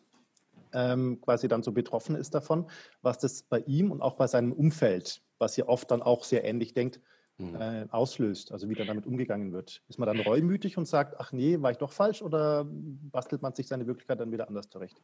ähm, 0.73 1.19
quasi 1.21 1.47
dann 1.47 1.63
so 1.63 1.71
betroffen 1.71 2.15
ist 2.15 2.33
davon, 2.33 2.69
was 3.01 3.19
das 3.19 3.43
bei 3.43 3.59
ihm 3.59 3.91
und 3.91 4.01
auch 4.01 4.15
bei 4.15 4.27
seinem 4.27 4.51
Umfeld, 4.51 5.21
was 5.37 5.57
ja 5.57 5.67
oft 5.67 5.91
dann 5.91 6.01
auch 6.01 6.23
sehr 6.23 6.45
ähnlich 6.45 6.73
denkt, 6.73 6.99
mhm. 7.37 7.55
äh, 7.55 7.85
auslöst, 7.91 8.51
also 8.51 8.69
wie 8.69 8.75
dann 8.75 8.87
damit 8.87 9.05
umgegangen 9.05 9.51
wird. 9.53 9.81
Ist 9.87 9.99
man 9.99 10.07
dann 10.07 10.19
reumütig 10.19 10.77
und 10.77 10.87
sagt, 10.87 11.19
ach 11.19 11.31
nee, 11.31 11.61
war 11.61 11.71
ich 11.71 11.77
doch 11.77 11.91
falsch 11.91 12.21
oder 12.21 12.65
bastelt 12.67 13.41
man 13.41 13.53
sich 13.53 13.67
seine 13.67 13.87
Wirklichkeit 13.87 14.19
dann 14.19 14.31
wieder 14.31 14.47
anders 14.47 14.69
zurecht? 14.69 15.01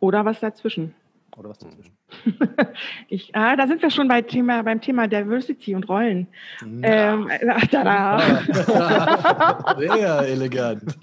Oder 0.00 0.24
was 0.24 0.40
dazwischen? 0.40 0.94
Oder 1.36 1.50
was 1.50 1.58
dazwischen? 1.58 1.96
ich, 3.08 3.34
ah, 3.34 3.56
da 3.56 3.66
sind 3.66 3.82
wir 3.82 3.90
schon 3.90 4.08
bei 4.08 4.22
Thema, 4.22 4.62
beim 4.62 4.80
Thema 4.80 5.06
Diversity 5.06 5.74
und 5.74 5.88
Rollen. 5.88 6.28
Ja. 6.60 7.14
Ähm, 7.14 7.30
tada. 7.70 8.18
Sehr 9.78 10.18
elegant. 10.20 10.96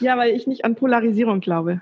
ja, 0.00 0.16
weil 0.16 0.34
ich 0.34 0.46
nicht 0.46 0.64
an 0.64 0.76
Polarisierung 0.76 1.40
glaube. 1.40 1.80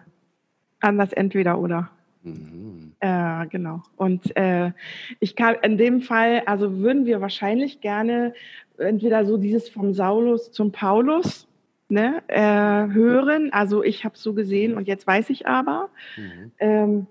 An 0.81 0.96
das 0.96 1.12
Entweder-Oder. 1.12 1.90
Mhm. 2.22 2.94
Äh, 3.00 3.46
genau. 3.48 3.83
Und 3.96 4.35
äh, 4.37 4.72
ich 5.20 5.37
kann 5.37 5.57
in 5.62 5.76
dem 5.76 6.00
Fall, 6.00 6.42
also 6.46 6.78
würden 6.78 7.04
wir 7.04 7.20
wahrscheinlich 7.20 7.81
gerne 7.81 8.33
entweder 8.78 9.24
so 9.24 9.37
dieses 9.37 9.68
vom 9.68 9.92
Saulus 9.92 10.50
zum 10.52 10.72
Paulus 10.72 11.48
ne, 11.88 12.22
äh, 12.29 12.92
hören. 12.92 13.53
Also 13.53 13.83
ich 13.83 14.05
habe 14.05 14.16
so 14.16 14.35
gesehen 14.35 14.77
und 14.77 14.87
jetzt 14.87 15.07
weiß 15.07 15.31
ich 15.31 15.46
aber. 15.46 15.90
Mhm. 16.16 16.53
Ähm, 16.59 17.07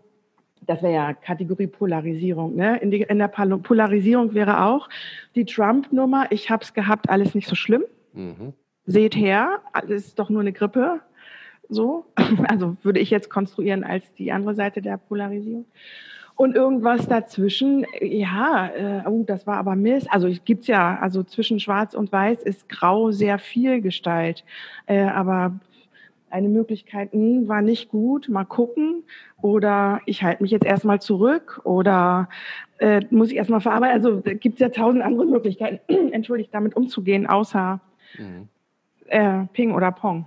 das 0.61 0.81
wäre 0.83 0.93
ja 0.93 1.13
Kategorie 1.13 1.67
Polarisierung. 1.67 2.55
Ne? 2.55 2.77
In, 2.79 2.91
die, 2.91 3.01
in, 3.01 3.19
der 3.19 3.29
Polarisierung 3.29 4.33
wäre 4.33 4.65
auch 4.65 4.89
die 5.35 5.45
Trump-Nummer, 5.45 6.27
ich 6.31 6.49
habe 6.49 6.63
es 6.63 6.73
gehabt, 6.73 7.09
alles 7.09 7.33
nicht 7.33 7.47
so 7.47 7.55
schlimm. 7.55 7.83
Mhm. 8.13 8.53
Seht 8.85 9.15
her, 9.15 9.61
alles 9.73 10.07
ist 10.07 10.19
doch 10.19 10.29
nur 10.29 10.41
eine 10.41 10.53
Grippe. 10.53 11.01
So, 11.69 12.05
also 12.47 12.77
würde 12.83 12.99
ich 12.99 13.09
jetzt 13.09 13.29
konstruieren 13.29 13.83
als 13.83 14.13
die 14.13 14.31
andere 14.31 14.55
Seite 14.55 14.81
der 14.81 14.97
Polarisierung. 14.97 15.65
Und 16.37 16.55
irgendwas 16.55 17.07
dazwischen, 17.07 17.87
ja, 17.99 18.67
äh, 18.67 19.07
oh, 19.07 19.23
das 19.25 19.47
war 19.47 19.57
aber 19.57 19.75
Mist. 19.75 20.07
Also 20.11 20.29
gibt 20.45 20.61
es 20.61 20.67
ja, 20.67 20.99
also 21.01 21.23
zwischen 21.23 21.59
Schwarz 21.59 21.95
und 21.95 22.11
Weiß 22.11 22.43
ist 22.43 22.69
Grau 22.69 23.09
sehr 23.09 23.39
viel 23.39 23.81
Gestalt. 23.81 24.45
Äh, 24.85 25.01
aber 25.01 25.59
eine 26.29 26.47
Möglichkeit 26.47 27.11
mh, 27.11 27.19
hm, 27.19 27.47
war 27.47 27.63
nicht 27.63 27.89
gut, 27.89 28.29
mal 28.29 28.45
gucken. 28.45 29.03
Oder 29.41 30.01
ich 30.05 30.21
halte 30.21 30.43
mich 30.43 30.51
jetzt 30.51 30.65
erstmal 30.65 31.01
zurück 31.01 31.59
oder 31.63 32.29
äh, 32.77 33.01
muss 33.09 33.31
ich 33.31 33.37
erstmal 33.37 33.61
verarbeiten. 33.61 33.95
Also 33.95 34.21
gibt 34.21 34.55
es 34.55 34.59
ja 34.59 34.69
tausend 34.69 35.01
andere 35.01 35.25
Möglichkeiten, 35.25 35.79
entschuldigt, 36.11 36.53
damit 36.53 36.75
umzugehen, 36.75 37.25
außer 37.25 37.79
mhm. 38.15 38.47
äh, 39.07 39.45
Ping 39.53 39.73
oder 39.73 39.91
Pong. 39.91 40.25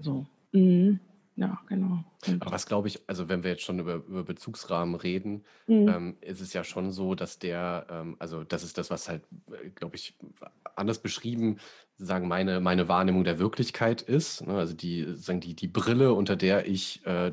So. 0.00 0.26
Mhm. 0.50 0.98
Ja, 1.38 1.56
genau. 1.68 2.02
Aber 2.40 2.50
was 2.50 2.66
glaube 2.66 2.88
ich, 2.88 3.08
also 3.08 3.28
wenn 3.28 3.44
wir 3.44 3.52
jetzt 3.52 3.62
schon 3.62 3.78
über, 3.78 3.94
über 3.94 4.24
Bezugsrahmen 4.24 4.96
reden, 4.96 5.44
mhm. 5.68 5.88
ähm, 5.88 6.16
ist 6.20 6.40
es 6.40 6.52
ja 6.52 6.64
schon 6.64 6.90
so, 6.90 7.14
dass 7.14 7.38
der, 7.38 7.86
ähm, 7.88 8.16
also 8.18 8.42
das 8.42 8.64
ist 8.64 8.76
das, 8.76 8.90
was 8.90 9.08
halt, 9.08 9.22
äh, 9.52 9.68
glaube 9.70 9.94
ich, 9.94 10.18
anders 10.74 11.00
beschrieben, 11.00 11.58
sagen 11.96 12.26
meine, 12.26 12.58
meine 12.58 12.88
Wahrnehmung 12.88 13.22
der 13.22 13.38
Wirklichkeit 13.38 14.02
ist. 14.02 14.48
Ne? 14.48 14.54
Also 14.54 14.74
die, 14.74 15.14
sagen 15.14 15.38
die, 15.38 15.54
die 15.54 15.68
Brille, 15.68 16.12
unter 16.12 16.34
der 16.34 16.66
ich 16.66 17.06
äh, 17.06 17.32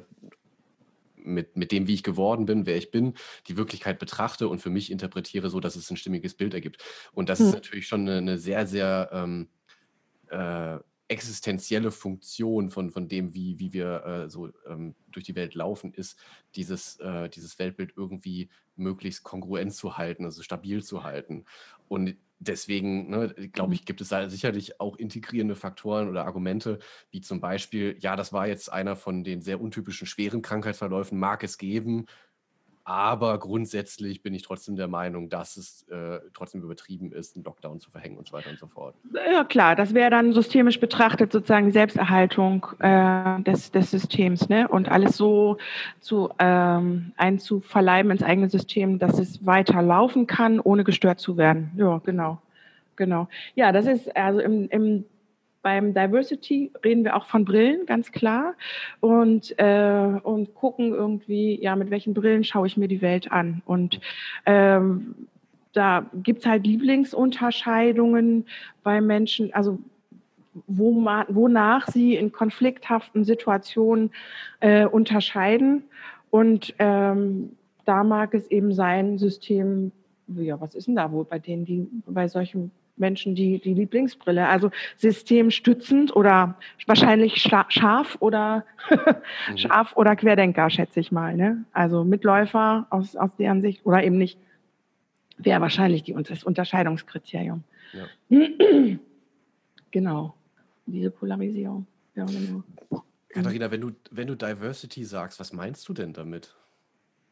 mit, 1.16 1.58
mit 1.58 1.72
dem, 1.72 1.88
wie 1.88 1.96
ich 1.96 2.04
geworden 2.04 2.46
bin, 2.46 2.68
wer 2.68 2.78
ich 2.78 2.92
bin, 2.92 3.16
die 3.48 3.58
Wirklichkeit 3.58 3.98
betrachte 3.98 4.48
und 4.48 4.60
für 4.60 4.70
mich 4.70 4.92
interpretiere, 4.92 5.50
so 5.50 5.60
dass 5.60 5.76
es 5.76 5.90
ein 5.90 5.98
stimmiges 5.98 6.36
Bild 6.36 6.54
ergibt. 6.54 6.84
Und 7.12 7.28
das 7.28 7.40
mhm. 7.40 7.48
ist 7.48 7.54
natürlich 7.54 7.88
schon 7.88 8.02
eine, 8.02 8.18
eine 8.18 8.38
sehr, 8.38 8.68
sehr 8.68 9.10
ähm, 9.12 9.48
äh, 10.30 10.78
existenzielle 11.08 11.92
Funktion 11.92 12.70
von, 12.72 12.90
von 12.90 13.08
dem, 13.08 13.34
wie, 13.34 13.60
wie 13.60 13.74
wir 13.74 14.06
äh, 14.06 14.30
so 14.30 14.50
ähm, 14.68 14.96
durch 15.12 15.26
die 15.26 15.36
Welt 15.36 15.54
laufen, 15.54 15.94
ist, 15.94 16.18
dieses, 16.56 17.00
äh, 17.00 17.30
dieses 17.30 17.60
Weltbild 17.60 17.94
irgendwie 17.96 18.50
möglichst 18.76 19.24
kongruent 19.24 19.74
zu 19.74 19.98
halten, 19.98 20.26
also 20.26 20.42
stabil 20.42 20.84
zu 20.84 21.04
halten. 21.04 21.46
Und 21.88 22.18
deswegen, 22.40 23.10
ne, 23.10 23.34
glaube 23.54 23.70
mhm. 23.70 23.74
ich, 23.76 23.86
gibt 23.86 24.02
es 24.02 24.10
da 24.10 24.30
sicherlich 24.30 24.80
auch 24.80 24.98
integrierende 24.98 25.56
Faktoren 25.56 26.10
oder 26.10 26.26
Argumente, 26.26 26.80
wie 27.12 27.22
zum 27.22 27.40
Beispiel, 27.40 27.98
ja, 28.00 28.16
das 28.16 28.34
war 28.34 28.48
jetzt 28.48 28.72
einer 28.72 28.96
von 28.96 29.24
den 29.24 29.42
sehr 29.42 29.62
untypischen 29.62 30.08
schweren 30.08 30.42
Krankheitsverläufen, 30.42 31.20
mag 31.20 31.44
es 31.44 31.58
geben, 31.58 32.08
aber 32.86 33.40
grundsätzlich 33.40 34.22
bin 34.22 34.36
ich 34.36 34.44
trotzdem 34.44 34.76
der 34.76 34.88
Meinung, 34.88 35.28
dass 35.28 35.58
es 35.58 35.88
äh, 35.90 36.20
trotzdem 36.36 36.62
übertrieben 36.62 37.12
ist, 37.12 37.36
einen 37.36 37.44
Lockdown 37.44 37.80
zu 37.80 37.90
verhängen 37.90 38.16
und 38.16 38.28
so 38.28 38.34
weiter 38.34 38.52
und 38.52 38.60
so 38.60 38.68
fort. 38.68 38.96
Ja, 39.12 39.44
klar, 39.44 39.76
das 39.76 39.96
wäre 39.96 40.12
dann 40.12 40.34
systemisch 40.34 40.80
betrachtet 40.80 41.32
sozusagen 41.32 41.72
Selbsterhaltung 41.72 42.68
äh, 42.80 43.42
des, 43.42 43.72
des 43.72 43.90
Systems 43.90 44.50
ne? 44.50 44.68
und 44.68 44.88
alles 44.88 45.18
so 45.18 45.58
zu, 46.00 46.30
ähm, 46.38 47.12
einzuverleiben 47.18 48.12
ins 48.12 48.22
eigene 48.22 48.50
System, 48.50 49.00
dass 49.00 49.18
es 49.18 49.44
weiter 49.44 49.82
laufen 49.82 50.28
kann, 50.28 50.60
ohne 50.60 50.84
gestört 50.84 51.20
zu 51.20 51.38
werden. 51.38 51.72
Ja, 51.78 52.00
genau. 52.06 52.40
Genau. 52.98 53.28
Ja, 53.56 53.72
das 53.72 53.88
ist 53.88 54.16
also 54.16 54.40
im, 54.40 54.70
im 54.70 55.06
beim 55.66 55.96
Diversity 55.96 56.72
reden 56.84 57.04
wir 57.04 57.16
auch 57.16 57.26
von 57.26 57.44
Brillen, 57.44 57.88
ganz 57.88 58.12
klar. 58.12 58.54
Und, 59.00 59.58
äh, 59.58 60.20
und 60.22 60.54
gucken 60.54 60.94
irgendwie, 60.94 61.60
ja, 61.60 61.76
mit 61.76 61.90
welchen 61.90 62.14
Brillen 62.14 62.44
schaue 62.44 62.68
ich 62.68 62.78
mir 62.78 62.88
die 62.88 63.02
Welt 63.02 63.32
an. 63.32 63.64
Und 63.66 64.00
ähm, 64.46 65.16
da 65.74 66.06
gibt 66.14 66.42
es 66.42 66.46
halt 66.46 66.68
Lieblingsunterscheidungen 66.68 68.46
bei 68.84 69.02
Menschen, 69.02 69.52
also 69.56 69.80
wo 70.68 70.92
man, 70.92 71.26
wonach 71.30 71.88
sie 71.88 72.14
in 72.14 72.32
konflikthaften 72.32 73.24
Situationen 73.24 74.12
äh, 74.60 74.86
unterscheiden. 74.86 75.86
Und 76.30 76.76
ähm, 76.78 77.54
da 77.86 78.04
mag 78.04 78.36
es 78.36 78.52
eben 78.52 78.72
sein, 78.72 79.18
System, 79.18 79.92
ja, 80.28 80.62
was 80.62 80.76
ist 80.76 80.86
denn 80.86 80.96
da 80.96 81.12
wohl 81.12 81.26
bei 81.26 81.40
denen, 81.40 81.66
die 81.66 81.88
bei 82.06 82.28
solchen 82.28 82.70
Menschen 82.98 83.36
die, 83.36 83.60
die 83.60 83.74
Lieblingsbrille. 83.74 84.48
Also 84.48 84.72
systemstützend 84.98 86.16
oder 86.16 86.56
wahrscheinlich 86.86 87.42
scharf 87.42 88.18
oder 88.20 88.66
mhm. 89.50 89.58
scharf 89.58 89.96
oder 89.96 90.16
Querdenker, 90.16 90.70
schätze 90.70 91.00
ich 91.00 91.12
mal. 91.12 91.36
Ne? 91.36 91.66
Also 91.74 92.04
Mitläufer 92.04 92.88
aus, 92.90 93.16
aus 93.16 93.32
deren 93.38 93.62
Sicht 93.62 93.86
oder 93.86 94.04
eben 94.04 94.18
nicht, 94.18 94.40
wäre 95.38 95.62
wahrscheinlich 95.62 96.04
die, 96.04 96.14
das 96.14 96.44
Unterscheidungskriterium. 96.44 97.64
Ja. 97.94 98.38
genau, 99.92 100.34
diese 100.86 101.12
Polarisierung. 101.12 101.86
Ja, 102.16 102.26
genau. 102.26 102.64
Katharina, 103.30 103.70
wenn 103.70 103.82
du, 103.82 103.92
wenn 104.12 104.28
du 104.28 104.36
Diversity 104.36 105.04
sagst, 105.04 105.42
was 105.42 105.52
meinst 105.52 105.90
du 105.90 105.94
denn 105.94 106.14
damit? 106.14 106.56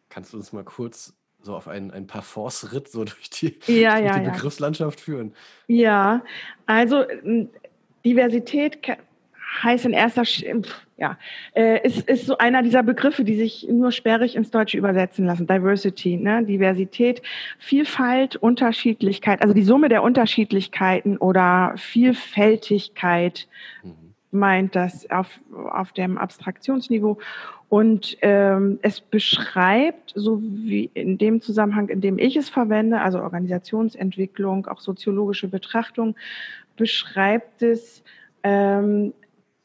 Kannst 0.10 0.34
du 0.34 0.38
uns 0.38 0.52
mal 0.52 0.65
kurz 0.65 1.15
so 1.43 1.56
auf 1.56 1.67
einen, 1.67 1.91
einen 1.91 2.08
Parforce-Ritt 2.08 2.88
so 2.88 3.03
durch 3.03 3.29
die, 3.29 3.60
ja, 3.67 3.99
durch 3.99 4.06
ja, 4.06 4.19
die 4.19 4.29
Begriffslandschaft 4.32 4.99
führen? 4.99 5.34
Ja, 5.67 6.23
also 6.65 7.06
Diversität 8.06 8.79
heißt 9.62 9.86
in 9.86 9.93
erster 9.93 10.23
ja, 10.97 11.17
äh, 11.53 11.86
ist, 11.86 12.08
ist 12.08 12.25
so 12.25 12.38
einer 12.38 12.63
dieser 12.63 12.82
Begriffe, 12.82 13.23
die 13.23 13.36
sich 13.36 13.67
nur 13.69 13.91
sperrig 13.91 14.36
ins 14.36 14.51
Deutsche 14.51 14.77
übersetzen 14.77 15.25
lassen. 15.25 15.47
Diversity, 15.47 16.17
ne? 16.17 16.43
Diversität, 16.43 17.21
Vielfalt, 17.60 18.36
Unterschiedlichkeit, 18.36 19.41
also 19.41 19.53
die 19.53 19.63
Summe 19.63 19.89
der 19.89 20.01
Unterschiedlichkeiten 20.03 21.17
oder 21.17 21.73
Vielfältigkeit 21.75 23.47
mhm. 23.84 24.13
meint 24.32 24.75
das 24.75 25.10
auf, 25.10 25.39
auf 25.71 25.91
dem 25.91 26.17
Abstraktionsniveau. 26.17 27.17
Und 27.69 28.17
ähm, 28.21 28.80
es 28.82 29.02
beschreibt, 29.02 30.13
so 30.15 30.41
wie 30.41 30.91
in 30.93 31.17
dem 31.17 31.41
Zusammenhang, 31.41 31.89
in 31.89 32.02
dem 32.02 32.19
ich 32.19 32.36
es 32.36 32.49
verwende, 32.49 33.02
also 33.02 33.19
Organisationsentwicklung, 33.19 34.67
auch 34.67 34.80
soziologische 34.80 35.47
Betrachtung, 35.47 36.15
beschreibt 36.76 37.62
es 37.63 38.04
ähm, 38.43 39.13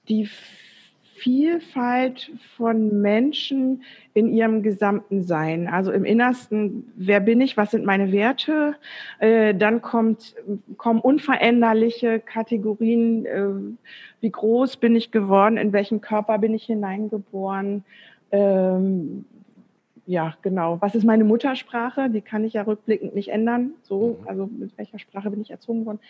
die 0.09 0.29
Vielfalt 1.19 2.31
von 2.57 3.01
Menschen 3.01 3.83
in 4.15 4.29
ihrem 4.29 4.63
gesamten 4.63 5.23
Sein. 5.23 5.69
Also 5.69 5.93
im 5.93 6.05
Innersten, 6.05 6.93
wer 6.97 7.21
bin 7.21 7.41
ich, 7.41 7.57
was 7.57 7.71
sind 7.73 7.85
meine 7.85 8.13
Werte? 8.13 8.77
Äh, 9.19 9.55
dann 9.55 9.83
kommt, 9.83 10.35
kommen 10.77 11.01
unveränderliche 11.01 12.21
Kategorien, 12.21 13.27
äh, 13.27 13.49
wie 14.21 14.31
groß 14.31 14.77
bin 14.77 14.97
ich 14.97 15.11
geworden, 15.11 15.57
in 15.57 15.73
welchen 15.73 16.01
Körper 16.01 16.39
bin 16.39 16.55
ich 16.55 16.65
hineingeboren. 16.65 17.85
Ähm, 18.31 19.25
ja, 20.07 20.35
genau. 20.41 20.79
Was 20.81 20.95
ist 20.95 21.05
meine 21.05 21.25
Muttersprache? 21.25 22.09
Die 22.09 22.23
kann 22.23 22.43
ich 22.45 22.55
ja 22.55 22.63
rückblickend 22.63 23.15
nicht 23.15 23.29
ändern. 23.29 23.73
So, 23.83 24.19
mhm. 24.21 24.29
also 24.29 24.47
mit 24.47 24.77
welcher 24.79 24.99
Sprache 24.99 25.31
bin 25.31 25.43
ich 25.43 25.51
erzogen 25.51 25.85
worden? 25.85 26.01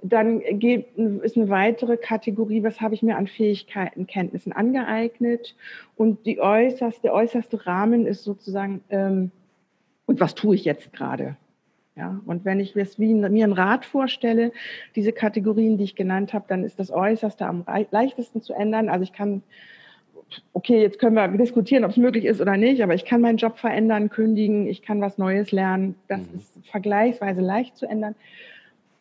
Dann 0.00 0.40
geht, 0.58 0.96
ist 0.96 1.36
eine 1.36 1.48
weitere 1.48 1.96
Kategorie, 1.96 2.62
was 2.62 2.80
habe 2.80 2.94
ich 2.94 3.02
mir 3.02 3.16
an 3.16 3.26
Fähigkeiten, 3.26 4.06
Kenntnissen 4.06 4.52
angeeignet. 4.52 5.56
Und 5.96 6.24
die 6.24 6.40
äußerste, 6.40 7.02
der 7.02 7.14
äußerste 7.14 7.66
Rahmen 7.66 8.06
ist 8.06 8.22
sozusagen, 8.22 8.82
ähm, 8.90 9.32
und 10.06 10.20
was 10.20 10.34
tue 10.34 10.54
ich 10.54 10.64
jetzt 10.64 10.92
gerade? 10.92 11.36
Ja, 11.98 12.20
und 12.26 12.44
wenn 12.44 12.60
ich 12.60 12.76
mir 12.76 13.44
ein 13.44 13.52
Rad 13.52 13.84
vorstelle, 13.84 14.52
diese 14.94 15.12
Kategorien, 15.12 15.78
die 15.78 15.84
ich 15.84 15.96
genannt 15.96 16.32
habe, 16.32 16.44
dann 16.46 16.62
ist 16.62 16.78
das 16.78 16.92
Äußerste 16.92 17.44
am 17.44 17.64
leichtesten 17.90 18.40
zu 18.40 18.52
ändern. 18.52 18.88
Also 18.88 19.02
ich 19.02 19.12
kann, 19.12 19.42
okay, 20.52 20.80
jetzt 20.80 21.00
können 21.00 21.16
wir 21.16 21.26
diskutieren, 21.26 21.84
ob 21.84 21.90
es 21.90 21.96
möglich 21.96 22.24
ist 22.24 22.40
oder 22.40 22.56
nicht, 22.56 22.84
aber 22.84 22.94
ich 22.94 23.04
kann 23.04 23.20
meinen 23.20 23.36
Job 23.36 23.58
verändern, 23.58 24.10
kündigen, 24.10 24.68
ich 24.68 24.82
kann 24.82 25.00
was 25.00 25.18
Neues 25.18 25.50
lernen. 25.50 25.96
Das 26.06 26.20
mhm. 26.20 26.38
ist 26.38 26.52
vergleichsweise 26.70 27.40
leicht 27.40 27.76
zu 27.76 27.86
ändern. 27.86 28.14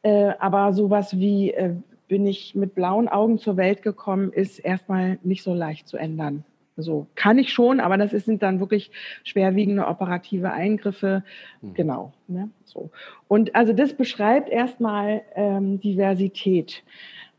Äh, 0.07 0.35
aber 0.39 0.71
sowas 0.71 1.19
wie, 1.19 1.51
äh, 1.51 1.73
bin 2.07 2.25
ich 2.25 2.55
mit 2.55 2.73
blauen 2.75 3.09
Augen 3.09 3.39
zur 3.39 3.57
Welt 3.57 3.81
gekommen, 3.81 4.31
ist 4.31 4.57
erstmal 4.57 5.19
nicht 5.21 5.43
so 5.43 5.53
leicht 5.53 5.85
zu 5.85 5.97
ändern. 5.97 6.45
So 6.77 7.07
kann 7.15 7.37
ich 7.39 7.51
schon, 7.51 7.81
aber 7.81 7.97
das 7.97 8.11
sind 8.11 8.41
dann 8.41 8.61
wirklich 8.61 8.89
schwerwiegende 9.25 9.85
operative 9.85 10.51
Eingriffe. 10.51 11.25
Mhm. 11.61 11.73
Genau. 11.73 12.13
Ne? 12.29 12.49
So. 12.63 12.89
Und 13.27 13.53
also 13.53 13.73
das 13.73 13.95
beschreibt 13.95 14.47
erstmal 14.47 15.23
ähm, 15.35 15.81
Diversität. 15.81 16.83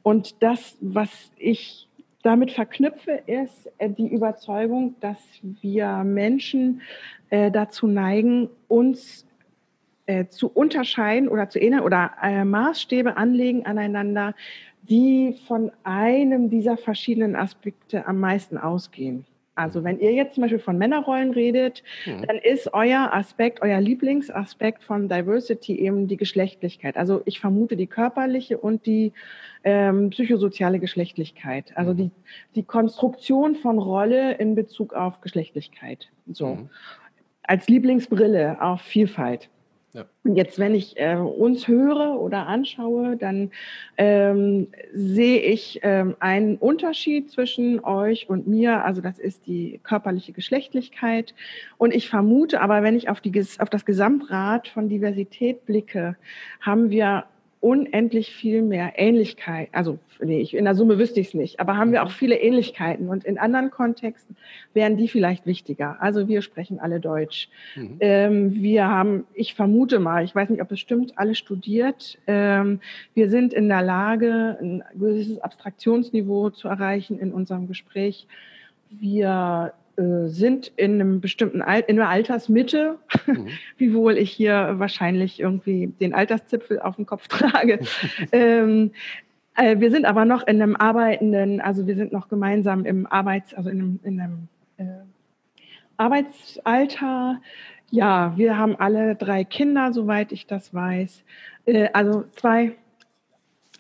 Und 0.03 0.43
das, 0.43 0.77
was 0.83 1.33
ich 1.39 1.89
damit 2.23 2.51
verknüpfe, 2.51 3.23
ist 3.25 3.73
äh, 3.79 3.89
die 3.89 4.09
Überzeugung, 4.09 4.95
dass 5.01 5.17
wir 5.63 6.05
Menschen 6.05 6.83
äh, 7.31 7.51
dazu 7.51 7.87
neigen, 7.87 8.51
uns 8.67 9.25
äh, 10.09 10.27
zu 10.29 10.49
unterscheiden 10.49 11.29
oder 11.29 11.51
zu 11.51 11.61
erinnern 11.61 11.81
oder 11.81 12.13
äh, 12.23 12.45
Maßstäbe 12.45 13.17
anlegen 13.17 13.67
aneinander, 13.67 14.35
die 14.83 15.37
von 15.47 15.71
einem 15.85 16.49
dieser 16.49 16.79
verschiedenen 16.79 17.37
Aspekte 17.37 18.07
am 18.07 18.19
meisten 18.19 18.57
ausgehen. 18.57 19.27
Also 19.55 19.85
wenn 19.85 19.99
ihr 19.99 20.13
jetzt 20.13 20.35
zum 20.35 20.43
Beispiel 20.43 20.61
von 20.61 20.79
Männerrollen 20.79 21.33
redet, 21.33 21.83
mhm. 22.07 22.25
dann 22.27 22.39
ist 22.39 22.73
euer 22.73 23.11
Aspekt, 23.13 23.61
euer 23.61 23.81
Lieblingsaspekt 23.81 24.83
von 24.83 25.09
Diversity 25.09 25.75
eben 25.81 26.09
die 26.09 26.17
Geschlechtlichkeit. 26.17 26.97
Also 26.97 27.21
ich 27.27 27.39
vermute 27.39 27.77
die 27.77 27.89
körperliche 27.89 28.57
und 28.57 28.87
die 28.87 29.13
ähm, 29.65 30.11
psychosoziale 30.11 30.79
Geschlechtlichkeit. 30.79 31.77
Also 31.77 31.93
mhm. 31.93 31.97
die, 31.97 32.11
die 32.55 32.63
Konstruktion 32.63 33.57
von 33.57 33.79
Rolle 33.79 34.35
in 34.35 34.55
Bezug 34.55 34.95
auf 34.95 35.21
Geschlechtlichkeit. 35.21 36.09
So. 36.33 36.55
Mhm 36.55 36.71
als 37.49 37.67
Lieblingsbrille 37.67 38.61
auf 38.61 38.83
Vielfalt. 38.83 39.49
Ja. 39.95 40.05
Und 40.23 40.37
jetzt, 40.37 40.59
wenn 40.59 40.75
ich 40.75 40.99
äh, 40.99 41.17
uns 41.17 41.67
höre 41.67 42.21
oder 42.21 42.47
anschaue, 42.47 43.17
dann 43.17 43.51
ähm, 43.97 44.69
sehe 44.93 45.41
ich 45.41 45.81
ähm, 45.83 46.15
einen 46.21 46.57
Unterschied 46.57 47.31
zwischen 47.31 47.83
euch 47.83 48.29
und 48.29 48.47
mir. 48.47 48.85
Also 48.85 49.01
das 49.01 49.19
ist 49.19 49.47
die 49.47 49.81
körperliche 49.83 50.33
Geschlechtlichkeit. 50.33 51.35
Und 51.79 51.95
ich 51.95 52.09
vermute 52.09 52.61
aber, 52.61 52.83
wenn 52.83 52.97
ich 52.97 53.09
auf, 53.09 53.21
die, 53.21 53.33
auf 53.59 53.71
das 53.71 53.87
Gesamtrad 53.87 54.69
von 54.69 54.91
Diversität 54.91 55.65
blicke, 55.65 56.17
haben 56.61 56.91
wir 56.91 57.25
unendlich 57.61 58.33
viel 58.33 58.63
mehr 58.63 58.93
Ähnlichkeit. 58.97 59.69
Also 59.73 59.99
nee, 60.21 60.43
in 60.43 60.65
der 60.65 60.75
Summe 60.75 60.99
wüsste 60.99 61.21
ich 61.21 61.29
es 61.29 61.35
nicht, 61.35 61.61
aber 61.61 61.77
haben 61.77 61.93
wir 61.93 62.03
auch 62.03 62.09
mhm. 62.09 62.15
viele 62.15 62.37
Ähnlichkeiten 62.37 63.09
und 63.09 63.25
in 63.25 63.39
anderen 63.39 63.71
Kontexten 63.71 64.37
wären 64.75 64.97
die 64.97 65.09
vielleicht 65.09 65.45
wichtiger. 65.45 66.01
Also 66.01 66.29
wir 66.29 66.43
sprechen 66.43 66.79
alle 66.79 67.01
Deutsch. 67.01 67.49
Mhm. 67.75 67.97
Ähm, 68.01 68.55
wir 68.55 68.89
haben, 68.89 69.25
ich 69.35 69.55
vermute 69.55 69.99
mal, 69.99 70.25
ich 70.25 70.35
weiß 70.35 70.51
nicht, 70.51 70.63
ob 70.63 70.71
es 70.71 70.79
stimmt, 70.79 71.19
alle 71.19 71.35
studiert. 71.35 72.19
Ähm, 72.27 72.81
wir 73.15 73.29
sind 73.29 73.53
in 73.53 73.69
der 73.69 73.83
Lage, 73.83 74.57
ein 74.61 74.85
gewisses 74.95 75.41
Abstraktionsniveau 75.41 76.51
zu 76.51 76.69
erreichen 76.69 77.19
in 77.19 77.33
unserem 77.33 77.67
Gespräch. 77.67 78.29
Wir 78.91 79.73
sind 79.99 80.73
in 80.77 80.95
einem 80.95 81.21
bestimmten 81.21 81.61
Al 81.61 81.81
in 81.87 81.99
einer 81.99 82.09
Altersmitte, 82.09 82.99
mhm. 83.27 83.49
wiewohl 83.79 84.17
ich 84.17 84.31
hier 84.31 84.75
wahrscheinlich 84.77 85.41
irgendwie 85.41 85.89
den 85.89 86.15
Alterszipfel 86.15 86.81
auf 86.81 86.97
dem 86.97 87.07
Kopf 87.07 87.27
trage. 87.29 87.81
ähm, 88.31 88.93
äh, 89.57 89.81
wir 89.81 89.91
sind 89.91 90.07
aber 90.07 90.25
noch 90.25 90.47
in 90.47 90.63
einem 90.63 90.77
arbeitenden, 90.77 91.61
also 91.61 91.87
wir 91.87 91.97
sind 91.97 92.13
noch 92.13 92.29
gemeinsam 92.29 92.85
im 92.85 93.07
Arbeits, 93.07 93.55
also 93.55 93.71
in 93.71 93.81
einem, 93.81 94.01
in 94.05 94.21
einem 94.21 94.49
äh, 94.77 94.85
Arbeitsalter. 95.97 97.41
Ja, 97.91 98.35
wir 98.37 98.57
haben 98.57 98.77
alle 98.77 99.17
drei 99.17 99.43
Kinder, 99.45 99.93
soweit 99.93 100.31
ich 100.31 100.47
das 100.47 100.73
weiß. 100.73 101.25
Äh, 101.67 101.89
also 101.93 102.25
zwei, 102.37 102.77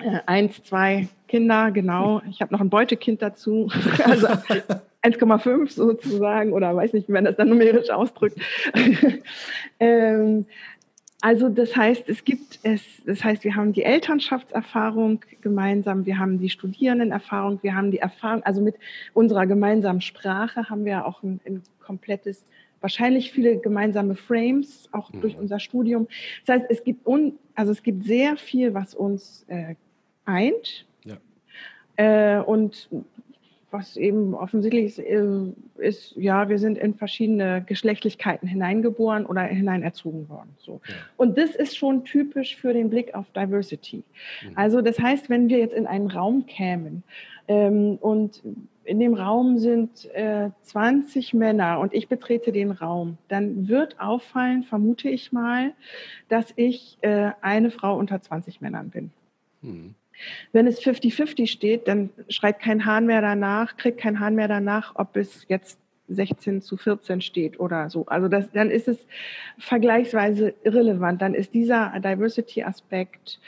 äh, 0.00 0.18
eins, 0.26 0.64
zwei 0.64 1.08
Kinder, 1.28 1.70
genau. 1.70 2.22
Ich 2.28 2.40
habe 2.40 2.52
noch 2.52 2.60
ein 2.60 2.70
Beutekind 2.70 3.22
dazu. 3.22 3.70
also 4.04 4.28
1,5 5.02 5.70
sozusagen 5.70 6.52
oder 6.52 6.74
weiß 6.74 6.92
nicht, 6.92 7.08
wie 7.08 7.12
man 7.12 7.24
das 7.24 7.36
dann 7.36 7.48
numerisch 7.48 7.90
ausdrückt. 7.90 8.38
ähm, 9.80 10.46
also 11.20 11.48
das 11.48 11.74
heißt, 11.74 12.08
es 12.08 12.24
gibt 12.24 12.60
es, 12.62 12.82
das 13.04 13.24
heißt, 13.24 13.42
wir 13.42 13.56
haben 13.56 13.72
die 13.72 13.82
Elternschaftserfahrung 13.82 15.20
gemeinsam, 15.40 16.06
wir 16.06 16.18
haben 16.18 16.38
die 16.38 16.48
Studierendenerfahrung, 16.48 17.58
wir 17.62 17.74
haben 17.74 17.90
die 17.90 17.98
Erfahrung, 17.98 18.42
also 18.44 18.60
mit 18.60 18.76
unserer 19.14 19.46
gemeinsamen 19.46 20.00
Sprache 20.00 20.70
haben 20.70 20.84
wir 20.84 21.06
auch 21.06 21.24
ein, 21.24 21.40
ein 21.44 21.62
komplettes, 21.80 22.44
wahrscheinlich 22.80 23.32
viele 23.32 23.58
gemeinsame 23.58 24.14
Frames, 24.14 24.88
auch 24.92 25.12
mhm. 25.12 25.20
durch 25.20 25.36
unser 25.36 25.58
Studium. 25.58 26.06
Das 26.46 26.60
heißt, 26.60 26.66
es 26.70 26.84
gibt 26.84 27.04
un, 27.04 27.36
also 27.56 27.72
es 27.72 27.82
gibt 27.82 28.04
sehr 28.04 28.36
viel, 28.36 28.74
was 28.74 28.94
uns 28.94 29.44
äh, 29.48 29.74
eint. 30.24 30.86
Ja. 31.04 31.16
Äh, 31.96 32.42
und 32.42 32.88
was 33.70 33.96
eben 33.96 34.34
offensichtlich 34.34 34.98
ist, 34.98 35.54
ist, 35.76 36.16
ja, 36.16 36.48
wir 36.48 36.58
sind 36.58 36.78
in 36.78 36.94
verschiedene 36.94 37.62
Geschlechtlichkeiten 37.66 38.48
hineingeboren 38.48 39.26
oder 39.26 39.42
hineinerzogen 39.42 40.28
worden. 40.28 40.54
So. 40.58 40.80
Ja. 40.86 40.94
Und 41.16 41.36
das 41.36 41.54
ist 41.54 41.76
schon 41.76 42.04
typisch 42.04 42.56
für 42.56 42.72
den 42.72 42.88
Blick 42.88 43.14
auf 43.14 43.26
Diversity. 43.32 44.02
Mhm. 44.42 44.52
Also 44.54 44.80
das 44.80 44.98
heißt, 44.98 45.28
wenn 45.28 45.48
wir 45.48 45.58
jetzt 45.58 45.74
in 45.74 45.86
einen 45.86 46.10
Raum 46.10 46.46
kämen 46.46 47.02
ähm, 47.46 47.98
und 48.00 48.42
in 48.84 49.00
dem 49.00 49.12
Raum 49.12 49.58
sind 49.58 50.06
äh, 50.14 50.48
20 50.62 51.34
Männer 51.34 51.78
und 51.78 51.92
ich 51.92 52.08
betrete 52.08 52.52
den 52.52 52.70
Raum, 52.70 53.18
dann 53.28 53.68
wird 53.68 54.00
auffallen, 54.00 54.62
vermute 54.62 55.10
ich 55.10 55.30
mal, 55.30 55.74
dass 56.30 56.54
ich 56.56 56.96
äh, 57.02 57.32
eine 57.42 57.70
Frau 57.70 57.98
unter 57.98 58.22
20 58.22 58.62
Männern 58.62 58.88
bin. 58.88 59.10
Mhm. 59.60 59.94
Wenn 60.52 60.66
es 60.66 60.80
50-50 60.80 61.46
steht, 61.46 61.88
dann 61.88 62.10
schreit 62.28 62.60
kein 62.60 62.84
Hahn 62.84 63.06
mehr 63.06 63.20
danach, 63.20 63.76
kriegt 63.76 63.98
kein 64.00 64.20
Hahn 64.20 64.34
mehr 64.34 64.48
danach, 64.48 64.94
ob 64.96 65.16
es 65.16 65.46
jetzt 65.48 65.78
16 66.08 66.62
zu 66.62 66.76
14 66.76 67.20
steht 67.20 67.60
oder 67.60 67.90
so. 67.90 68.06
Also 68.06 68.28
das, 68.28 68.50
dann 68.52 68.70
ist 68.70 68.88
es 68.88 69.06
vergleichsweise 69.58 70.54
irrelevant. 70.64 71.20
Dann 71.22 71.34
ist 71.34 71.54
dieser 71.54 71.92
Diversity-Aspekt 71.98 73.40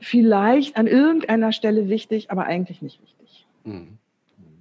vielleicht 0.00 0.76
an 0.76 0.86
irgendeiner 0.86 1.52
Stelle 1.52 1.88
wichtig, 1.88 2.30
aber 2.30 2.44
eigentlich 2.44 2.80
nicht 2.80 3.02
wichtig. 3.02 3.46
Mhm. 3.64 3.98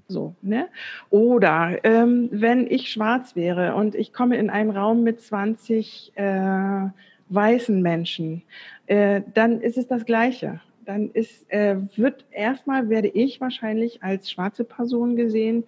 So, 0.08 0.36
ne? 0.41 0.67
Oder 1.12 1.78
ähm, 1.84 2.30
wenn 2.32 2.65
ich 2.65 2.89
schwarz 2.89 3.36
wäre 3.36 3.76
und 3.76 3.93
ich 3.93 4.12
komme 4.12 4.38
in 4.38 4.50
einen 4.50 4.72
Raum 4.72 5.04
mit 5.04 5.22
20 5.22 6.13
äh, 6.15 6.88
weißen 7.30 7.82
Menschen, 7.82 8.44
äh, 8.88 9.22
dann 9.34 9.62
ist 9.62 9.78
es 9.78 9.88
das 9.88 10.06
Gleiche. 10.06 10.62
Dann 10.86 11.12
ist, 11.12 11.52
äh, 11.52 11.78
wird 11.96 12.26
erstmal 12.32 12.89
werde 12.89 13.10
ich 13.10 13.39
wahrscheinlich 13.39 14.02
als 14.02 14.32
schwarze 14.32 14.63
Person 14.63 15.15
gesehen. 15.15 15.63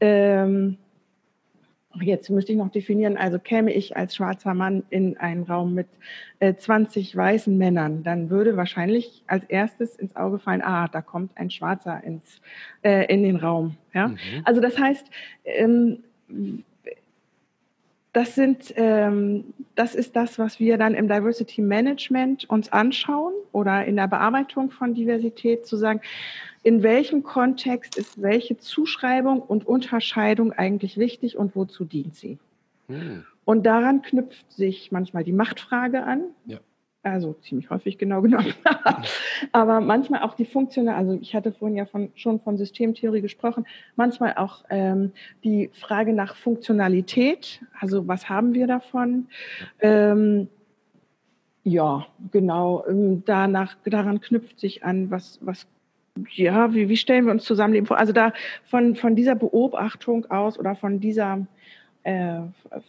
Ähm, 0.00 0.76
jetzt 2.02 2.28
müsste 2.30 2.52
ich 2.52 2.58
noch 2.58 2.70
definieren, 2.70 3.16
also 3.16 3.38
käme 3.38 3.72
ich 3.72 3.96
als 3.96 4.16
schwarzer 4.16 4.54
Mann 4.54 4.84
in 4.90 5.16
einen 5.16 5.44
Raum 5.44 5.74
mit 5.74 5.88
äh, 6.40 6.54
20 6.54 7.16
weißen 7.16 7.56
Männern, 7.56 8.02
dann 8.02 8.30
würde 8.30 8.56
wahrscheinlich 8.56 9.22
als 9.26 9.44
erstes 9.44 9.96
ins 9.96 10.14
Auge 10.16 10.38
fallen, 10.38 10.62
ah, 10.62 10.88
da 10.88 11.00
kommt 11.00 11.32
ein 11.36 11.50
Schwarzer 11.50 12.02
ins, 12.04 12.40
äh, 12.82 13.06
in 13.12 13.22
den 13.22 13.36
Raum. 13.36 13.76
Ja? 13.94 14.08
Mhm. 14.08 14.16
Also 14.44 14.60
das 14.60 14.78
heißt, 14.78 15.06
ähm, 15.44 16.02
das, 18.16 18.34
sind, 18.34 18.72
ähm, 18.76 19.52
das 19.74 19.94
ist 19.94 20.16
das, 20.16 20.38
was 20.38 20.58
wir 20.58 20.78
dann 20.78 20.94
im 20.94 21.06
Diversity 21.06 21.60
Management 21.60 22.48
uns 22.48 22.72
anschauen 22.72 23.34
oder 23.52 23.84
in 23.84 23.96
der 23.96 24.08
Bearbeitung 24.08 24.70
von 24.70 24.94
Diversität 24.94 25.66
zu 25.66 25.76
sagen, 25.76 26.00
in 26.62 26.82
welchem 26.82 27.22
Kontext 27.22 27.98
ist 27.98 28.22
welche 28.22 28.56
Zuschreibung 28.56 29.42
und 29.42 29.66
Unterscheidung 29.66 30.50
eigentlich 30.54 30.96
wichtig 30.96 31.36
und 31.36 31.54
wozu 31.54 31.84
dient 31.84 32.16
sie. 32.16 32.38
Hm. 32.88 33.24
Und 33.44 33.66
daran 33.66 34.00
knüpft 34.00 34.50
sich 34.50 34.90
manchmal 34.90 35.22
die 35.22 35.32
Machtfrage 35.32 36.02
an. 36.04 36.22
Ja 36.46 36.58
also 37.06 37.34
ziemlich 37.34 37.70
häufig 37.70 37.98
genau 37.98 38.20
genommen, 38.22 38.52
aber 39.52 39.80
manchmal 39.80 40.22
auch 40.22 40.34
die 40.34 40.44
funktionale, 40.44 40.96
also 40.96 41.18
ich 41.20 41.34
hatte 41.34 41.52
vorhin 41.52 41.76
ja 41.76 41.86
von, 41.86 42.10
schon 42.14 42.40
von 42.40 42.56
Systemtheorie 42.56 43.20
gesprochen, 43.20 43.66
manchmal 43.96 44.34
auch 44.36 44.64
ähm, 44.70 45.12
die 45.44 45.70
Frage 45.72 46.12
nach 46.12 46.36
Funktionalität, 46.36 47.60
also 47.78 48.06
was 48.08 48.28
haben 48.28 48.54
wir 48.54 48.66
davon? 48.66 49.28
Ähm, 49.80 50.48
ja, 51.62 52.06
genau, 52.30 52.84
ähm, 52.88 53.22
danach, 53.24 53.76
daran 53.84 54.20
knüpft 54.20 54.60
sich 54.60 54.84
an, 54.84 55.10
was, 55.10 55.38
was 55.42 55.66
ja, 56.32 56.72
wie, 56.72 56.88
wie 56.88 56.96
stellen 56.96 57.26
wir 57.26 57.32
uns 57.32 57.44
Zusammenleben 57.44 57.86
vor? 57.86 57.98
Also 57.98 58.12
da 58.12 58.32
von, 58.64 58.96
von 58.96 59.16
dieser 59.16 59.34
Beobachtung 59.34 60.24
aus 60.30 60.58
oder 60.58 60.74
von 60.74 60.98
dieser, 60.98 61.46
äh, 62.04 62.40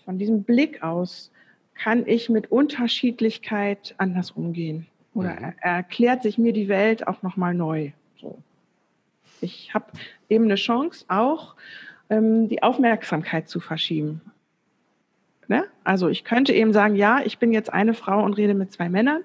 von 0.05 0.17
diesem 0.17 0.43
Blick 0.43 0.81
aus 0.81 1.31
kann 1.77 2.07
ich 2.07 2.29
mit 2.29 2.51
Unterschiedlichkeit 2.51 3.95
anders 3.97 4.31
umgehen? 4.31 4.87
Oder 5.13 5.33
mhm. 5.33 5.53
erklärt 5.61 6.23
sich 6.23 6.37
mir 6.37 6.53
die 6.53 6.67
Welt 6.67 7.07
auch 7.07 7.23
nochmal 7.23 7.53
neu? 7.53 7.91
So. 8.19 8.37
Ich 9.41 9.73
habe 9.73 9.85
eben 10.29 10.45
eine 10.45 10.55
Chance, 10.55 11.05
auch 11.07 11.55
ähm, 12.09 12.49
die 12.49 12.63
Aufmerksamkeit 12.63 13.49
zu 13.49 13.59
verschieben. 13.59 14.21
Ne? 15.49 15.63
Also 15.85 16.09
ich 16.09 16.25
könnte 16.25 16.53
eben 16.53 16.73
sagen, 16.73 16.95
ja, 16.95 17.21
ich 17.23 17.39
bin 17.39 17.53
jetzt 17.53 17.71
eine 17.71 17.93
Frau 17.93 18.23
und 18.23 18.33
rede 18.33 18.53
mit 18.53 18.73
zwei 18.73 18.89
Männern, 18.89 19.23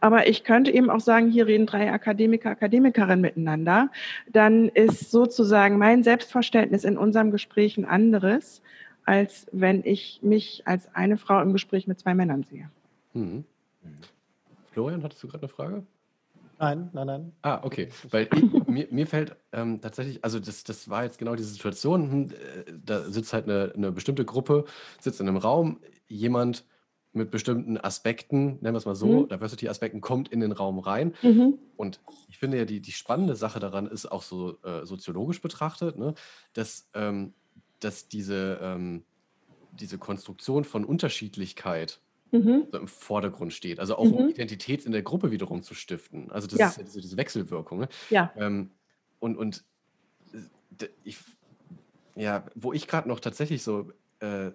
aber 0.00 0.28
ich 0.28 0.44
könnte 0.44 0.70
eben 0.70 0.88
auch 0.88 1.00
sagen, 1.00 1.30
hier 1.30 1.48
reden 1.48 1.66
drei 1.66 1.92
Akademiker, 1.92 2.50
Akademikerinnen 2.50 3.20
miteinander. 3.20 3.90
Dann 4.30 4.68
ist 4.68 5.10
sozusagen 5.10 5.76
mein 5.76 6.04
Selbstverständnis 6.04 6.84
in 6.84 6.96
unserem 6.96 7.32
Gespräch 7.32 7.76
ein 7.76 7.84
anderes 7.84 8.62
als 9.04 9.46
wenn 9.52 9.84
ich 9.84 10.20
mich 10.22 10.62
als 10.66 10.94
eine 10.94 11.16
Frau 11.16 11.40
im 11.40 11.52
Gespräch 11.52 11.86
mit 11.86 11.98
zwei 11.98 12.14
Männern 12.14 12.44
sehe. 12.44 12.70
Mhm. 13.12 13.44
Florian, 14.72 15.02
hattest 15.02 15.22
du 15.22 15.28
gerade 15.28 15.42
eine 15.42 15.48
Frage? 15.48 15.86
Nein, 16.58 16.90
nein, 16.92 17.06
nein. 17.06 17.32
Ah, 17.42 17.60
okay. 17.62 17.88
Weil 18.10 18.28
ich, 18.32 18.42
mir, 18.68 18.88
mir 18.90 19.06
fällt 19.06 19.36
ähm, 19.52 19.80
tatsächlich, 19.80 20.22
also 20.24 20.38
das, 20.38 20.64
das 20.64 20.88
war 20.88 21.04
jetzt 21.04 21.18
genau 21.18 21.34
diese 21.34 21.48
Situation, 21.48 22.10
hm, 22.10 22.30
äh, 22.30 22.72
da 22.84 23.02
sitzt 23.02 23.32
halt 23.32 23.48
eine, 23.48 23.72
eine 23.74 23.92
bestimmte 23.92 24.24
Gruppe, 24.24 24.64
sitzt 25.00 25.20
in 25.20 25.28
einem 25.28 25.36
Raum, 25.36 25.80
jemand 26.06 26.64
mit 27.12 27.30
bestimmten 27.30 27.78
Aspekten, 27.78 28.58
nennen 28.60 28.74
wir 28.74 28.78
es 28.78 28.86
mal 28.86 28.96
so, 28.96 29.22
mhm. 29.22 29.28
Diversity-Aspekten, 29.28 30.00
kommt 30.00 30.28
in 30.30 30.40
den 30.40 30.52
Raum 30.52 30.80
rein. 30.80 31.14
Mhm. 31.22 31.58
Und 31.76 32.00
ich 32.28 32.38
finde 32.38 32.58
ja, 32.58 32.64
die, 32.64 32.80
die 32.80 32.92
spannende 32.92 33.36
Sache 33.36 33.60
daran 33.60 33.86
ist 33.86 34.06
auch 34.06 34.22
so 34.22 34.58
äh, 34.62 34.84
soziologisch 34.84 35.40
betrachtet, 35.40 35.96
ne, 35.96 36.14
dass 36.54 36.88
ähm, 36.94 37.32
dass 37.80 38.08
diese, 38.08 38.58
ähm, 38.62 39.04
diese 39.72 39.98
Konstruktion 39.98 40.64
von 40.64 40.84
Unterschiedlichkeit 40.84 42.00
mhm. 42.34 42.66
so 42.70 42.78
im 42.78 42.88
Vordergrund 42.88 43.52
steht. 43.52 43.80
Also 43.80 43.96
auch 43.96 44.04
mhm. 44.04 44.14
um 44.14 44.28
Identität 44.28 44.84
in 44.84 44.92
der 44.92 45.02
Gruppe 45.02 45.30
wiederum 45.30 45.62
zu 45.62 45.74
stiften. 45.74 46.30
Also 46.30 46.46
das 46.46 46.58
ja. 46.58 46.68
ist 46.68 46.76
ja 46.78 46.82
diese, 46.84 47.00
diese 47.00 47.16
Wechselwirkung. 47.16 47.80
Ne? 47.80 47.88
Ja. 48.10 48.32
Ähm, 48.36 48.70
und, 49.20 49.36
und 49.36 49.64
äh, 50.80 50.88
ich, 51.04 51.18
ja, 52.14 52.44
wo 52.54 52.72
ich 52.72 52.86
gerade 52.86 53.08
noch 53.08 53.20
tatsächlich 53.20 53.62
so 53.62 53.90
äh, 54.20 54.50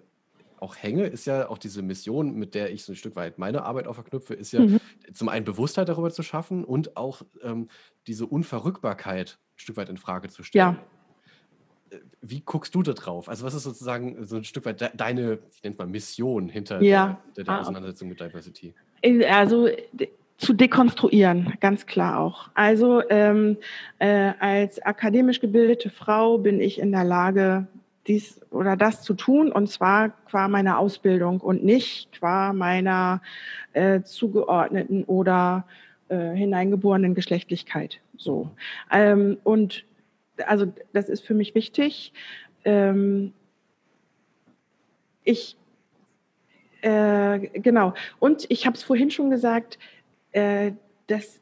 auch 0.58 0.76
hänge, 0.76 1.06
ist 1.06 1.26
ja 1.26 1.48
auch 1.48 1.58
diese 1.58 1.82
Mission, 1.82 2.34
mit 2.34 2.54
der 2.54 2.70
ich 2.70 2.84
so 2.84 2.92
ein 2.92 2.96
Stück 2.96 3.16
weit 3.16 3.38
meine 3.38 3.64
Arbeit 3.64 3.86
auch 3.86 3.94
verknüpfe, 3.94 4.34
ist 4.34 4.52
ja 4.52 4.60
mhm. 4.60 4.80
zum 5.12 5.28
einen 5.28 5.44
Bewusstheit 5.44 5.88
darüber 5.88 6.10
zu 6.10 6.22
schaffen 6.22 6.64
und 6.64 6.96
auch 6.96 7.22
ähm, 7.42 7.68
diese 8.06 8.26
Unverrückbarkeit 8.26 9.38
ein 9.40 9.58
Stück 9.58 9.76
weit 9.76 9.88
in 9.88 9.96
Frage 9.96 10.28
zu 10.28 10.42
stellen. 10.42 10.76
Ja. 10.76 10.84
Wie 12.20 12.40
guckst 12.40 12.74
du 12.74 12.82
da 12.82 12.92
drauf? 12.92 13.28
Also, 13.28 13.44
was 13.44 13.54
ist 13.54 13.64
sozusagen 13.64 14.24
so 14.26 14.36
ein 14.36 14.44
Stück 14.44 14.64
weit 14.66 14.80
de 14.80 14.88
deine, 14.94 15.38
ich 15.54 15.62
nenne 15.62 15.74
es 15.74 15.78
mal, 15.78 15.86
Mission 15.86 16.48
hinter 16.48 16.82
ja. 16.82 17.20
der, 17.36 17.44
der, 17.44 17.54
ah. 17.54 17.60
Auseinandersetzung 17.60 18.08
mit 18.08 18.20
Diversity? 18.20 18.74
Also, 19.28 19.68
zu 20.40 20.54
dekonstruieren, 20.54 21.52
ganz 21.60 21.84
klar 21.86 22.18
auch. 22.18 22.48
Also 22.54 23.02
ähm, 23.10 23.58
äh, 23.98 24.32
als 24.40 24.80
akademisch 24.80 25.40
gebildete 25.40 25.90
Frau 25.90 26.38
bin 26.38 26.60
ich 26.60 26.78
in 26.78 26.92
der 26.92 27.04
Lage, 27.04 27.66
dies 28.06 28.40
oder 28.50 28.74
das 28.74 29.02
zu 29.02 29.12
tun, 29.12 29.52
und 29.52 29.68
zwar 29.68 30.08
qua 30.26 30.48
meiner 30.48 30.78
Ausbildung 30.78 31.40
und 31.40 31.62
nicht 31.62 32.12
qua 32.18 32.54
meiner 32.54 33.20
äh, 33.74 34.00
zugeordneten 34.00 35.04
oder 35.04 35.66
äh, 36.08 36.34
hineingeborenen 36.34 37.14
Geschlechtlichkeit. 37.14 38.00
So. 38.16 38.50
Ähm, 38.90 39.36
und 39.44 39.84
also 40.46 40.72
das 40.92 41.08
ist 41.08 41.24
für 41.24 41.34
mich 41.34 41.54
wichtig. 41.54 42.12
Ähm, 42.64 43.32
ich 45.24 45.56
äh, 46.82 47.38
genau. 47.38 47.94
Und 48.18 48.46
ich 48.48 48.66
habe 48.66 48.76
es 48.76 48.82
vorhin 48.82 49.10
schon 49.10 49.30
gesagt, 49.30 49.78
äh, 50.32 50.72
das 51.06 51.40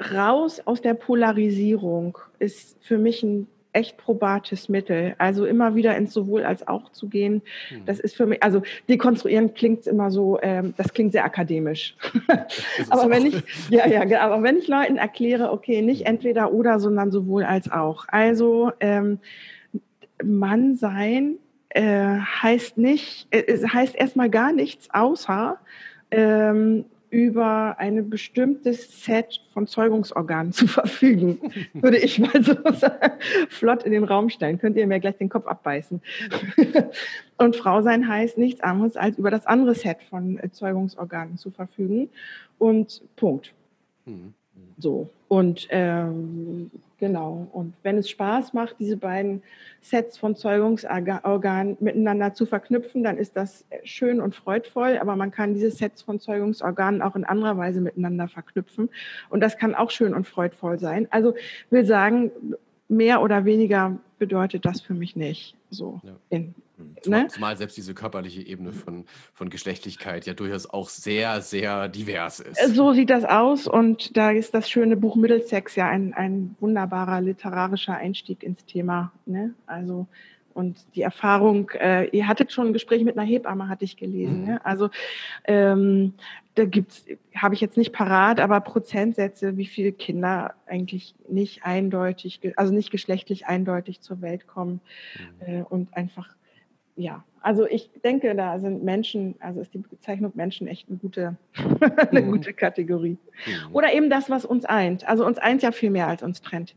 Raus 0.00 0.60
aus 0.64 0.80
der 0.80 0.94
Polarisierung 0.94 2.18
ist 2.38 2.76
für 2.82 2.98
mich 2.98 3.22
ein 3.22 3.46
echt 3.72 3.96
probates 3.96 4.68
Mittel. 4.68 5.14
Also 5.18 5.46
immer 5.46 5.74
wieder 5.74 5.96
ins 5.96 6.12
sowohl 6.12 6.44
als 6.44 6.66
auch 6.66 6.90
zu 6.92 7.08
gehen, 7.08 7.42
mhm. 7.70 7.84
das 7.86 8.00
ist 8.00 8.16
für 8.16 8.26
mich, 8.26 8.42
also 8.42 8.62
dekonstruieren 8.88 9.54
klingt 9.54 9.86
immer 9.86 10.10
so, 10.10 10.38
ähm, 10.42 10.74
das 10.76 10.92
klingt 10.92 11.12
sehr 11.12 11.24
akademisch. 11.24 11.96
aber 12.90 13.10
wenn 13.10 13.26
ich, 13.26 13.42
ja, 13.70 13.86
ja, 13.86 14.04
genau, 14.04 14.20
aber 14.20 14.42
wenn 14.42 14.56
ich 14.56 14.68
Leuten 14.68 14.96
erkläre, 14.96 15.52
okay, 15.52 15.82
nicht 15.82 16.06
entweder 16.06 16.52
oder, 16.52 16.80
sondern 16.80 17.10
sowohl 17.10 17.44
als 17.44 17.70
auch. 17.70 18.06
Also 18.08 18.72
ähm, 18.80 19.18
Mann 20.22 20.76
sein 20.76 21.36
äh, 21.70 22.18
heißt 22.18 22.78
nicht, 22.78 23.28
äh, 23.30 23.44
es 23.46 23.66
heißt 23.66 23.94
erstmal 23.94 24.30
gar 24.30 24.52
nichts 24.52 24.88
außer 24.92 25.58
ähm, 26.10 26.84
über 27.10 27.76
ein 27.78 28.08
bestimmtes 28.08 29.04
Set 29.04 29.40
von 29.52 29.66
Zeugungsorganen 29.66 30.52
zu 30.54 30.66
verfügen, 30.66 31.40
würde 31.74 31.98
ich 31.98 32.18
mal 32.18 32.42
so 32.42 32.56
flott 33.48 33.82
in 33.82 33.92
den 33.92 34.04
Raum 34.04 34.30
stellen. 34.30 34.58
Könnt 34.58 34.76
ihr 34.76 34.86
mir 34.86 35.00
gleich 35.00 35.16
den 35.16 35.28
Kopf 35.28 35.46
abbeißen. 35.46 36.00
Und 37.36 37.56
Frau 37.56 37.82
sein 37.82 38.08
heißt 38.08 38.38
nichts 38.38 38.60
anderes, 38.60 38.96
als 38.96 39.18
über 39.18 39.30
das 39.30 39.46
andere 39.46 39.74
Set 39.74 40.02
von 40.08 40.40
Zeugungsorganen 40.52 41.36
zu 41.36 41.50
verfügen. 41.50 42.10
Und 42.58 43.02
Punkt. 43.16 43.52
Mhm. 44.04 44.34
So. 44.78 45.10
Und 45.28 45.66
ähm, 45.70 46.70
genau. 47.00 47.48
Und 47.52 47.74
wenn 47.82 47.98
es 47.98 48.08
Spaß 48.08 48.52
macht, 48.52 48.76
diese 48.78 48.96
beiden 48.96 49.42
Sets 49.80 50.18
von 50.18 50.36
Zeugungsorganen 50.36 51.76
miteinander 51.80 52.34
zu 52.34 52.46
verknüpfen, 52.46 53.02
dann 53.02 53.18
ist 53.18 53.36
das 53.36 53.64
schön 53.82 54.20
und 54.20 54.36
freudvoll. 54.36 54.98
Aber 54.98 55.16
man 55.16 55.32
kann 55.32 55.54
diese 55.54 55.72
Sets 55.72 56.02
von 56.02 56.20
Zeugungsorganen 56.20 57.02
auch 57.02 57.16
in 57.16 57.24
anderer 57.24 57.56
Weise 57.56 57.80
miteinander 57.80 58.28
verknüpfen. 58.28 58.90
Und 59.30 59.40
das 59.40 59.56
kann 59.56 59.74
auch 59.74 59.90
schön 59.90 60.14
und 60.14 60.28
freudvoll 60.28 60.78
sein. 60.78 61.08
Also 61.10 61.34
will 61.70 61.84
sagen, 61.84 62.30
mehr 62.88 63.22
oder 63.22 63.44
weniger 63.44 63.98
bedeutet 64.18 64.64
das 64.64 64.80
für 64.80 64.94
mich 64.94 65.16
nicht. 65.16 65.56
So 65.70 66.00
ja. 66.04 66.12
in 66.28 66.54
ne? 67.06 67.28
zumal, 67.28 67.56
selbst 67.56 67.76
diese 67.76 67.94
körperliche 67.94 68.46
Ebene 68.46 68.72
von, 68.72 69.04
von 69.32 69.50
Geschlechtlichkeit 69.50 70.26
ja 70.26 70.34
durchaus 70.34 70.68
auch 70.68 70.88
sehr, 70.88 71.40
sehr 71.40 71.88
divers 71.88 72.40
ist. 72.40 72.74
So 72.74 72.92
sieht 72.92 73.10
das 73.10 73.24
aus 73.24 73.66
und 73.66 74.16
da 74.16 74.30
ist 74.30 74.54
das 74.54 74.68
schöne 74.70 74.96
Buch 74.96 75.16
Middlesex 75.16 75.76
ja 75.76 75.88
ein, 75.88 76.14
ein 76.14 76.56
wunderbarer 76.60 77.20
literarischer 77.20 77.96
Einstieg 77.96 78.42
ins 78.42 78.64
Thema. 78.64 79.12
Ne? 79.26 79.54
Also 79.66 80.06
und 80.52 80.84
die 80.94 81.02
Erfahrung, 81.02 81.70
äh, 81.70 82.08
ihr 82.10 82.26
hattet 82.26 82.52
schon 82.52 82.68
ein 82.68 82.72
Gespräch 82.72 83.04
mit 83.04 83.16
einer 83.16 83.26
Hebamme, 83.26 83.68
hatte 83.68 83.84
ich 83.84 83.96
gelesen. 83.96 84.42
Mhm. 84.42 84.46
Ne? 84.46 84.64
Also 84.64 84.90
ähm, 85.44 86.14
da 86.54 86.64
gibt's, 86.64 87.06
habe 87.34 87.54
ich 87.54 87.60
jetzt 87.60 87.76
nicht 87.76 87.92
parat, 87.92 88.40
aber 88.40 88.60
Prozentsätze, 88.60 89.56
wie 89.56 89.66
viele 89.66 89.92
Kinder 89.92 90.54
eigentlich 90.66 91.14
nicht 91.28 91.64
eindeutig, 91.64 92.40
also 92.56 92.74
nicht 92.74 92.90
geschlechtlich 92.90 93.46
eindeutig 93.46 94.00
zur 94.00 94.20
Welt 94.20 94.46
kommen 94.46 94.80
mhm. 95.40 95.46
äh, 95.46 95.62
und 95.62 95.96
einfach 95.96 96.34
ja, 96.96 97.24
also 97.40 97.66
ich 97.66 97.90
denke, 98.04 98.34
da 98.34 98.58
sind 98.58 98.84
Menschen, 98.84 99.34
also 99.40 99.60
ist 99.60 99.72
die 99.72 99.78
Bezeichnung 99.78 100.32
Menschen 100.34 100.66
echt 100.66 100.88
eine 100.88 100.98
gute, 100.98 101.36
eine 102.10 102.22
mhm. 102.22 102.32
gute 102.32 102.52
Kategorie. 102.52 103.16
Mhm. 103.46 103.74
Oder 103.74 103.92
eben 103.94 104.10
das, 104.10 104.28
was 104.28 104.44
uns 104.44 104.64
eint. 104.64 105.08
Also 105.08 105.24
uns 105.24 105.38
eint 105.38 105.62
ja 105.62 105.72
viel 105.72 105.90
mehr, 105.90 106.06
als 106.06 106.22
uns 106.22 106.42
trennt. 106.42 106.74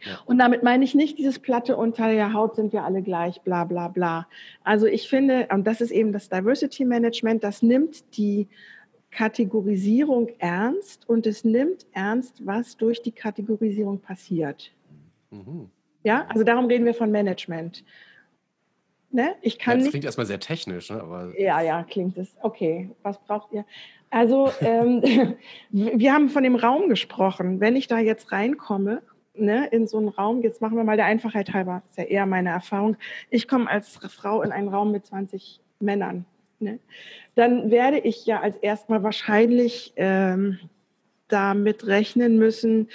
Ja. 0.00 0.18
Und 0.26 0.38
damit 0.38 0.62
meine 0.62 0.84
ich 0.84 0.94
nicht 0.94 1.18
dieses 1.18 1.38
Platte 1.38 1.76
unter 1.76 2.08
der 2.08 2.32
Haut 2.32 2.56
sind 2.56 2.72
wir 2.72 2.84
alle 2.84 3.02
gleich, 3.02 3.40
bla 3.42 3.64
bla 3.64 3.88
bla. 3.88 4.26
Also 4.62 4.86
ich 4.86 5.08
finde, 5.08 5.48
und 5.52 5.66
das 5.66 5.80
ist 5.80 5.90
eben 5.90 6.12
das 6.12 6.28
Diversity 6.28 6.84
Management, 6.84 7.42
das 7.42 7.62
nimmt 7.62 8.16
die 8.16 8.48
Kategorisierung 9.10 10.28
ernst 10.38 11.08
und 11.08 11.26
es 11.26 11.44
nimmt 11.44 11.86
ernst, 11.92 12.44
was 12.44 12.76
durch 12.76 13.00
die 13.00 13.12
Kategorisierung 13.12 14.00
passiert. 14.00 14.72
Mhm. 15.30 15.70
Ja, 16.02 16.26
also 16.28 16.44
darum 16.44 16.66
reden 16.66 16.84
wir 16.84 16.94
von 16.94 17.10
Management. 17.10 17.82
Ne? 19.16 19.34
Ich 19.40 19.58
kann 19.58 19.72
ja, 19.72 19.76
das 19.76 19.84
nicht, 19.84 19.92
klingt 19.92 20.04
erstmal 20.04 20.26
sehr 20.26 20.40
technisch, 20.40 20.90
ne? 20.90 21.00
aber. 21.00 21.32
Ja, 21.40 21.62
ja, 21.62 21.82
klingt 21.84 22.18
es. 22.18 22.36
Okay, 22.42 22.90
was 23.02 23.18
braucht 23.18 23.50
ihr? 23.50 23.64
Also, 24.10 24.52
ähm, 24.60 25.02
wir 25.70 26.12
haben 26.12 26.28
von 26.28 26.42
dem 26.42 26.54
Raum 26.54 26.90
gesprochen. 26.90 27.58
Wenn 27.58 27.76
ich 27.76 27.86
da 27.86 27.98
jetzt 27.98 28.30
reinkomme, 28.30 29.00
ne, 29.32 29.68
in 29.68 29.86
so 29.86 29.96
einen 29.96 30.08
Raum, 30.08 30.42
jetzt 30.42 30.60
machen 30.60 30.76
wir 30.76 30.84
mal 30.84 30.98
der 30.98 31.06
Einfachheit 31.06 31.54
halber, 31.54 31.82
das 31.86 31.92
ist 31.92 31.96
ja 31.96 32.04
eher 32.04 32.26
meine 32.26 32.50
Erfahrung. 32.50 32.98
Ich 33.30 33.48
komme 33.48 33.70
als 33.70 33.96
Frau 33.96 34.42
in 34.42 34.52
einen 34.52 34.68
Raum 34.68 34.92
mit 34.92 35.06
20 35.06 35.62
Männern. 35.80 36.26
Ne? 36.58 36.78
Dann 37.36 37.70
werde 37.70 37.98
ich 37.98 38.26
ja 38.26 38.40
als 38.40 38.58
erstmal 38.58 39.02
wahrscheinlich 39.02 39.94
ähm, 39.96 40.58
damit 41.28 41.86
rechnen 41.86 42.36
müssen, 42.36 42.90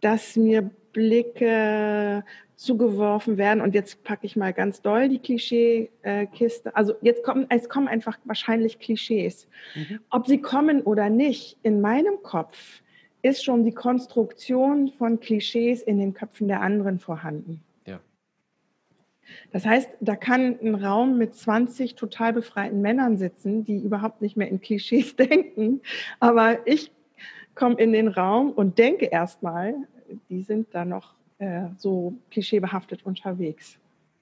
dass 0.00 0.34
mir 0.34 0.68
Blicke 0.92 2.24
zugeworfen 2.60 3.38
werden. 3.38 3.62
Und 3.62 3.74
jetzt 3.74 4.04
packe 4.04 4.26
ich 4.26 4.36
mal 4.36 4.52
ganz 4.52 4.82
doll 4.82 5.08
die 5.08 5.18
Klischeekiste. 5.18 6.76
Also 6.76 6.94
jetzt 7.00 7.22
kommen, 7.22 7.46
es 7.48 7.70
kommen 7.70 7.88
einfach 7.88 8.18
wahrscheinlich 8.24 8.78
Klischees. 8.78 9.48
Mhm. 9.74 10.00
Ob 10.10 10.26
sie 10.26 10.42
kommen 10.42 10.82
oder 10.82 11.08
nicht, 11.08 11.56
in 11.62 11.80
meinem 11.80 12.22
Kopf 12.22 12.82
ist 13.22 13.42
schon 13.42 13.64
die 13.64 13.72
Konstruktion 13.72 14.88
von 14.88 15.20
Klischees 15.20 15.80
in 15.80 15.98
den 15.98 16.12
Köpfen 16.12 16.48
der 16.48 16.60
anderen 16.60 16.98
vorhanden. 16.98 17.62
Ja. 17.86 18.00
Das 19.52 19.64
heißt, 19.64 19.88
da 20.00 20.14
kann 20.14 20.58
ein 20.60 20.74
Raum 20.74 21.16
mit 21.16 21.34
20 21.34 21.94
total 21.94 22.34
befreiten 22.34 22.82
Männern 22.82 23.16
sitzen, 23.16 23.64
die 23.64 23.78
überhaupt 23.78 24.20
nicht 24.20 24.36
mehr 24.36 24.48
in 24.48 24.60
Klischees 24.60 25.16
denken. 25.16 25.80
Aber 26.18 26.66
ich 26.66 26.92
komme 27.54 27.76
in 27.76 27.92
den 27.92 28.08
Raum 28.08 28.50
und 28.50 28.76
denke 28.76 29.06
erstmal, 29.06 29.74
die 30.28 30.42
sind 30.42 30.74
da 30.74 30.84
noch 30.84 31.14
äh, 31.40 31.68
so 31.76 32.14
klischeebehaftet 32.30 33.04
unterwegs. 33.04 33.78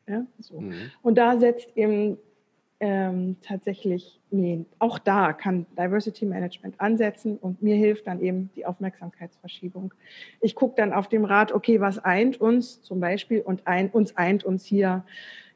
Ja, 0.06 0.24
so. 0.38 0.60
mhm. 0.60 0.90
Und 1.02 1.18
da 1.18 1.38
setzt 1.38 1.76
eben 1.76 2.16
ähm, 2.80 3.36
tatsächlich, 3.42 4.20
nee, 4.30 4.64
auch 4.78 4.98
da 4.98 5.32
kann 5.32 5.66
Diversity 5.76 6.24
Management 6.24 6.80
ansetzen 6.80 7.36
und 7.36 7.60
mir 7.60 7.74
hilft 7.74 8.06
dann 8.06 8.20
eben 8.20 8.50
die 8.54 8.64
Aufmerksamkeitsverschiebung. 8.64 9.92
Ich 10.40 10.54
gucke 10.54 10.76
dann 10.76 10.92
auf 10.92 11.08
dem 11.08 11.24
Rad, 11.24 11.52
okay, 11.52 11.80
was 11.80 11.98
eint 11.98 12.40
uns 12.40 12.80
zum 12.82 13.00
Beispiel 13.00 13.40
und 13.40 13.66
ein, 13.66 13.90
uns 13.90 14.16
eint 14.16 14.44
uns 14.44 14.64
hier 14.64 15.04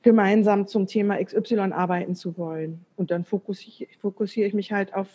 gemeinsam 0.02 0.66
zum 0.66 0.88
Thema 0.88 1.22
XY 1.22 1.70
arbeiten 1.72 2.16
zu 2.16 2.36
wollen. 2.36 2.84
Und 2.96 3.12
dann 3.12 3.24
fokussiere, 3.24 3.88
fokussiere 4.00 4.48
ich 4.48 4.54
mich 4.54 4.72
halt 4.72 4.92
auf 4.92 5.06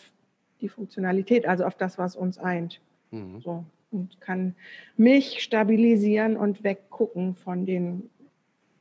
die 0.61 0.69
Funktionalität, 0.69 1.45
also 1.45 1.65
auf 1.65 1.75
das, 1.75 1.97
was 1.97 2.15
uns 2.15 2.37
eint. 2.37 2.79
Mhm. 3.11 3.41
So 3.41 3.65
und 3.91 4.19
kann 4.21 4.55
mich 4.95 5.41
stabilisieren 5.41 6.37
und 6.37 6.63
weggucken 6.63 7.35
von 7.35 7.65
den, 7.65 8.09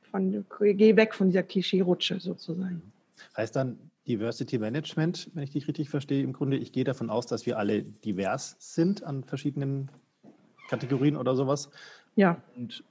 von, 0.03 0.45
geh 0.61 0.97
weg 0.97 1.15
von 1.15 1.29
dieser 1.29 1.43
Klischee-Rutsche 1.43 2.21
sozusagen. 2.21 2.93
Heißt 3.37 3.57
dann 3.57 3.79
Diversity 4.07 4.59
Management, 4.59 5.31
wenn 5.35 5.43
ich 5.43 5.51
dich 5.51 5.67
richtig 5.67 5.89
verstehe, 5.89 6.23
im 6.23 6.33
Grunde, 6.33 6.57
ich 6.57 6.73
gehe 6.73 6.85
davon 6.85 7.11
aus, 7.11 7.27
dass 7.27 7.47
wir 7.47 7.59
alle 7.59 7.83
divers 7.83 8.57
sind 8.59 9.03
an 9.03 9.25
verschiedenen 9.25 9.91
Kategorien 10.69 11.17
oder 11.17 11.35
sowas. 11.35 11.71
Ja. 12.15 12.41
Und 12.57 12.85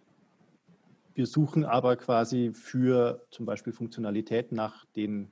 wir 1.13 1.25
suchen 1.25 1.63
aber 1.63 1.95
quasi 1.95 2.51
für 2.53 3.25
zum 3.31 3.45
Beispiel 3.45 3.71
Funktionalität 3.71 4.51
nach 4.51 4.85
den 4.95 5.31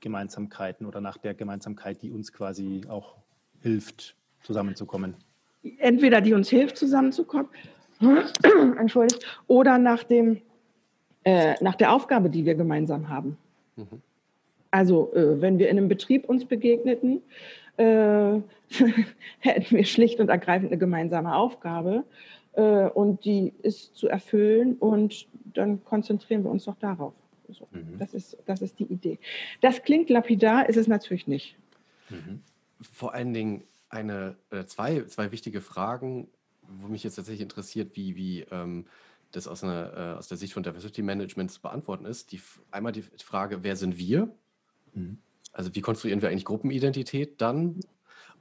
Gemeinsamkeiten 0.00 0.86
oder 0.86 1.00
nach 1.00 1.16
der 1.16 1.34
Gemeinsamkeit, 1.34 2.02
die 2.02 2.10
uns 2.10 2.32
quasi 2.32 2.82
auch 2.88 3.16
hilft, 3.60 4.15
zusammenzukommen? 4.46 5.14
Entweder 5.78 6.20
die 6.20 6.32
uns 6.32 6.48
hilft, 6.48 6.76
zusammenzukommen, 6.76 7.48
entschuldigt, 8.78 9.26
oder 9.46 9.78
nach, 9.78 10.04
dem, 10.04 10.40
äh, 11.24 11.54
nach 11.60 11.74
der 11.74 11.92
Aufgabe, 11.92 12.30
die 12.30 12.44
wir 12.44 12.54
gemeinsam 12.54 13.08
haben. 13.08 13.36
Mhm. 13.76 14.00
Also 14.70 15.12
äh, 15.14 15.40
wenn 15.40 15.58
wir 15.58 15.68
in 15.68 15.78
einem 15.78 15.88
Betrieb 15.88 16.28
uns 16.28 16.44
begegneten, 16.44 17.22
äh, 17.76 17.82
hätten 19.40 19.76
wir 19.76 19.84
schlicht 19.84 20.20
und 20.20 20.28
ergreifend 20.28 20.70
eine 20.70 20.78
gemeinsame 20.78 21.34
Aufgabe 21.34 22.04
äh, 22.52 22.88
und 22.88 23.24
die 23.24 23.52
ist 23.62 23.96
zu 23.96 24.08
erfüllen 24.08 24.74
und 24.74 25.26
dann 25.54 25.84
konzentrieren 25.84 26.44
wir 26.44 26.50
uns 26.50 26.64
doch 26.64 26.76
darauf. 26.76 27.14
So, 27.48 27.68
mhm. 27.70 27.98
das, 27.98 28.14
ist, 28.14 28.36
das 28.46 28.60
ist 28.60 28.78
die 28.78 28.84
Idee. 28.84 29.18
Das 29.60 29.82
klingt 29.82 30.10
lapidar, 30.10 30.68
ist 30.68 30.76
es 30.76 30.88
natürlich 30.88 31.26
nicht. 31.26 31.56
Mhm. 32.10 32.40
Vor 32.80 33.14
allen 33.14 33.32
Dingen 33.32 33.62
eine, 33.96 34.36
äh, 34.50 34.64
zwei, 34.64 35.02
zwei 35.04 35.32
wichtige 35.32 35.60
Fragen, 35.60 36.28
wo 36.62 36.88
mich 36.88 37.04
jetzt 37.04 37.16
tatsächlich 37.16 37.42
interessiert, 37.42 37.96
wie, 37.96 38.16
wie 38.16 38.40
ähm, 38.50 38.86
das 39.32 39.48
aus, 39.48 39.62
einer, 39.62 39.92
äh, 39.96 40.18
aus 40.18 40.28
der 40.28 40.36
Sicht 40.36 40.52
von 40.54 40.62
Diversity 40.62 41.02
Management 41.02 41.50
zu 41.50 41.60
beantworten 41.60 42.06
ist. 42.06 42.32
Die, 42.32 42.40
einmal 42.70 42.92
die 42.92 43.02
Frage, 43.02 43.62
wer 43.62 43.76
sind 43.76 43.98
wir? 43.98 44.28
Mhm. 44.94 45.18
Also 45.52 45.74
wie 45.74 45.80
konstruieren 45.80 46.22
wir 46.22 46.28
eigentlich 46.28 46.44
Gruppenidentität 46.44 47.40
dann? 47.40 47.80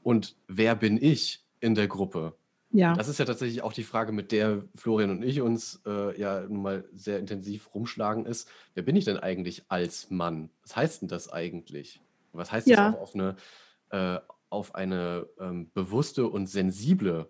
Und 0.04 0.36
wer 0.48 0.76
bin 0.76 1.02
ich 1.02 1.44
in 1.60 1.76
der 1.76 1.88
Gruppe? 1.88 2.36
Ja. 2.72 2.94
Das 2.94 3.08
ist 3.08 3.20
ja 3.20 3.26
tatsächlich 3.26 3.62
auch 3.62 3.74
die 3.74 3.84
Frage, 3.84 4.12
mit 4.12 4.32
der 4.32 4.64
Florian 4.76 5.10
und 5.10 5.24
ich 5.24 5.42
uns 5.42 5.82
äh, 5.86 6.20
ja 6.20 6.42
nun 6.42 6.62
mal 6.62 6.84
sehr 6.94 7.20
intensiv 7.20 7.74
rumschlagen, 7.74 8.26
ist, 8.26 8.50
wer 8.74 8.84
bin 8.84 8.96
ich 8.96 9.06
denn 9.06 9.18
eigentlich 9.18 9.64
als 9.70 10.10
Mann? 10.10 10.50
Was 10.62 10.76
heißt 10.76 11.02
denn 11.02 11.08
das 11.08 11.32
eigentlich? 11.32 12.02
Was 12.34 12.52
heißt 12.52 12.68
ja. 12.68 12.88
das 12.88 12.96
auch 12.96 13.02
auf 13.02 13.16
eine, 13.16 13.36
äh, 13.92 14.20
auf 14.50 14.76
eine 14.76 15.28
ähm, 15.40 15.70
bewusste 15.74 16.28
und 16.28 16.48
sensible 16.48 17.30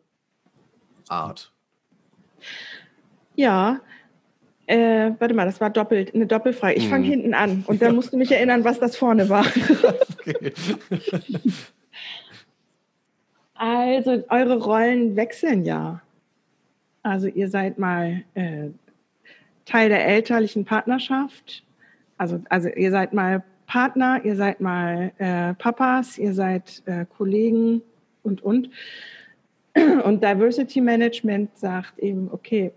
Art? 1.08 1.54
Ja, 3.36 3.82
äh, 4.68 5.12
warte 5.20 5.34
mal, 5.34 5.46
das 5.46 5.62
war 5.62 5.70
doppelt, 5.70 6.16
eine 6.16 6.26
Doppelfrage. 6.26 6.76
Ich 6.76 6.90
fange 6.90 7.06
hm. 7.06 7.12
hinten 7.12 7.34
an 7.34 7.64
und 7.68 7.82
dann 7.82 7.96
musst 7.96 8.14
du 8.14 8.18
mich 8.18 8.32
erinnern, 8.32 8.64
was 8.64 8.80
das 8.80 8.98
vorne 8.98 9.30
war. 9.30 9.46
okay. 10.20 10.54
Also 13.54 14.24
eure 14.30 14.58
Rollen 14.58 15.16
wechseln 15.16 15.64
ja. 15.64 16.02
Also 17.04 17.28
ihr 17.28 17.50
seid 17.50 17.78
mal 17.78 18.24
äh, 18.34 18.70
Teil 19.66 19.90
der 19.90 20.06
elterlichen 20.06 20.66
Partnerschaft. 20.66 21.64
Also, 22.18 22.42
also 22.50 22.70
ihr 22.70 22.92
seid 22.92 23.14
mal 23.14 23.44
Partner, 23.76 24.22
ihr 24.24 24.38
seid 24.38 24.62
mal 24.62 25.12
äh, 25.18 25.54
Papas, 25.56 26.18
ihr 26.18 26.34
seid 26.34 26.82
äh, 26.86 27.06
Kollegen 27.18 27.82
und, 28.24 28.42
und. 28.42 28.70
Und 30.06 30.24
Diversity 30.24 30.80
Management 30.80 31.58
sagt 31.58 32.00
eben, 32.00 32.30
okay, 32.32 32.72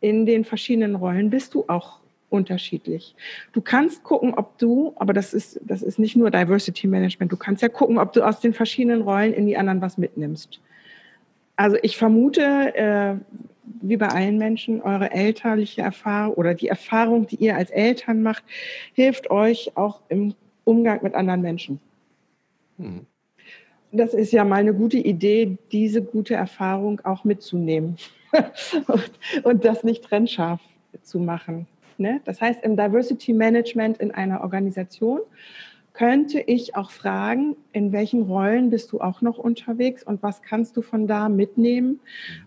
in 0.00 0.24
den 0.24 0.44
verschiedenen 0.44 0.94
Rollen 0.94 1.30
bist 1.30 1.54
du 1.54 1.64
auch 1.66 1.98
unterschiedlich. 2.30 3.16
Du 3.52 3.60
kannst 3.60 4.04
gucken, 4.04 4.34
ob 4.34 4.56
du, 4.58 4.92
aber 4.94 5.12
das 5.12 5.34
ist, 5.34 5.60
das 5.64 5.82
ist 5.82 5.98
nicht 5.98 6.14
nur 6.14 6.30
Diversity 6.30 6.86
Management, 6.86 7.32
du 7.32 7.36
kannst 7.36 7.60
ja 7.60 7.68
gucken, 7.68 7.98
ob 7.98 8.12
du 8.12 8.22
aus 8.22 8.38
den 8.38 8.52
verschiedenen 8.52 9.02
Rollen 9.02 9.32
in 9.32 9.46
die 9.46 9.56
anderen 9.56 9.80
was 9.80 9.98
mitnimmst. 9.98 10.60
Also 11.56 11.76
ich 11.82 11.96
vermute, 11.96 12.42
äh, 12.76 13.16
wie 13.80 13.96
bei 13.96 14.08
allen 14.08 14.38
Menschen, 14.38 14.82
eure 14.82 15.10
elterliche 15.10 15.82
Erfahrung 15.82 16.34
oder 16.34 16.54
die 16.54 16.68
Erfahrung, 16.68 17.26
die 17.26 17.36
ihr 17.36 17.56
als 17.56 17.70
Eltern 17.70 18.22
macht, 18.22 18.44
hilft 18.94 19.30
euch 19.30 19.72
auch 19.76 20.00
im 20.08 20.34
Umgang 20.64 21.00
mit 21.02 21.14
anderen 21.14 21.42
Menschen. 21.42 21.80
Mhm. 22.76 23.06
Das 23.90 24.12
ist 24.12 24.32
ja 24.32 24.44
mal 24.44 24.56
eine 24.56 24.74
gute 24.74 24.98
Idee, 24.98 25.56
diese 25.72 26.02
gute 26.02 26.34
Erfahrung 26.34 27.00
auch 27.04 27.24
mitzunehmen 27.24 27.96
und, 28.86 29.10
und 29.44 29.64
das 29.64 29.82
nicht 29.82 30.04
trennscharf 30.04 30.60
zu 31.02 31.18
machen. 31.18 31.66
Ne? 31.96 32.20
Das 32.24 32.40
heißt, 32.40 32.62
im 32.62 32.76
Diversity 32.76 33.32
Management 33.32 33.98
in 33.98 34.10
einer 34.10 34.42
Organisation 34.42 35.20
könnte 35.98 36.38
ich 36.38 36.76
auch 36.76 36.92
fragen, 36.92 37.56
in 37.72 37.90
welchen 37.90 38.22
Rollen 38.22 38.70
bist 38.70 38.92
du 38.92 39.00
auch 39.00 39.20
noch 39.20 39.36
unterwegs 39.36 40.04
und 40.04 40.22
was 40.22 40.42
kannst 40.42 40.76
du 40.76 40.82
von 40.82 41.08
da 41.08 41.28
mitnehmen 41.28 41.98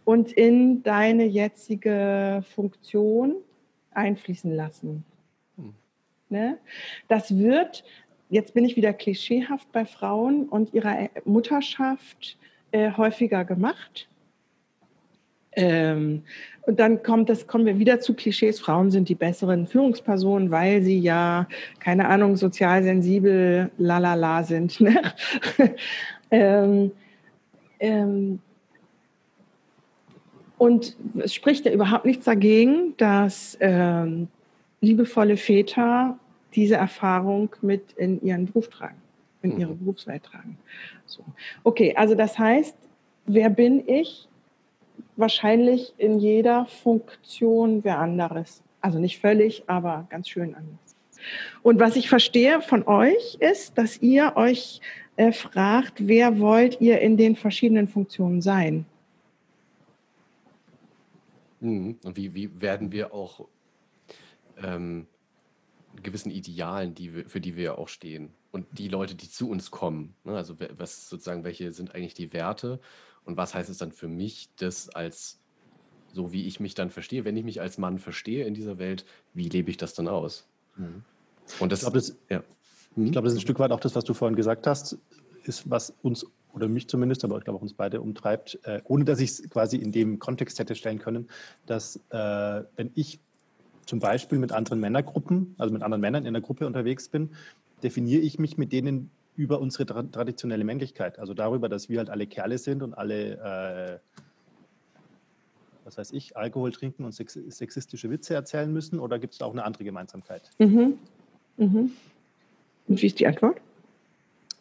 und 0.06 0.32
in 0.32 0.84
deine 0.84 1.26
jetzige 1.26 2.46
Funktion 2.56 3.36
einfließen 3.92 4.56
lassen. 4.56 5.04
Hm. 5.58 5.74
Ne? 6.30 6.60
Das 7.10 7.38
wird, 7.38 7.84
jetzt 8.30 8.54
bin 8.54 8.64
ich 8.64 8.78
wieder 8.78 8.94
klischeehaft 8.94 9.70
bei 9.74 9.84
Frauen 9.84 10.48
und 10.48 10.74
ihrer 10.74 11.10
Mutterschaft 11.26 12.38
äh, 12.72 12.94
häufiger 12.94 13.44
gemacht. 13.44 14.08
Ähm, 15.52 16.24
und 16.64 16.80
dann 16.80 17.02
kommt 17.02 17.30
das, 17.30 17.48
kommen 17.48 17.66
wir 17.66 17.80
wieder 17.80 18.00
zu 18.00 18.14
Klischees. 18.14 18.60
Frauen 18.60 18.92
sind 18.92 19.10
die 19.10 19.16
besseren 19.16 19.66
Führungspersonen, 19.68 20.52
weil 20.52 20.82
sie 20.84 21.00
ja, 21.00 21.48
keine 21.80 22.08
Ahnung, 22.08 22.36
sozial 22.36 22.84
sensibel, 22.84 23.72
lalala 23.78 24.44
sind. 24.44 24.80
Ne? 24.80 25.02
ähm, 26.32 26.92
ähm, 27.80 28.40
und 30.58 30.96
es 31.18 31.34
spricht 31.34 31.66
ja 31.66 31.72
überhaupt 31.72 32.06
nichts 32.06 32.26
dagegen, 32.26 32.94
dass 32.98 33.58
ähm, 33.60 34.28
liebevolle 34.82 35.38
Väter 35.38 36.20
diese 36.54 36.76
Erfahrung 36.76 37.56
mit 37.62 37.94
in 37.94 38.22
ihren 38.22 38.46
Beruf 38.46 38.70
tragen, 38.70 39.02
in 39.42 39.60
ihre 39.60 39.74
mhm. 39.74 39.80
Berufswelt 39.80 40.24
tragen. 40.24 40.60
So. 41.08 41.24
Okay, 41.64 41.96
also 41.96 42.14
das 42.14 42.38
heißt, 42.38 42.76
wer 43.26 43.50
bin 43.50 43.88
ich? 43.88 44.28
Wahrscheinlich 45.16 45.94
in 45.98 46.20
jeder 46.20 46.66
Funktion 46.66 47.84
wer 47.84 48.00
anderes. 48.00 48.64
Also 48.82 49.00
nicht 49.00 49.20
völlig, 49.20 49.64
aber 49.68 50.08
ganz 50.10 50.30
schön 50.30 50.56
anders. 50.56 50.96
Und 51.62 51.80
was 51.80 51.96
ich 51.96 52.10
verstehe 52.10 52.62
von 52.62 52.88
euch 52.88 53.38
ist, 53.40 53.78
dass 53.78 54.02
ihr 54.02 54.34
euch 54.36 54.82
äh, 55.18 55.32
fragt, 55.32 56.08
wer 56.08 56.40
wollt 56.40 56.82
ihr 56.82 57.00
in 57.00 57.16
den 57.18 57.36
verschiedenen 57.36 57.88
Funktionen 57.88 58.42
sein? 58.42 58.86
Mhm. 61.60 61.98
Und 62.04 62.18
wie, 62.18 62.34
wie 62.34 62.50
werden 62.60 62.92
wir 62.92 63.14
auch 63.14 63.48
ähm, 64.64 65.06
gewissen 66.02 66.32
Idealen, 66.32 66.96
die 66.96 67.14
wir, 67.14 67.30
für 67.30 67.40
die 67.40 67.56
wir 67.56 67.78
auch 67.78 67.88
stehen 67.88 68.32
und 68.52 68.66
die 68.72 68.88
Leute, 68.88 69.16
die 69.16 69.30
zu 69.30 69.50
uns 69.50 69.72
kommen. 69.72 70.16
Ne? 70.24 70.36
Also 70.36 70.56
was 70.78 71.10
sozusagen, 71.10 71.44
welche 71.44 71.72
sind 71.72 71.96
eigentlich 71.96 72.14
die 72.14 72.34
Werte 72.34 72.80
und 73.26 73.38
was 73.38 73.54
heißt 73.54 73.70
es 73.70 73.78
dann 73.78 73.92
für 73.92 74.08
mich, 74.08 74.50
das 74.58 74.90
als 74.90 75.40
so 76.14 76.32
wie 76.34 76.46
ich 76.46 76.60
mich 76.60 76.76
dann 76.76 76.90
verstehe, 76.90 77.26
wenn 77.26 77.38
ich 77.38 77.44
mich 77.44 77.62
als 77.62 77.78
Mann 77.78 77.98
verstehe 77.98 78.46
in 78.46 78.54
dieser 78.54 78.78
Welt, 78.78 79.06
wie 79.34 79.50
lebe 79.50 79.70
ich 79.70 79.78
das 79.78 79.94
dann 79.94 80.08
aus? 80.08 80.48
Mhm. 80.76 81.04
Und 81.60 81.72
das, 81.72 81.80
ich 81.80 81.84
glaube, 81.84 81.98
das, 81.98 82.18
ja. 82.30 82.44
mhm. 82.96 83.06
ich 83.06 83.12
glaube, 83.12 83.26
das 83.26 83.34
ist 83.34 83.40
ein 83.40 83.44
Stück 83.44 83.60
weit 83.60 83.72
auch 83.72 83.80
das, 83.80 83.96
was 83.96 84.04
du 84.04 84.14
vorhin 84.14 84.36
gesagt 84.36 84.68
hast, 84.68 84.98
ist, 85.44 85.70
was 85.70 85.94
uns 86.02 86.26
oder 86.54 86.68
mich 86.68 86.88
zumindest, 86.90 87.24
aber 87.24 87.38
ich 87.38 87.46
glaube 87.46 87.60
auch 87.60 87.62
uns 87.62 87.74
beide 87.74 88.02
umtreibt, 88.02 88.60
äh, 88.64 88.82
ohne 88.84 89.06
dass 89.06 89.20
ich 89.20 89.32
es 89.32 89.50
quasi 89.50 89.78
in 89.78 89.94
dem 89.94 90.20
Kontext 90.20 90.60
hätte 90.60 90.76
stellen 90.76 91.00
können, 91.00 91.30
dass 91.66 91.98
äh, 92.10 92.64
wenn 92.76 92.92
ich 92.96 93.20
zum 93.86 94.00
Beispiel 94.00 94.38
mit 94.38 94.52
anderen 94.52 94.80
Männergruppen, 94.80 95.56
also 95.58 95.74
mit 95.74 95.82
anderen 95.82 96.02
Männern 96.02 96.26
in 96.26 96.34
der 96.34 96.42
Gruppe 96.42 96.68
unterwegs 96.68 97.08
bin, 97.08 97.30
definiere 97.84 98.22
ich 98.22 98.38
mich 98.38 98.58
mit 98.58 98.74
denen 98.74 99.10
über 99.42 99.60
unsere 99.60 99.88
tra 99.88 100.04
traditionelle 100.04 100.64
Männlichkeit. 100.64 101.18
Also 101.18 101.34
darüber, 101.34 101.68
dass 101.68 101.90
wir 101.90 101.98
halt 101.98 102.12
alle 102.12 102.28
Kerle 102.28 102.60
sind 102.60 102.84
und 102.84 102.94
alle, 102.94 104.00
äh, 104.14 104.22
was 105.84 105.98
weiß 105.98 106.12
ich, 106.12 106.38
Alkohol 106.38 106.72
trinken 106.72 107.06
und 107.06 107.14
sex 107.14 107.34
sexistische 107.34 108.12
Witze 108.12 108.36
erzählen 108.36 108.72
müssen? 108.72 109.00
Oder 109.00 109.18
gibt 109.18 109.34
es 109.34 109.40
da 109.40 109.46
auch 109.46 109.54
eine 109.54 109.64
andere 109.64 109.84
Gemeinsamkeit? 109.84 110.52
Mhm. 110.60 111.00
Mhm. 111.58 111.92
Und 112.88 113.02
wie 113.02 113.08
ist 113.08 113.20
die 113.20 113.26
Antwort? 113.26 113.60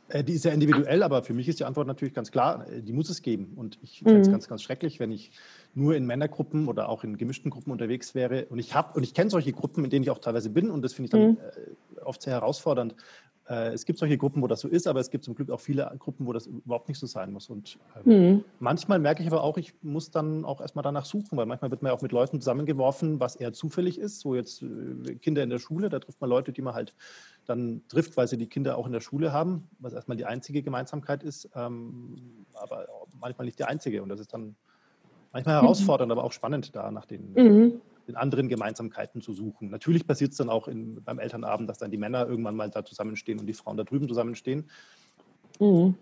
Äh, 0.08 0.24
die 0.24 0.32
ist 0.32 0.46
ja 0.46 0.52
individuell, 0.52 1.02
aber 1.02 1.22
für 1.22 1.34
mich 1.34 1.46
ist 1.46 1.60
die 1.60 1.64
Antwort 1.64 1.86
natürlich 1.86 2.14
ganz 2.14 2.30
klar, 2.30 2.66
äh, 2.70 2.80
die 2.80 2.94
muss 2.94 3.10
es 3.10 3.20
geben. 3.20 3.52
Und 3.56 3.78
ich 3.82 3.98
finde 3.98 4.20
es 4.20 4.28
mhm. 4.28 4.32
ganz, 4.32 4.48
ganz 4.48 4.62
schrecklich, 4.62 4.98
wenn 4.98 5.12
ich 5.12 5.30
nur 5.74 5.94
in 5.94 6.06
Männergruppen 6.06 6.68
oder 6.68 6.88
auch 6.88 7.04
in 7.04 7.18
gemischten 7.18 7.50
Gruppen 7.50 7.70
unterwegs 7.70 8.14
wäre. 8.14 8.46
Und 8.46 8.58
ich 8.58 8.74
habe 8.74 8.96
und 8.96 9.02
ich 9.02 9.12
kenne 9.12 9.28
solche 9.28 9.52
Gruppen, 9.52 9.84
in 9.84 9.90
denen 9.90 10.02
ich 10.02 10.10
auch 10.10 10.18
teilweise 10.18 10.48
bin, 10.48 10.70
und 10.70 10.80
das 10.82 10.94
finde 10.94 11.04
ich 11.04 11.10
dann 11.10 11.30
mhm. 11.32 11.36
Äh, 11.36 12.00
oft 12.00 12.22
sehr 12.22 12.32
herausfordernd, 12.32 12.94
es 13.51 13.84
gibt 13.84 13.98
solche 13.98 14.16
Gruppen, 14.16 14.42
wo 14.42 14.46
das 14.46 14.61
so 14.61 14.68
ist, 14.68 14.86
aber 14.86 15.01
es 15.01 15.11
gibt 15.11 15.24
zum 15.24 15.34
Glück 15.34 15.51
auch 15.51 15.59
viele 15.59 15.92
Gruppen, 15.98 16.26
wo 16.26 16.32
das 16.32 16.46
überhaupt 16.46 16.88
nicht 16.88 16.98
so 16.98 17.07
sein 17.07 17.32
muss. 17.32 17.51
Und 17.51 17.78
ähm, 18.07 18.32
mhm. 18.32 18.44
manchmal 18.61 19.01
merke 19.01 19.22
ich 19.22 19.28
aber 19.28 19.42
auch, 19.42 19.57
ich 19.57 19.74
muss 19.82 20.12
dann 20.12 20.44
auch 20.44 20.61
erstmal 20.61 20.84
danach 20.84 21.05
suchen, 21.05 21.36
weil 21.36 21.46
manchmal 21.46 21.72
wird 21.72 21.82
man 21.82 21.90
ja 21.90 21.96
auch 21.96 22.03
mit 22.03 22.12
Leuten 22.12 22.40
zusammengeworfen, 22.40 23.18
was 23.18 23.34
eher 23.34 23.53
zufällig 23.53 23.98
ist. 23.98 24.20
So 24.20 24.36
jetzt 24.36 24.62
äh, 24.62 25.16
Kinder 25.16 25.42
in 25.42 25.51
der 25.51 25.59
Schule, 25.59 25.88
da 25.88 25.98
trifft 25.98 26.20
man 26.20 26.30
Leute, 26.30 26.53
die 26.53 26.62
man 26.62 26.74
halt 26.74 26.94
dann 27.46 27.82
trifft, 27.88 28.16
weil 28.16 28.28
sie 28.28 28.36
die 28.36 28.46
Kinder 28.46 28.78
auch 28.78 28.86
in 28.86 28.92
der 28.92 29.01
Schule 29.01 29.32
haben, 29.32 29.68
was 29.80 29.94
erstmal 29.94 30.16
die 30.16 30.26
einzige 30.26 30.62
Gemeinsamkeit 30.62 31.24
ist, 31.24 31.51
ähm, 31.57 32.44
aber 32.55 32.86
manchmal 33.18 33.46
nicht 33.46 33.59
die 33.59 33.64
einzige. 33.64 34.03
Und 34.03 34.11
das 34.11 34.20
ist 34.20 34.32
dann 34.32 34.55
manchmal 35.32 35.57
mhm. 35.57 35.62
herausfordernd, 35.62 36.09
mhm. 36.09 36.18
aber 36.18 36.24
auch 36.24 36.32
spannend, 36.32 36.76
da 36.76 36.92
nach 36.92 37.07
den 37.07 37.32
mhm 37.32 37.80
in 38.11 38.16
anderen 38.16 38.48
Gemeinsamkeiten 38.48 39.22
zu 39.22 39.32
suchen. 39.32 39.70
Natürlich 39.70 40.06
passiert 40.06 40.32
es 40.32 40.36
dann 40.36 40.50
auch 40.50 40.68
in, 40.68 41.02
beim 41.02 41.18
Elternabend, 41.18 41.68
dass 41.68 41.78
dann 41.78 41.90
die 41.90 41.96
Männer 41.96 42.26
irgendwann 42.26 42.56
mal 42.56 42.70
da 42.70 42.84
zusammenstehen 42.84 43.38
und 43.38 43.46
die 43.46 43.54
Frauen 43.54 43.76
da 43.76 43.84
drüben 43.84 44.08
zusammenstehen. 44.08 44.64
Mhm. 45.58 45.94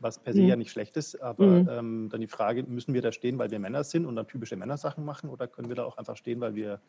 Was 0.00 0.18
per 0.18 0.34
se 0.34 0.42
mhm. 0.42 0.48
ja 0.48 0.56
nicht 0.56 0.70
schlecht 0.70 0.96
ist, 0.96 1.20
aber 1.22 1.46
mhm. 1.46 1.68
ähm, 1.70 2.08
dann 2.10 2.20
die 2.20 2.26
Frage, 2.28 2.62
müssen 2.62 2.94
wir 2.94 3.02
da 3.02 3.10
stehen, 3.10 3.38
weil 3.38 3.50
wir 3.50 3.58
Männer 3.58 3.84
sind 3.84 4.06
und 4.06 4.16
dann 4.16 4.26
typische 4.26 4.56
Männersachen 4.56 5.04
machen 5.04 5.30
oder 5.30 5.46
können 5.46 5.68
wir 5.68 5.76
da 5.76 5.84
auch 5.84 5.96
einfach 5.96 6.16
stehen, 6.16 6.40
weil 6.40 6.54
wir 6.54 6.80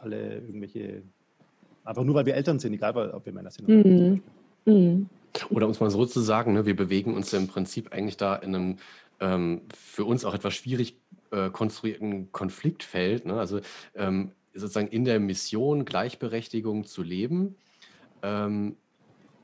alle 0.00 0.38
irgendwelche 0.40 1.02
Einfach 1.84 2.04
nur, 2.04 2.14
weil 2.14 2.26
wir 2.26 2.34
Eltern 2.34 2.58
sind, 2.58 2.74
egal 2.74 3.10
ob 3.10 3.24
wir 3.24 3.32
Männer 3.32 3.50
sind. 3.50 3.68
Mhm. 3.68 4.22
Mhm. 4.64 5.08
Oder 5.48 5.66
um 5.66 5.72
es 5.72 5.80
mal 5.80 5.90
so 5.90 6.04
zu 6.04 6.20
sagen, 6.20 6.52
ne, 6.52 6.66
wir 6.66 6.76
bewegen 6.76 7.14
uns 7.14 7.32
ja 7.32 7.38
im 7.38 7.48
Prinzip 7.48 7.92
eigentlich 7.92 8.16
da 8.16 8.36
in 8.36 8.54
einem 8.54 8.76
ähm, 9.20 9.62
für 9.74 10.04
uns 10.04 10.24
auch 10.24 10.34
etwas 10.34 10.54
schwierig 10.54 10.96
äh, 11.30 11.50
konstruierten 11.50 12.32
Konfliktfeld. 12.32 13.26
Ne? 13.26 13.34
Also 13.34 13.60
ähm, 13.94 14.32
sozusagen 14.54 14.88
in 14.88 15.04
der 15.04 15.20
Mission 15.20 15.84
Gleichberechtigung 15.84 16.84
zu 16.84 17.02
leben 17.02 17.56
ähm, 18.22 18.76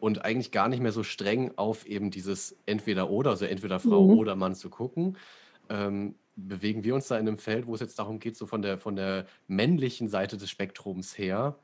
und 0.01 0.25
eigentlich 0.25 0.51
gar 0.51 0.69
nicht 0.69 0.83
mehr 0.83 0.93
so 0.93 1.03
streng 1.03 1.53
auf 1.57 1.87
eben 1.87 2.11
dieses 2.11 2.57
entweder 2.67 3.11
oder, 3.11 3.31
also 3.31 3.45
entweder 3.45 3.81
Frau 3.81 4.05
mhm. 4.05 4.19
oder 4.19 4.37
Mann 4.37 4.55
zu 4.55 4.71
gucken. 4.71 5.17
Ähm, 5.69 6.15
bewegen 6.37 6.85
wir 6.85 6.95
uns 6.95 7.09
da 7.09 7.17
in 7.17 7.27
einem 7.27 7.39
Feld, 7.39 7.67
wo 7.67 7.75
es 7.75 7.81
jetzt 7.81 7.99
darum 7.99 8.19
geht, 8.19 8.37
so 8.37 8.47
von 8.47 8.63
der, 8.63 8.79
von 8.79 8.95
der 8.95 9.27
männlichen 9.49 10.09
Seite 10.09 10.37
des 10.37 10.51
Spektrums 10.51 11.17
her 11.17 11.59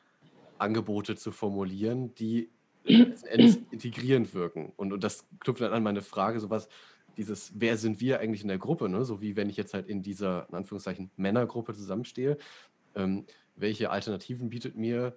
Angebote 0.59 1.17
zu 1.17 1.31
formulieren, 1.31 2.15
die 2.15 2.49
integrierend 2.85 4.35
wirken. 4.35 4.73
Und, 4.77 4.93
und 4.93 5.05
das 5.05 5.27
knüpft 5.41 5.61
dann 5.61 5.73
an 5.73 5.83
meine 5.83 6.03
Frage, 6.03 6.41
sowas, 6.41 6.69
dieses, 7.17 7.53
wer 7.55 7.77
sind 7.77 8.01
wir 8.01 8.21
eigentlich 8.21 8.43
in 8.43 8.49
der 8.49 8.59
Gruppe, 8.59 8.89
ne? 8.89 9.05
so 9.05 9.21
wie 9.21 9.37
wenn 9.37 9.51
ich 9.51 9.57
jetzt 9.57 9.75
halt 9.75 9.89
in 9.89 10.03
dieser, 10.03 10.47
in 10.49 10.57
Anführungszeichen, 10.57 11.11
Männergruppe 11.17 11.75
zusammenstehe, 11.75 12.39
ähm, 12.95 13.25
welche 13.57 13.91
Alternativen 13.91 14.49
bietet 14.49 14.77
mir 14.77 15.17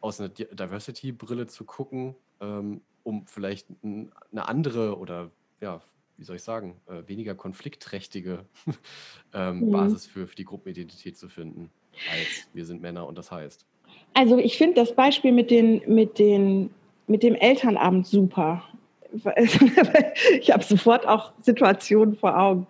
aus 0.00 0.20
einer 0.20 0.28
Diversity-Brille 0.28 1.46
zu 1.46 1.64
gucken, 1.64 2.14
ähm, 2.40 2.82
um 3.02 3.26
vielleicht 3.26 3.66
eine 3.82 4.48
andere 4.48 4.98
oder 4.98 5.30
ja, 5.60 5.80
wie 6.16 6.24
soll 6.24 6.36
ich 6.36 6.42
sagen, 6.42 6.76
äh, 6.86 7.08
weniger 7.08 7.34
konfliktträchtige 7.34 8.44
ähm, 9.32 9.60
mhm. 9.60 9.70
Basis 9.70 10.06
für, 10.06 10.26
für 10.26 10.36
die 10.36 10.44
Gruppenidentität 10.44 11.16
zu 11.16 11.28
finden, 11.28 11.70
als 12.10 12.48
wir 12.52 12.64
sind 12.64 12.82
Männer 12.82 13.06
und 13.06 13.16
das 13.16 13.30
heißt. 13.30 13.66
Also 14.14 14.36
ich 14.36 14.58
finde 14.58 14.74
das 14.74 14.94
Beispiel 14.94 15.32
mit, 15.32 15.50
den, 15.50 15.82
mit, 15.92 16.18
den, 16.18 16.70
mit 17.06 17.22
dem 17.22 17.34
Elternabend 17.34 18.06
super. 18.06 18.64
ich 20.40 20.50
habe 20.50 20.62
sofort 20.62 21.06
auch 21.06 21.32
Situationen 21.40 22.16
vor 22.16 22.38
Augen. 22.38 22.66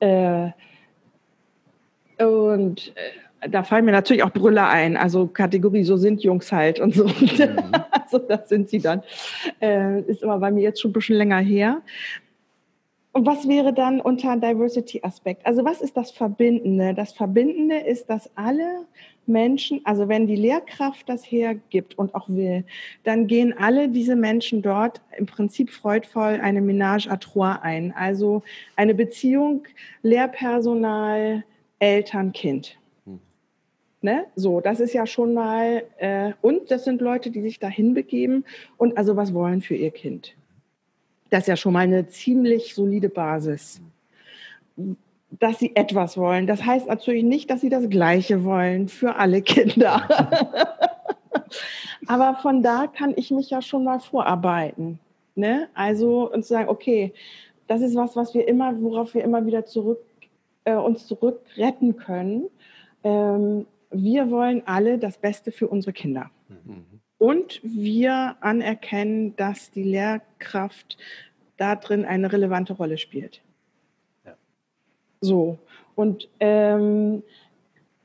Äh, 0.00 0.50
und 2.18 2.92
äh, 2.96 3.48
da 3.48 3.62
fallen 3.62 3.84
mir 3.84 3.92
natürlich 3.92 4.22
auch 4.22 4.32
Brüller 4.32 4.68
ein, 4.68 4.96
also 4.96 5.26
Kategorie, 5.26 5.84
so 5.84 5.96
sind 5.96 6.22
Jungs 6.22 6.52
halt 6.52 6.80
und 6.80 6.94
so. 6.94 7.04
Mhm. 7.06 7.72
also 7.90 8.18
das 8.18 8.48
sind 8.48 8.68
sie 8.68 8.78
dann. 8.78 9.02
Äh, 9.60 10.00
ist 10.02 10.24
aber 10.24 10.38
bei 10.38 10.50
mir 10.50 10.62
jetzt 10.62 10.80
schon 10.80 10.90
ein 10.90 10.94
bisschen 10.94 11.16
länger 11.16 11.38
her. 11.38 11.82
Und 13.12 13.24
was 13.24 13.48
wäre 13.48 13.72
dann 13.72 14.00
unter 14.00 14.36
Diversity-Aspekt? 14.36 15.46
Also 15.46 15.64
was 15.64 15.80
ist 15.80 15.96
das 15.96 16.10
Verbindende? 16.10 16.92
Das 16.92 17.14
Verbindende 17.14 17.78
ist, 17.78 18.10
dass 18.10 18.30
alle 18.36 18.84
Menschen, 19.28 19.80
also 19.84 20.08
wenn 20.08 20.26
die 20.26 20.36
Lehrkraft 20.36 21.08
das 21.08 21.24
hergibt 21.24 21.98
und 21.98 22.14
auch 22.14 22.28
will, 22.28 22.64
dann 23.04 23.26
gehen 23.26 23.54
alle 23.56 23.88
diese 23.88 24.16
Menschen 24.16 24.62
dort 24.62 25.00
im 25.16 25.26
Prinzip 25.26 25.70
freudvoll 25.70 26.40
eine 26.42 26.60
Ménage 26.60 27.08
à 27.08 27.18
trois 27.18 27.58
ein. 27.62 27.92
Also 27.96 28.42
eine 28.76 28.94
Beziehung 28.94 29.64
Lehrpersonal, 30.02 31.44
Eltern, 31.78 32.32
Kind. 32.32 32.78
Hm. 33.04 33.20
Ne? 34.02 34.26
So, 34.34 34.60
das 34.60 34.80
ist 34.80 34.94
ja 34.94 35.06
schon 35.06 35.34
mal, 35.34 35.84
äh, 35.98 36.32
und 36.42 36.70
das 36.70 36.84
sind 36.84 37.00
Leute, 37.00 37.30
die 37.30 37.42
sich 37.42 37.58
dahin 37.58 37.94
begeben 37.94 38.44
und 38.76 38.96
also 38.96 39.16
was 39.16 39.34
wollen 39.34 39.62
für 39.62 39.74
ihr 39.74 39.90
Kind. 39.90 40.36
Das 41.30 41.40
ist 41.40 41.48
ja 41.48 41.56
schon 41.56 41.72
mal 41.72 41.80
eine 41.80 42.06
ziemlich 42.06 42.74
solide 42.74 43.08
Basis. 43.08 43.80
Dass 45.30 45.58
sie 45.58 45.74
etwas 45.74 46.16
wollen. 46.16 46.46
Das 46.46 46.64
heißt 46.64 46.86
natürlich 46.86 47.24
nicht, 47.24 47.50
dass 47.50 47.60
sie 47.60 47.68
das 47.68 47.88
Gleiche 47.88 48.44
wollen 48.44 48.88
für 48.88 49.16
alle 49.16 49.42
Kinder. 49.42 50.08
Aber 52.06 52.36
von 52.36 52.62
da 52.62 52.86
kann 52.86 53.14
ich 53.16 53.30
mich 53.30 53.50
ja 53.50 53.60
schon 53.60 53.84
mal 53.84 53.98
vorarbeiten. 54.00 55.00
Ne? 55.34 55.68
Also 55.74 56.32
und 56.32 56.44
sagen, 56.44 56.68
okay, 56.68 57.12
das 57.66 57.82
ist 57.82 57.96
was, 57.96 58.16
was 58.16 58.34
wir 58.34 58.46
immer, 58.46 58.80
worauf 58.80 59.14
wir 59.14 59.24
immer 59.24 59.44
wieder 59.44 59.66
zurück, 59.66 59.98
äh, 60.64 60.74
uns 60.74 61.06
zurückretten 61.06 61.96
können. 61.96 62.48
Ähm, 63.02 63.66
wir 63.90 64.30
wollen 64.30 64.62
alle 64.66 64.98
das 64.98 65.18
Beste 65.18 65.52
für 65.52 65.68
unsere 65.68 65.92
Kinder. 65.92 66.30
Mhm. 66.48 66.84
Und 67.18 67.60
wir 67.62 68.36
anerkennen, 68.40 69.34
dass 69.36 69.70
die 69.70 69.82
Lehrkraft 69.82 70.98
da 71.56 71.76
drin 71.76 72.04
eine 72.04 72.32
relevante 72.32 72.74
Rolle 72.74 72.98
spielt. 72.98 73.42
So. 75.20 75.58
Und, 75.94 76.28
ähm, 76.40 77.22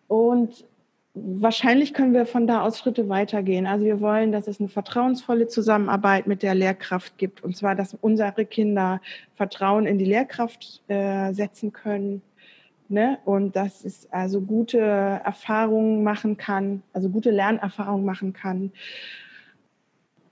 und 0.07 0.65
wahrscheinlich 1.13 1.93
können 1.93 2.13
wir 2.13 2.25
von 2.25 2.47
da 2.47 2.61
aus 2.61 2.79
Schritte 2.79 3.09
weitergehen. 3.09 3.67
Also 3.67 3.85
wir 3.85 3.99
wollen, 3.99 4.31
dass 4.31 4.47
es 4.47 4.59
eine 4.59 4.69
vertrauensvolle 4.69 5.47
Zusammenarbeit 5.47 6.27
mit 6.27 6.41
der 6.41 6.55
Lehrkraft 6.55 7.17
gibt. 7.17 7.43
Und 7.43 7.57
zwar, 7.57 7.75
dass 7.75 7.97
unsere 7.99 8.45
Kinder 8.45 9.01
Vertrauen 9.35 9.85
in 9.85 9.97
die 9.97 10.05
Lehrkraft 10.05 10.81
äh, 10.87 11.33
setzen 11.33 11.73
können 11.73 12.21
Ne? 12.91 13.19
Und 13.23 13.55
dass 13.55 13.85
es 13.85 14.11
also 14.11 14.41
gute 14.41 14.77
Erfahrungen 14.77 16.03
machen 16.03 16.35
kann, 16.35 16.83
also 16.91 17.07
gute 17.07 17.31
Lernerfahrungen 17.31 18.05
machen 18.05 18.33
kann. 18.33 18.73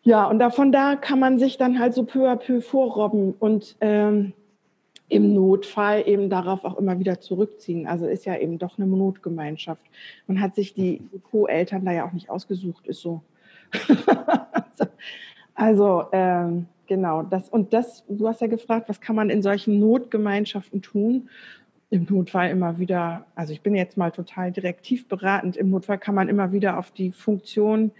Ja, 0.03 0.25
und 0.25 0.39
davon 0.39 0.73
da 0.73 0.97
kann 0.97 1.19
man 1.19 1.39
sich 1.39 1.57
dann 1.57 1.79
halt 1.79 1.93
so 1.93 2.03
peu 2.03 2.29
à 2.29 2.35
peu 2.35 2.59
vorrobben 2.59 3.33
und 3.39 3.77
ähm, 3.79 4.33
im 5.09 5.33
Notfall 5.33 6.07
eben 6.07 6.29
darauf 6.29 6.63
auch 6.63 6.77
immer 6.77 6.99
wieder 6.99 7.19
zurückziehen. 7.19 7.87
Also 7.87 8.07
ist 8.07 8.25
ja 8.25 8.37
eben 8.37 8.59
doch 8.59 8.77
eine 8.77 8.87
Notgemeinschaft. 8.87 9.81
Man 10.27 10.39
hat 10.39 10.55
sich 10.55 10.73
die 10.73 11.01
Co-Eltern 11.31 11.83
da 11.83 11.91
ja 11.91 12.07
auch 12.07 12.13
nicht 12.13 12.29
ausgesucht, 12.29 12.87
ist 12.87 13.01
so. 13.01 13.21
also 15.55 16.05
ähm, 16.11 16.67
genau, 16.87 17.23
das 17.23 17.49
und 17.49 17.73
das, 17.73 18.03
du 18.07 18.27
hast 18.27 18.41
ja 18.41 18.47
gefragt, 18.47 18.87
was 18.87 19.01
kann 19.01 19.15
man 19.15 19.29
in 19.29 19.41
solchen 19.41 19.79
Notgemeinschaften 19.79 20.81
tun? 20.81 21.29
im 21.91 22.05
Notfall 22.07 22.51
immer 22.51 22.77
wieder, 22.77 23.25
also 23.35 23.51
ich 23.51 23.61
bin 23.61 23.75
jetzt 23.75 23.97
mal 23.97 24.11
total 24.11 24.51
direktiv 24.51 25.07
beratend, 25.07 25.57
im 25.57 25.71
Notfall 25.71 25.97
kann 25.97 26.15
man 26.15 26.29
immer 26.29 26.51
wieder 26.51 26.77
auf 26.77 26.91
die 26.91 27.11
Funktion 27.11 27.91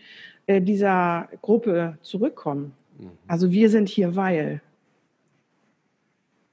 äh, 0.45 0.61
dieser 0.61 1.27
Gruppe 1.41 1.97
zurückkommen. 2.01 2.73
Mhm. 2.99 3.09
Also 3.27 3.51
wir 3.51 3.69
sind 3.69 3.89
hier, 3.89 4.15
weil. 4.15 4.61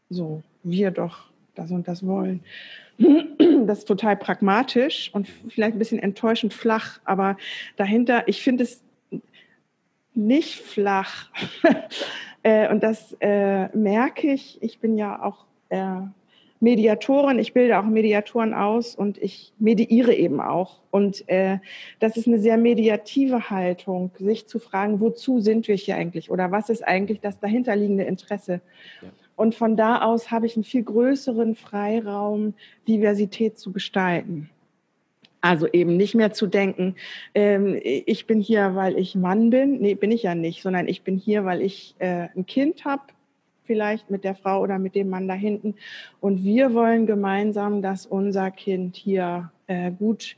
So, 0.09 0.43
wir 0.63 0.91
doch 0.91 1.25
das 1.55 1.71
und 1.71 1.89
das 1.89 2.07
wollen. 2.07 2.43
Das 3.67 3.81
ist 3.81 3.89
total 3.89 4.17
pragmatisch 4.17 5.11
und 5.13 5.29
vielleicht 5.49 5.75
ein 5.77 5.79
bisschen 5.79 5.99
enttäuschend 5.99 6.55
flach, 6.55 7.01
aber 7.05 7.37
dahinter, 7.77 8.27
ich 8.27 8.43
finde 8.43 8.65
es 8.65 8.83
nicht 10.15 10.61
flach. 10.61 11.31
äh, 12.43 12.71
und 12.71 12.83
das 12.83 13.17
äh, 13.21 13.69
merke 13.77 14.33
ich. 14.33 14.63
Ich 14.63 14.79
bin 14.79 14.97
ja 14.97 15.23
auch 15.23 15.45
äh, 15.69 16.01
Mediatorin, 16.61 17.39
ich 17.39 17.53
bilde 17.53 17.79
auch 17.79 17.85
Mediatoren 17.85 18.55
aus 18.55 18.95
und 18.95 19.19
ich 19.19 19.53
mediiere 19.59 20.15
eben 20.15 20.41
auch. 20.41 20.81
Und 20.91 21.29
äh, 21.29 21.59
das 22.01 22.17
ist 22.17 22.27
eine 22.27 22.39
sehr 22.39 22.57
mediative 22.57 23.51
Haltung, 23.51 24.11
sich 24.19 24.47
zu 24.47 24.59
fragen, 24.59 25.01
wozu 25.01 25.41
sind 25.41 25.69
wir 25.69 25.75
hier 25.75 25.97
eigentlich 25.97 26.31
oder 26.31 26.51
was 26.51 26.71
ist 26.71 26.87
eigentlich 26.87 27.21
das 27.21 27.39
dahinterliegende 27.41 28.05
Interesse. 28.05 28.63
Ja. 29.03 29.09
Und 29.37 29.55
von 29.55 29.77
da 29.77 30.03
aus 30.03 30.31
habe 30.31 30.47
ich 30.47 30.57
einen 30.57 30.65
viel 30.65 30.83
größeren 30.83 31.55
Freiraum, 31.55 32.55
Diversität 32.89 33.59
zu 33.59 33.73
gestalten. 33.73 34.51
Also 35.43 35.69
eben 35.69 35.97
nicht 35.97 36.15
mehr 36.15 36.33
zu 36.33 36.47
denken, 36.47 36.97
ähm, 37.35 37.79
ich 37.83 38.27
bin 38.27 38.41
hier, 38.41 38.75
weil 38.75 38.99
ich 38.99 39.15
Mann 39.15 39.51
bin. 39.51 39.81
Nee, 39.81 39.95
bin 39.95 40.11
ich 40.11 40.25
ja 40.25 40.35
nicht, 40.35 40.63
sondern 40.63 40.89
ich 40.89 41.03
bin 41.03 41.17
hier, 41.17 41.45
weil 41.45 41.63
ich 41.63 41.95
äh, 41.99 42.29
ein 42.35 42.47
Kind 42.47 42.85
habe 42.85 43.03
vielleicht 43.65 44.11
mit 44.11 44.25
der 44.25 44.35
Frau 44.35 44.63
oder 44.63 44.79
mit 44.79 44.95
dem 44.95 45.09
Mann 45.09 45.29
da 45.29 45.35
hinten. 45.35 45.75
Und 46.21 46.43
wir 46.43 46.73
wollen 46.73 47.07
gemeinsam, 47.07 47.83
dass 47.83 48.07
unser 48.07 48.51
Kind 48.51 48.97
hier 48.97 49.51
äh, 49.67 49.91
gut 49.91 50.37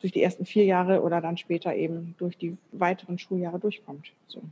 durch 0.00 0.12
die 0.12 0.22
ersten 0.22 0.44
vier 0.44 0.64
Jahre 0.64 1.02
oder 1.02 1.20
dann 1.20 1.36
später 1.36 1.74
eben 1.74 2.14
durch 2.18 2.36
die 2.36 2.56
weiteren 2.72 3.18
Schuljahre 3.18 3.58
durchkommt. 3.58 4.12
So. 4.26 4.42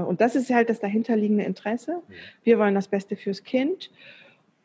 Äh, 0.00 0.04
und 0.04 0.20
das 0.20 0.36
ist 0.36 0.50
halt 0.50 0.70
das 0.70 0.80
dahinterliegende 0.80 1.44
Interesse. 1.44 2.02
Wir 2.44 2.58
wollen 2.58 2.74
das 2.74 2.88
Beste 2.88 3.16
fürs 3.16 3.44
Kind. 3.44 3.90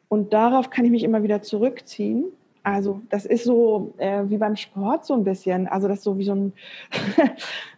Und 0.10 0.34
darauf 0.34 0.70
kann 0.70 0.86
ich 0.86 0.92
mich 0.92 1.04
immer 1.04 1.24
wieder 1.24 1.42
zurückziehen 1.42 2.26
also 2.64 3.02
das 3.10 3.26
ist 3.26 3.44
so 3.44 3.94
äh, 3.98 4.24
wie 4.30 4.38
beim 4.38 4.56
Sport 4.56 5.06
so 5.06 5.14
ein 5.14 5.26
bisschen. 5.26 5.68
Also 5.68 5.90
das 5.90 6.00
ist 6.00 6.04
so 6.06 6.18
wie 6.18 6.24
so 6.24 6.34
ein, 6.34 6.54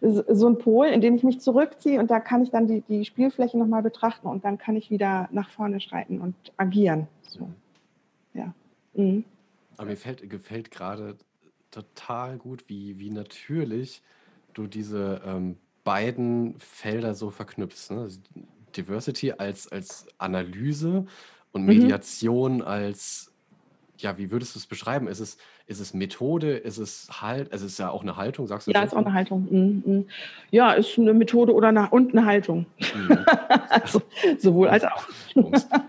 so 0.00 0.48
ein 0.48 0.58
Pol, 0.58 0.86
in 0.86 1.00
den 1.00 1.16
ich 1.16 1.24
mich 1.24 1.40
zurückziehe 1.40 1.98
und 1.98 2.08
da 2.08 2.20
kann 2.20 2.42
ich 2.42 2.50
dann 2.50 2.68
die, 2.68 2.82
die 2.82 3.04
Spielfläche 3.04 3.58
nochmal 3.58 3.82
betrachten 3.82 4.28
und 4.28 4.44
dann 4.44 4.58
kann 4.58 4.76
ich 4.76 4.90
wieder 4.90 5.28
nach 5.32 5.50
vorne 5.50 5.80
schreiten 5.80 6.20
und 6.20 6.36
agieren. 6.56 7.08
So. 7.22 7.48
Ja. 8.32 8.54
Mhm. 8.94 9.24
Aber 9.76 9.88
mir 9.88 9.96
fällt, 9.96 10.30
gefällt 10.30 10.70
gerade 10.70 11.16
total 11.72 12.38
gut, 12.38 12.64
wie, 12.68 13.00
wie 13.00 13.10
natürlich 13.10 14.02
du 14.54 14.68
diese 14.68 15.20
ähm, 15.26 15.56
beiden 15.86 16.58
Felder 16.58 17.14
so 17.14 17.30
verknüpfst. 17.30 17.92
Ne? 17.92 18.00
Also 18.00 18.18
Diversity 18.76 19.32
als, 19.32 19.70
als 19.70 20.08
Analyse 20.18 21.06
und 21.52 21.62
mhm. 21.62 21.68
Mediation 21.68 22.56
mhm. 22.56 22.62
als 22.62 23.32
ja, 23.98 24.18
wie 24.18 24.30
würdest 24.30 24.54
du 24.54 24.58
es 24.58 24.66
beschreiben? 24.66 25.08
Ist 25.08 25.20
es, 25.20 25.38
ist 25.66 25.80
es 25.80 25.94
Methode? 25.94 26.56
Ist 26.56 26.78
es 26.78 27.08
halt, 27.10 27.52
es 27.52 27.62
ist 27.62 27.78
ja 27.78 27.90
auch 27.90 28.02
eine 28.02 28.16
Haltung, 28.16 28.46
sagst 28.46 28.66
du? 28.66 28.72
Ja, 28.72 28.82
ist 28.82 28.92
auch 28.92 28.98
eine 28.98 29.12
Haltung. 29.12 29.46
Mhm, 29.50 29.82
mhm. 29.86 30.06
Ja, 30.50 30.72
ist 30.72 30.98
eine 30.98 31.14
Methode 31.14 31.54
oder 31.54 31.68
eine, 31.68 31.88
und 31.90 32.12
eine 32.12 32.26
Haltung. 32.26 32.66
Mhm. 32.94 33.24
also, 33.70 34.02
sowohl 34.38 34.68
als 34.68 34.84
auch. 34.84 35.08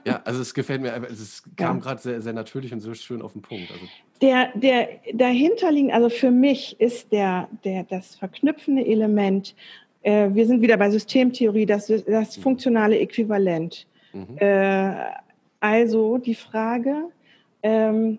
ja, 0.05 0.21
also 0.23 0.41
es 0.41 0.53
gefällt 0.53 0.81
mir, 0.81 0.93
es 1.09 1.43
kam 1.55 1.77
ja. 1.77 1.83
gerade 1.83 2.01
sehr, 2.01 2.21
sehr 2.21 2.33
natürlich 2.33 2.73
und 2.73 2.79
so 2.79 2.93
schön 2.93 3.21
auf 3.21 3.33
den 3.33 3.41
Punkt. 3.41 3.71
Also. 3.71 3.85
Der, 4.21 4.51
der 4.55 4.87
dahinterliegend, 5.13 5.91
also 5.91 6.09
für 6.09 6.31
mich 6.31 6.79
ist 6.79 7.11
der, 7.11 7.49
der, 7.63 7.83
das 7.83 8.15
verknüpfende 8.15 8.85
Element, 8.85 9.53
äh, 10.07 10.33
wir 10.33 10.45
sind 10.45 10.61
wieder 10.61 10.77
bei 10.77 10.89
Systemtheorie, 10.89 11.65
das, 11.65 11.87
das 11.87 12.37
mhm. 12.37 12.41
funktionale 12.41 12.97
Äquivalent. 12.97 13.85
Mhm. 14.13 14.37
Äh, 14.37 14.93
also 15.59 16.17
die 16.17 16.35
Frage, 16.35 17.09
ähm, 17.61 18.17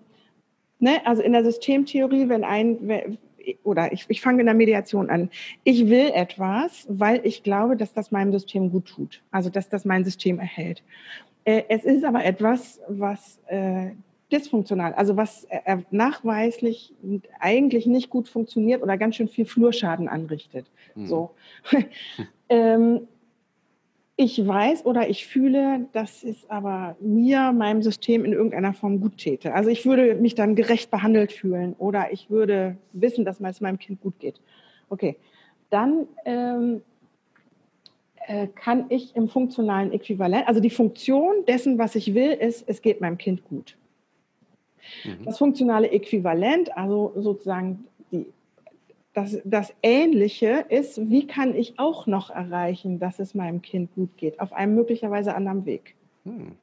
ne, 0.77 1.01
also 1.05 1.23
in 1.23 1.33
der 1.33 1.43
Systemtheorie, 1.43 2.29
wenn 2.29 2.43
ein, 2.43 3.17
oder 3.63 3.91
ich, 3.91 4.05
ich 4.07 4.21
fange 4.21 4.41
in 4.41 4.45
der 4.45 4.53
Mediation 4.53 5.09
an. 5.09 5.31
Ich 5.63 5.89
will 5.89 6.11
etwas, 6.13 6.85
weil 6.89 7.21
ich 7.25 7.41
glaube, 7.41 7.75
dass 7.75 7.91
das 7.93 8.11
meinem 8.11 8.31
System 8.33 8.71
gut 8.71 8.85
tut. 8.85 9.23
Also, 9.31 9.49
dass 9.49 9.69
das 9.69 9.83
mein 9.83 10.05
System 10.05 10.37
erhält. 10.37 10.83
Äh, 11.43 11.63
es 11.69 11.85
ist 11.85 12.03
aber 12.03 12.23
etwas, 12.23 12.79
was 12.87 13.39
äh, 13.47 13.91
dysfunktional, 14.31 14.93
also 14.93 15.17
was 15.17 15.45
äh, 15.45 15.77
nachweislich 15.91 16.93
eigentlich 17.39 17.85
nicht 17.85 18.09
gut 18.09 18.29
funktioniert 18.29 18.83
oder 18.83 18.97
ganz 18.97 19.15
schön 19.15 19.27
viel 19.27 19.45
Flurschaden 19.45 20.07
anrichtet. 20.07 20.67
Mhm. 20.95 21.07
So. 21.07 21.31
ähm, 22.49 23.07
ich 24.21 24.45
weiß 24.45 24.85
oder 24.85 25.09
ich 25.09 25.25
fühle, 25.27 25.87
dass 25.93 26.25
es 26.25 26.49
aber 26.49 26.97
mir, 26.99 27.53
meinem 27.53 27.81
System 27.81 28.25
in 28.25 28.33
irgendeiner 28.33 28.73
Form 28.73 28.99
gut 28.99 29.17
täte. 29.17 29.53
Also 29.53 29.69
ich 29.69 29.85
würde 29.85 30.15
mich 30.15 30.35
dann 30.35 30.55
gerecht 30.55 30.91
behandelt 30.91 31.31
fühlen 31.31 31.73
oder 31.79 32.11
ich 32.11 32.29
würde 32.29 32.75
wissen, 32.91 33.23
dass 33.23 33.39
es 33.39 33.61
meinem 33.61 33.79
Kind 33.79 34.01
gut 34.01 34.19
geht. 34.19 34.41
Okay, 34.89 35.15
dann 35.69 36.05
ähm, 36.25 36.81
äh, 38.27 38.47
kann 38.47 38.87
ich 38.89 39.15
im 39.15 39.29
funktionalen 39.29 39.93
Äquivalent, 39.93 40.49
also 40.49 40.59
die 40.59 40.69
Funktion 40.69 41.45
dessen, 41.47 41.77
was 41.77 41.95
ich 41.95 42.13
will, 42.13 42.31
ist, 42.31 42.67
es 42.67 42.81
geht 42.81 42.99
meinem 42.99 43.17
Kind 43.17 43.45
gut. 43.45 43.77
Mhm. 45.03 45.25
Das 45.25 45.37
funktionale 45.37 45.89
Äquivalent, 45.91 46.75
also 46.77 47.13
sozusagen 47.15 47.85
die 48.11 48.25
das, 49.13 49.41
das 49.43 49.73
Ähnliche 49.81 50.65
ist, 50.69 51.09
wie 51.09 51.27
kann 51.27 51.55
ich 51.55 51.79
auch 51.79 52.07
noch 52.07 52.29
erreichen, 52.29 52.99
dass 52.99 53.19
es 53.19 53.33
meinem 53.33 53.61
Kind 53.61 53.93
gut 53.95 54.15
geht, 54.17 54.39
auf 54.39 54.53
einem 54.53 54.75
möglicherweise 54.75 55.35
anderen 55.35 55.65
Weg. 55.65 55.95
Hm. 56.25 56.53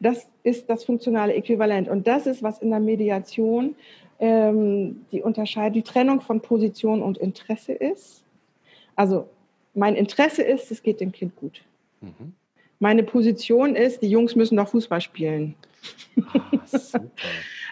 Das 0.00 0.28
ist 0.42 0.70
das 0.70 0.84
funktionale 0.84 1.34
Äquivalent. 1.34 1.88
Und 1.88 2.06
das 2.06 2.26
ist, 2.26 2.42
was 2.42 2.60
in 2.60 2.70
der 2.70 2.80
Mediation 2.80 3.74
ähm, 4.20 5.04
die 5.12 5.22
Unterscheidung, 5.22 5.74
die 5.74 5.82
Trennung 5.82 6.20
von 6.20 6.40
Position 6.40 7.02
und 7.02 7.18
Interesse 7.18 7.72
ist. 7.72 8.24
Also 8.96 9.28
mein 9.74 9.94
Interesse 9.94 10.42
ist, 10.42 10.70
es 10.70 10.82
geht 10.82 11.00
dem 11.00 11.12
Kind 11.12 11.36
gut. 11.36 11.62
Mhm. 12.00 12.32
Meine 12.78 13.02
Position 13.02 13.74
ist, 13.74 14.02
die 14.02 14.08
Jungs 14.08 14.36
müssen 14.36 14.56
doch 14.56 14.68
Fußball 14.68 15.00
spielen. 15.00 15.54
Ah, 16.32 17.00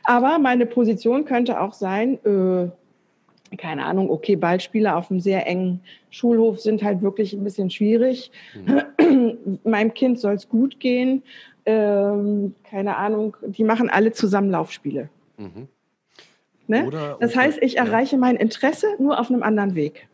Aber 0.04 0.38
meine 0.38 0.66
Position 0.66 1.24
könnte 1.24 1.61
auch 1.61 1.72
sein, 1.72 2.18
äh, 2.24 2.68
keine 3.57 3.84
Ahnung, 3.84 4.11
okay, 4.11 4.36
Ballspieler 4.36 4.96
auf 4.96 5.11
einem 5.11 5.20
sehr 5.20 5.46
engen 5.46 5.80
Schulhof 6.11 6.61
sind 6.61 6.82
halt 6.82 7.02
wirklich 7.02 7.32
ein 7.32 7.44
bisschen 7.44 7.70
schwierig. 7.70 8.30
Mhm. 8.54 9.59
Meinem 9.64 9.94
Kind 9.94 10.18
soll 10.18 10.34
es 10.34 10.48
gut 10.48 10.80
gehen. 10.80 11.22
Ähm, 11.64 12.54
keine 12.68 12.96
Ahnung, 12.96 13.36
die 13.42 13.64
machen 13.64 13.90
alle 13.90 14.12
zusammen 14.12 14.50
Laufspiele. 14.50 15.09
Mhm. 15.36 15.68
Ne? 16.68 17.16
das 17.20 17.36
heißt, 17.36 17.59
ich 17.62 17.76
erreiche 17.76 18.16
mein 18.16 18.34
Interesse 18.34 18.88
nur 18.98 19.20
auf 19.20 19.30
einem 19.30 19.44
anderen 19.44 19.76
Weg. 19.76 20.09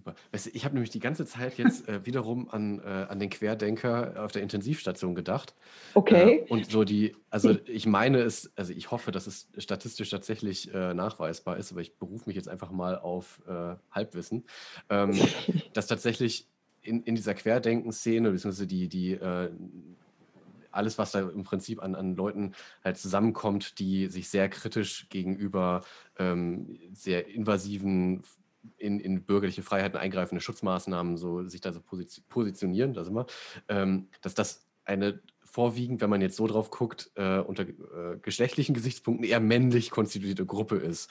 Super. 0.00 0.14
Weißt 0.32 0.46
du, 0.46 0.50
ich 0.54 0.64
habe 0.64 0.74
nämlich 0.74 0.88
die 0.88 0.98
ganze 0.98 1.26
Zeit 1.26 1.58
jetzt 1.58 1.86
äh, 1.88 2.06
wiederum 2.06 2.48
an, 2.48 2.78
äh, 2.78 3.06
an 3.08 3.18
den 3.18 3.28
Querdenker 3.28 4.24
auf 4.24 4.32
der 4.32 4.40
Intensivstation 4.40 5.14
gedacht. 5.14 5.54
Okay. 5.92 6.38
Äh, 6.38 6.46
und 6.48 6.70
so 6.70 6.84
die, 6.84 7.14
also 7.28 7.54
ich 7.66 7.84
meine 7.84 8.20
es, 8.20 8.50
also 8.56 8.72
ich 8.72 8.90
hoffe, 8.90 9.10
dass 9.12 9.26
es 9.26 9.48
statistisch 9.58 10.08
tatsächlich 10.08 10.72
äh, 10.72 10.94
nachweisbar 10.94 11.58
ist, 11.58 11.72
aber 11.72 11.82
ich 11.82 11.98
berufe 11.98 12.24
mich 12.30 12.36
jetzt 12.36 12.48
einfach 12.48 12.70
mal 12.70 12.98
auf 12.98 13.42
äh, 13.46 13.76
Halbwissen, 13.90 14.44
ähm, 14.88 15.18
dass 15.74 15.86
tatsächlich 15.86 16.48
in, 16.80 17.02
in 17.02 17.14
dieser 17.14 17.34
Querdenken-Szene, 17.34 18.30
beziehungsweise 18.30 18.66
die, 18.66 18.88
die 18.88 19.12
äh, 19.12 19.50
alles, 20.72 20.96
was 20.96 21.12
da 21.12 21.28
im 21.28 21.42
Prinzip 21.42 21.82
an, 21.82 21.94
an 21.94 22.16
Leuten 22.16 22.54
halt 22.82 22.96
zusammenkommt, 22.96 23.78
die 23.78 24.06
sich 24.06 24.30
sehr 24.30 24.48
kritisch 24.48 25.08
gegenüber 25.10 25.82
ähm, 26.18 26.78
sehr 26.92 27.26
invasiven 27.26 28.22
in, 28.76 29.00
in 29.00 29.24
bürgerliche 29.24 29.62
Freiheiten 29.62 29.98
eingreifende 29.98 30.40
Schutzmaßnahmen 30.40 31.16
so 31.16 31.46
sich 31.46 31.60
da 31.60 31.72
so 31.72 31.80
positionieren, 32.28 32.94
da 32.94 33.04
sind 33.04 33.14
wir, 33.14 33.26
ähm, 33.68 34.08
dass 34.22 34.34
das 34.34 34.66
eine 34.84 35.20
vorwiegend, 35.42 36.00
wenn 36.00 36.10
man 36.10 36.20
jetzt 36.20 36.36
so 36.36 36.46
drauf 36.46 36.70
guckt, 36.70 37.10
äh, 37.16 37.38
unter 37.38 37.64
äh, 37.64 38.18
geschlechtlichen 38.22 38.74
Gesichtspunkten 38.74 39.28
eher 39.28 39.40
männlich 39.40 39.90
konstituierte 39.90 40.46
Gruppe 40.46 40.76
ist. 40.76 41.10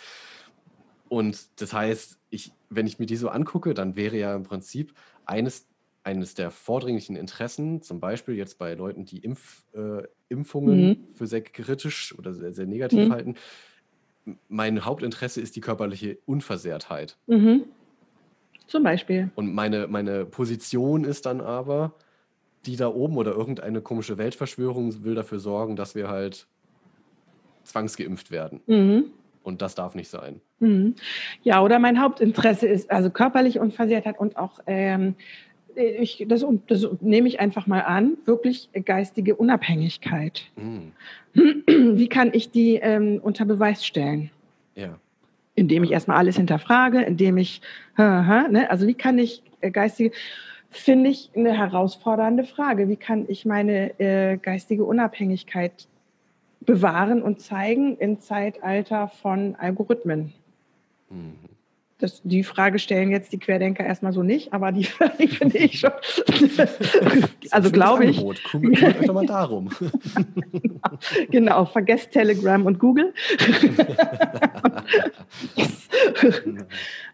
Und 1.09 1.59
das 1.59 1.73
heißt, 1.73 2.19
ich, 2.29 2.53
wenn 2.69 2.87
ich 2.87 2.99
mir 2.99 3.05
die 3.05 3.17
so 3.17 3.29
angucke, 3.29 3.73
dann 3.73 3.95
wäre 3.95 4.17
ja 4.17 4.35
im 4.35 4.43
Prinzip 4.43 4.93
eines, 5.25 5.67
eines 6.03 6.35
der 6.35 6.51
vordringlichen 6.51 7.15
Interessen, 7.15 7.81
zum 7.81 7.99
Beispiel 7.99 8.35
jetzt 8.35 8.59
bei 8.59 8.73
Leuten, 8.75 9.05
die 9.05 9.19
Impf, 9.19 9.65
äh, 9.73 10.03
Impfungen 10.29 10.87
mhm. 10.87 11.07
für 11.15 11.27
sehr 11.27 11.41
kritisch 11.41 12.17
oder 12.17 12.33
sehr, 12.33 12.53
sehr 12.53 12.67
negativ 12.67 13.07
mhm. 13.07 13.11
halten, 13.11 13.35
mein 14.47 14.85
Hauptinteresse 14.85 15.41
ist 15.41 15.55
die 15.55 15.61
körperliche 15.61 16.17
Unversehrtheit. 16.25 17.17
Mhm. 17.27 17.63
Zum 18.67 18.83
Beispiel. 18.83 19.31
Und 19.35 19.53
meine, 19.53 19.87
meine 19.87 20.25
Position 20.25 21.03
ist 21.03 21.25
dann 21.25 21.41
aber, 21.41 21.93
die 22.65 22.75
da 22.75 22.87
oben 22.87 23.17
oder 23.17 23.31
irgendeine 23.31 23.81
komische 23.81 24.17
Weltverschwörung 24.17 25.03
will 25.03 25.15
dafür 25.15 25.39
sorgen, 25.39 25.75
dass 25.75 25.95
wir 25.95 26.07
halt 26.07 26.47
zwangsgeimpft 27.63 28.31
werden. 28.31 28.61
Mhm. 28.67 29.05
Und 29.43 29.61
das 29.61 29.73
darf 29.73 29.95
nicht 29.95 30.09
sein. 30.09 30.41
Mhm. 30.59 30.95
Ja, 31.41 31.63
oder 31.63 31.79
mein 31.79 32.01
Hauptinteresse 32.01 32.67
ist 32.67 32.91
also 32.91 33.09
körperliche 33.09 33.61
Unversehrtheit 33.61 34.19
und 34.19 34.37
auch 34.37 34.59
ähm, 34.67 35.15
ich, 35.79 36.25
das, 36.27 36.45
das, 36.67 36.87
nehme 37.01 37.27
ich 37.27 37.39
einfach 37.39 37.67
mal 37.67 37.81
an, 37.81 38.17
wirklich 38.25 38.69
geistige 38.85 39.35
Unabhängigkeit. 39.35 40.43
Mhm. 40.55 40.91
Wie 41.97 42.09
kann 42.09 42.31
ich 42.33 42.51
die 42.51 42.75
ähm, 42.75 43.19
unter 43.21 43.45
Beweis 43.45 43.85
stellen? 43.85 44.31
Ja. 44.75 44.99
Indem 45.55 45.83
ich 45.83 45.91
erstmal 45.91 46.17
alles 46.17 46.37
hinterfrage, 46.37 47.01
indem 47.01 47.37
ich, 47.37 47.61
ne? 47.97 48.67
also 48.69 48.87
wie 48.87 48.93
kann 48.93 49.17
ich 49.17 49.43
äh, 49.61 49.71
geistige, 49.71 50.11
finde 50.69 51.09
ich 51.09 51.31
eine 51.35 51.57
herausfordernde 51.57 52.43
Frage. 52.43 52.89
Wie 52.89 52.95
kann 52.95 53.25
ich 53.27 53.45
meine 53.45 53.99
äh, 53.99 54.37
geistige 54.37 54.83
Unabhängigkeit 54.83 55.87
bewahren 56.61 57.21
und 57.21 57.41
zeigen 57.41 57.97
im 57.97 58.19
Zeitalter 58.19 59.07
von 59.07 59.55
Algorithmen? 59.55 60.33
Mhm. 61.09 61.58
Das, 61.99 62.21
die 62.23 62.43
Frage 62.43 62.79
stellen 62.79 63.11
jetzt 63.11 63.33
die 63.33 63.39
Querdenker 63.39 63.85
erstmal 63.85 64.13
so 64.13 64.23
nicht, 64.23 64.53
aber 64.53 64.71
die, 64.71 64.87
die 65.19 65.27
finde 65.27 65.57
ich 65.57 65.79
schon. 65.79 65.91
also 67.51 67.71
glaube 67.71 68.05
ich. 68.05 68.23
Kümmert 68.45 69.01
euch 69.01 69.11
mal 69.11 69.25
darum. 69.25 69.69
genau, 71.29 71.65
vergesst 71.65 72.11
Telegram 72.11 72.65
und 72.65 72.79
Google. 72.79 73.13
yes. 75.55 75.89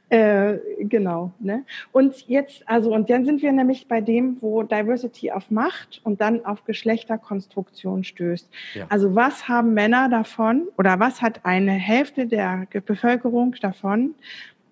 äh, 0.10 0.58
genau. 0.82 1.34
Ne? 1.40 1.66
Und 1.92 2.28
jetzt, 2.28 2.62
also, 2.68 2.94
und 2.94 3.10
dann 3.10 3.26
sind 3.26 3.42
wir 3.42 3.52
nämlich 3.52 3.88
bei 3.88 4.02
dem, 4.02 4.38
wo 4.42 4.62
Diversity 4.62 5.32
auf 5.32 5.50
Macht 5.50 6.00
und 6.04 6.22
dann 6.22 6.46
auf 6.46 6.64
Geschlechterkonstruktion 6.64 8.04
stößt. 8.04 8.48
Ja. 8.76 8.86
Also, 8.90 9.16
was 9.16 9.48
haben 9.48 9.74
Männer 9.74 10.10
davon 10.10 10.68
oder 10.78 11.00
was 11.00 11.24
hat 11.24 11.44
eine 11.44 11.72
Hälfte 11.72 12.28
der 12.28 12.68
Bevölkerung 12.86 13.56
davon, 13.60 14.14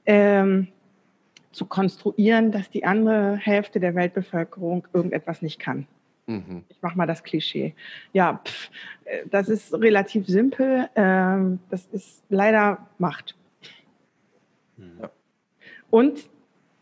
ähm, 0.05 0.67
zu 1.51 1.65
konstruieren, 1.65 2.51
dass 2.51 2.69
die 2.69 2.83
andere 2.83 3.37
Hälfte 3.37 3.79
der 3.79 3.95
Weltbevölkerung 3.95 4.87
irgendetwas 4.93 5.41
nicht 5.41 5.59
kann. 5.59 5.87
Mhm. 6.25 6.63
Ich 6.69 6.81
mache 6.81 6.97
mal 6.97 7.05
das 7.05 7.23
Klischee. 7.23 7.75
Ja, 8.11 8.41
pff, 8.43 8.69
äh, 9.05 9.23
das 9.29 9.49
ist 9.49 9.73
relativ 9.73 10.27
simpel. 10.27 10.89
Ähm, 10.95 11.59
das 11.69 11.85
ist 11.87 12.23
leider 12.29 12.87
Macht. 12.97 13.35
Ja. 14.77 15.11
Und 15.89 16.29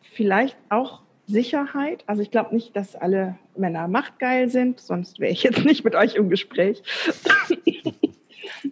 vielleicht 0.01 0.57
auch 0.69 1.01
Sicherheit. 1.27 2.03
Also 2.07 2.21
ich 2.21 2.31
glaube 2.31 2.53
nicht, 2.53 2.75
dass 2.75 2.95
alle 2.95 3.37
Männer 3.55 3.87
machtgeil 3.87 4.49
sind, 4.49 4.79
sonst 4.79 5.19
wäre 5.19 5.31
ich 5.31 5.43
jetzt 5.43 5.65
nicht 5.65 5.83
mit 5.83 5.95
euch 5.95 6.15
im 6.15 6.29
Gespräch. 6.29 6.83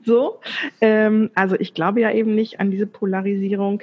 so. 0.04 0.40
Ähm, 0.82 1.30
also 1.36 1.56
ich 1.60 1.74
glaube 1.74 2.02
ja 2.02 2.12
eben 2.12 2.36
nicht 2.36 2.60
an 2.60 2.72
diese 2.72 2.88
Polarisierung. 2.88 3.82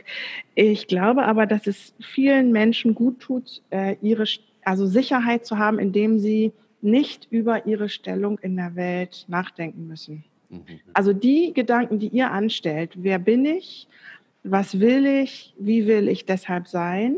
Ich 0.55 0.87
glaube 0.87 1.25
aber, 1.25 1.47
dass 1.47 1.67
es 1.67 1.95
vielen 2.01 2.53
Menschen 2.53 2.95
gut 2.95 3.21
tut, 3.21 3.63
äh, 3.71 3.97
ihre 4.03 4.25
also 4.65 4.87
Sicherheit 4.87 5.47
zu 5.47 5.59
haben, 5.59 5.79
indem 5.79 6.19
sie 6.19 6.53
nicht 6.83 7.27
über 7.31 7.67
ihre 7.67 7.89
Stellung 7.89 8.39
in 8.39 8.57
der 8.57 8.75
Welt 8.75 9.25
nachdenken 9.29 9.87
müssen. 9.87 10.25
Mhm. 10.49 10.81
Also 10.93 11.13
die 11.13 11.53
Gedanken, 11.53 11.99
die 11.99 12.09
ihr 12.09 12.31
anstellt, 12.31 12.93
wer 12.97 13.19
bin 13.19 13.45
ich, 13.45 13.89
was 14.43 14.79
will 14.79 15.07
ich, 15.07 15.55
wie 15.59 15.87
will 15.87 16.09
ich 16.09 16.25
deshalb 16.25 16.69
sein, 16.69 17.17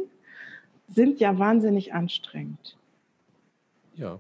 sind 0.89 1.21
ja 1.21 1.39
wahnsinnig 1.39 1.93
anstrengend. 1.93 2.77
Ja. 3.95 4.19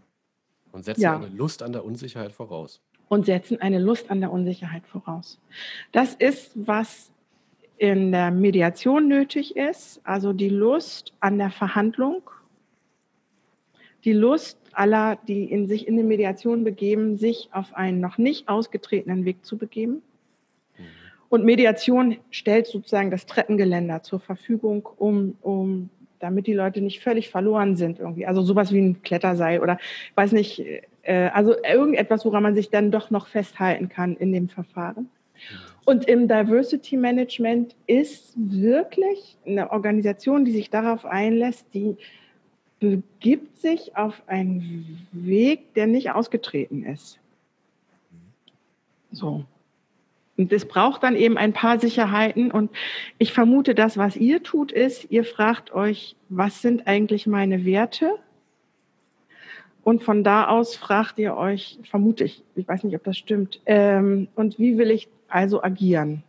Und 0.72 0.84
setzen 0.84 1.00
ja. 1.00 1.16
eine 1.16 1.28
Lust 1.28 1.62
an 1.62 1.72
der 1.72 1.84
Unsicherheit 1.84 2.32
voraus. 2.32 2.80
Und 3.09 3.26
setzen 3.26 3.61
eine 3.61 3.78
Lust 3.78 4.11
an 4.11 4.20
der 4.20 4.30
Unsicherheit 4.30 4.86
voraus. 4.86 5.38
Das 5.92 6.14
ist, 6.14 6.52
was 6.54 7.11
in 7.78 8.12
der 8.12 8.30
Mediation 8.30 9.09
nötig 9.09 9.56
ist, 9.56 10.00
also 10.04 10.32
die 10.32 10.48
Lust 10.48 11.14
an 11.20 11.38
der 11.38 11.50
Verhandlung, 11.50 12.22
die 14.04 14.12
Lust 14.12 14.59
aller, 14.72 15.18
die 15.26 15.44
in 15.44 15.66
sich 15.66 15.88
in 15.88 15.96
die 15.96 16.02
Mediation 16.02 16.64
begeben, 16.64 17.16
sich 17.16 17.48
auf 17.52 17.74
einen 17.74 18.00
noch 18.00 18.18
nicht 18.18 18.48
ausgetretenen 18.48 19.24
Weg 19.24 19.44
zu 19.44 19.56
begeben. 19.56 20.02
Mhm. 20.76 20.82
Und 21.28 21.44
Mediation 21.44 22.16
stellt 22.30 22.66
sozusagen 22.66 23.11
das 23.11 23.26
Treppengeländer 23.26 24.02
zur 24.02 24.20
Verfügung, 24.20 24.88
um, 24.96 25.36
um 25.40 25.90
damit 26.20 26.46
die 26.46 26.54
Leute 26.54 26.80
nicht 26.80 27.00
völlig 27.00 27.28
verloren 27.28 27.76
sind 27.76 27.98
irgendwie. 27.98 28.26
Also 28.26 28.42
sowas 28.42 28.72
wie 28.72 28.80
ein 28.80 29.02
Kletterseil 29.02 29.61
oder 29.61 29.78
weiß 30.14 30.32
nicht, 30.32 30.64
äh, 31.09 31.30
also 31.32 31.54
irgendetwas, 31.64 32.24
woran 32.26 32.42
man 32.42 32.54
sich 32.54 32.68
dann 32.68 32.90
doch 32.90 33.11
noch 33.11 33.28
festhalten 33.28 33.88
kann 33.88 34.14
in 34.16 34.32
dem 34.32 34.48
Verfahren. 34.48 35.09
Und 35.86 36.06
im 36.06 36.28
Diversity 36.28 36.98
Management 36.98 37.74
ist 37.86 38.34
wirklich 38.36 39.38
eine 39.46 39.72
Organisation, 39.72 40.44
die 40.44 40.52
sich 40.52 40.68
darauf 40.68 41.06
einlässt, 41.06 41.66
die 41.72 41.96
begibt 42.78 43.56
sich 43.56 43.96
auf 43.96 44.22
einen 44.26 45.09
Weg, 45.12 45.72
der 45.74 45.86
nicht 45.86 46.11
ausgetreten 46.11 46.84
ist. 46.84 47.18
So. 49.11 49.44
Und 50.36 50.52
es 50.52 50.68
braucht 50.68 51.02
dann 51.02 51.16
eben 51.16 51.38
ein 51.38 51.54
paar 51.54 51.80
Sicherheiten. 51.80 52.50
Und 52.50 52.70
ich 53.16 53.32
vermute, 53.32 53.74
das, 53.74 53.96
was 53.96 54.14
ihr 54.14 54.42
tut, 54.42 54.70
ist, 54.72 55.11
ihr 55.11 55.24
fragt 55.24 55.72
euch, 55.72 56.16
was 56.28 56.61
sind 56.61 56.86
eigentlich 56.86 57.26
meine 57.26 57.64
Werte? 57.64 58.18
Und 59.85 60.03
von 60.03 60.22
da 60.22 60.49
aus 60.49 60.76
fragt 60.76 61.18
ihr 61.18 61.37
euch, 61.37 61.79
vermute 61.89 62.24
ich, 62.24 62.43
ich 62.55 62.68
weiß 62.68 62.85
nicht, 62.85 62.95
ob 62.95 63.05
das 63.05 63.16
stimmt, 63.16 63.61
ähm, 63.66 64.29
und 64.35 64.59
wie 64.59 64.76
will 64.76 64.91
ich 64.91 65.09
also 65.29 65.62
agieren? 65.62 66.22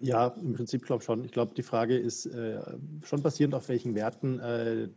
Ja, 0.00 0.28
im 0.40 0.54
Prinzip 0.54 0.84
glaube 0.84 1.02
ich 1.02 1.06
schon. 1.06 1.24
Ich 1.24 1.32
glaube, 1.32 1.54
die 1.54 1.62
Frage 1.62 1.96
ist 1.96 2.26
äh, 2.26 2.60
schon 3.04 3.22
basierend 3.22 3.54
auf 3.54 3.68
welchen 3.68 3.94
Werten 3.94 4.38
äh, 4.38 4.88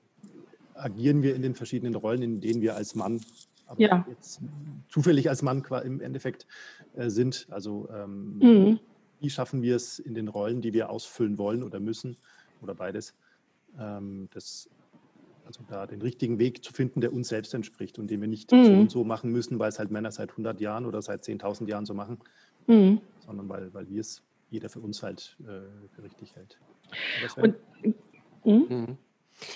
agieren 0.75 1.23
wir 1.23 1.35
in 1.35 1.41
den 1.41 1.55
verschiedenen 1.55 1.95
Rollen, 1.95 2.21
in 2.21 2.41
denen 2.41 2.61
wir 2.61 2.75
als 2.75 2.95
Mann 2.95 3.21
aber 3.71 3.81
ja. 3.81 4.05
jetzt 4.09 4.41
zufällig 4.89 5.29
als 5.29 5.41
Mann 5.41 5.63
im 5.83 6.01
Endeffekt 6.01 6.45
äh, 6.95 7.09
sind. 7.09 7.47
Also 7.49 7.87
ähm, 7.93 8.37
mhm. 8.39 8.79
wie 9.21 9.29
schaffen 9.29 9.61
wir 9.61 9.77
es 9.77 9.97
in 9.97 10.13
den 10.13 10.27
Rollen, 10.27 10.61
die 10.61 10.73
wir 10.73 10.89
ausfüllen 10.89 11.37
wollen 11.37 11.63
oder 11.63 11.79
müssen 11.79 12.17
oder 12.61 12.75
beides, 12.75 13.15
ähm, 13.79 14.27
das, 14.33 14.69
also 15.51 15.63
da 15.67 15.85
den 15.85 16.01
richtigen 16.01 16.39
Weg 16.39 16.63
zu 16.63 16.71
finden, 16.71 17.01
der 17.01 17.11
uns 17.13 17.27
selbst 17.27 17.53
entspricht 17.53 17.99
und 17.99 18.09
den 18.09 18.21
wir 18.21 18.27
nicht 18.27 18.51
mhm. 18.51 18.65
so 18.65 18.71
und 18.71 18.91
so 18.91 19.03
machen 19.03 19.31
müssen, 19.31 19.59
weil 19.59 19.69
es 19.69 19.79
halt 19.79 19.91
Männer 19.91 20.11
seit 20.11 20.31
100 20.31 20.61
Jahren 20.61 20.85
oder 20.85 21.01
seit 21.01 21.23
10.000 21.23 21.67
Jahren 21.67 21.85
so 21.85 21.93
machen, 21.93 22.19
mhm. 22.67 23.01
sondern 23.25 23.49
weil, 23.49 23.73
weil 23.73 23.89
wir 23.89 24.01
es 24.01 24.23
jeder 24.49 24.69
für 24.69 24.79
uns 24.79 25.03
halt 25.03 25.35
äh, 25.41 25.61
für 25.93 26.03
richtig 26.03 26.35
hält. 26.35 26.57
Und, 27.35 27.55
hm? 28.43 28.65
mhm. 28.69 28.97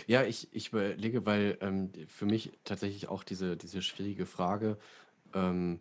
Ja, 0.07 0.23
ich, 0.23 0.47
ich 0.51 0.69
überlege, 0.69 1.25
weil 1.25 1.57
ähm, 1.61 1.91
für 2.07 2.25
mich 2.25 2.51
tatsächlich 2.63 3.07
auch 3.07 3.23
diese, 3.23 3.55
diese 3.57 3.81
schwierige 3.81 4.25
Frage 4.25 4.77
ähm, 5.33 5.79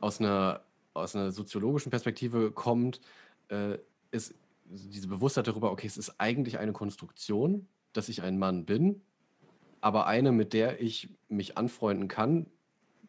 aus, 0.00 0.20
einer, 0.20 0.62
aus 0.94 1.16
einer 1.16 1.32
soziologischen 1.32 1.90
Perspektive 1.90 2.52
kommt, 2.52 3.00
äh, 3.48 3.78
ist 4.10 4.34
diese 4.64 5.08
Bewusstheit 5.08 5.46
darüber, 5.46 5.72
okay, 5.72 5.86
es 5.86 5.96
ist 5.96 6.14
eigentlich 6.18 6.58
eine 6.58 6.72
Konstruktion, 6.72 7.66
dass 7.92 8.08
ich 8.08 8.22
ein 8.22 8.38
Mann 8.38 8.64
bin, 8.64 9.02
aber 9.82 10.06
eine, 10.06 10.32
mit 10.32 10.54
der 10.54 10.80
ich 10.80 11.10
mich 11.28 11.58
anfreunden 11.58 12.08
kann, 12.08 12.46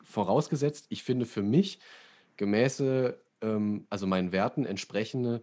vorausgesetzt, 0.02 0.88
ich 0.90 1.04
finde 1.04 1.26
für 1.26 1.44
mich 1.44 1.80
gemäße, 2.36 3.18
ähm, 3.42 3.86
also 3.90 4.08
meinen 4.08 4.34
Werten 4.34 4.66
entsprechende 4.66 5.42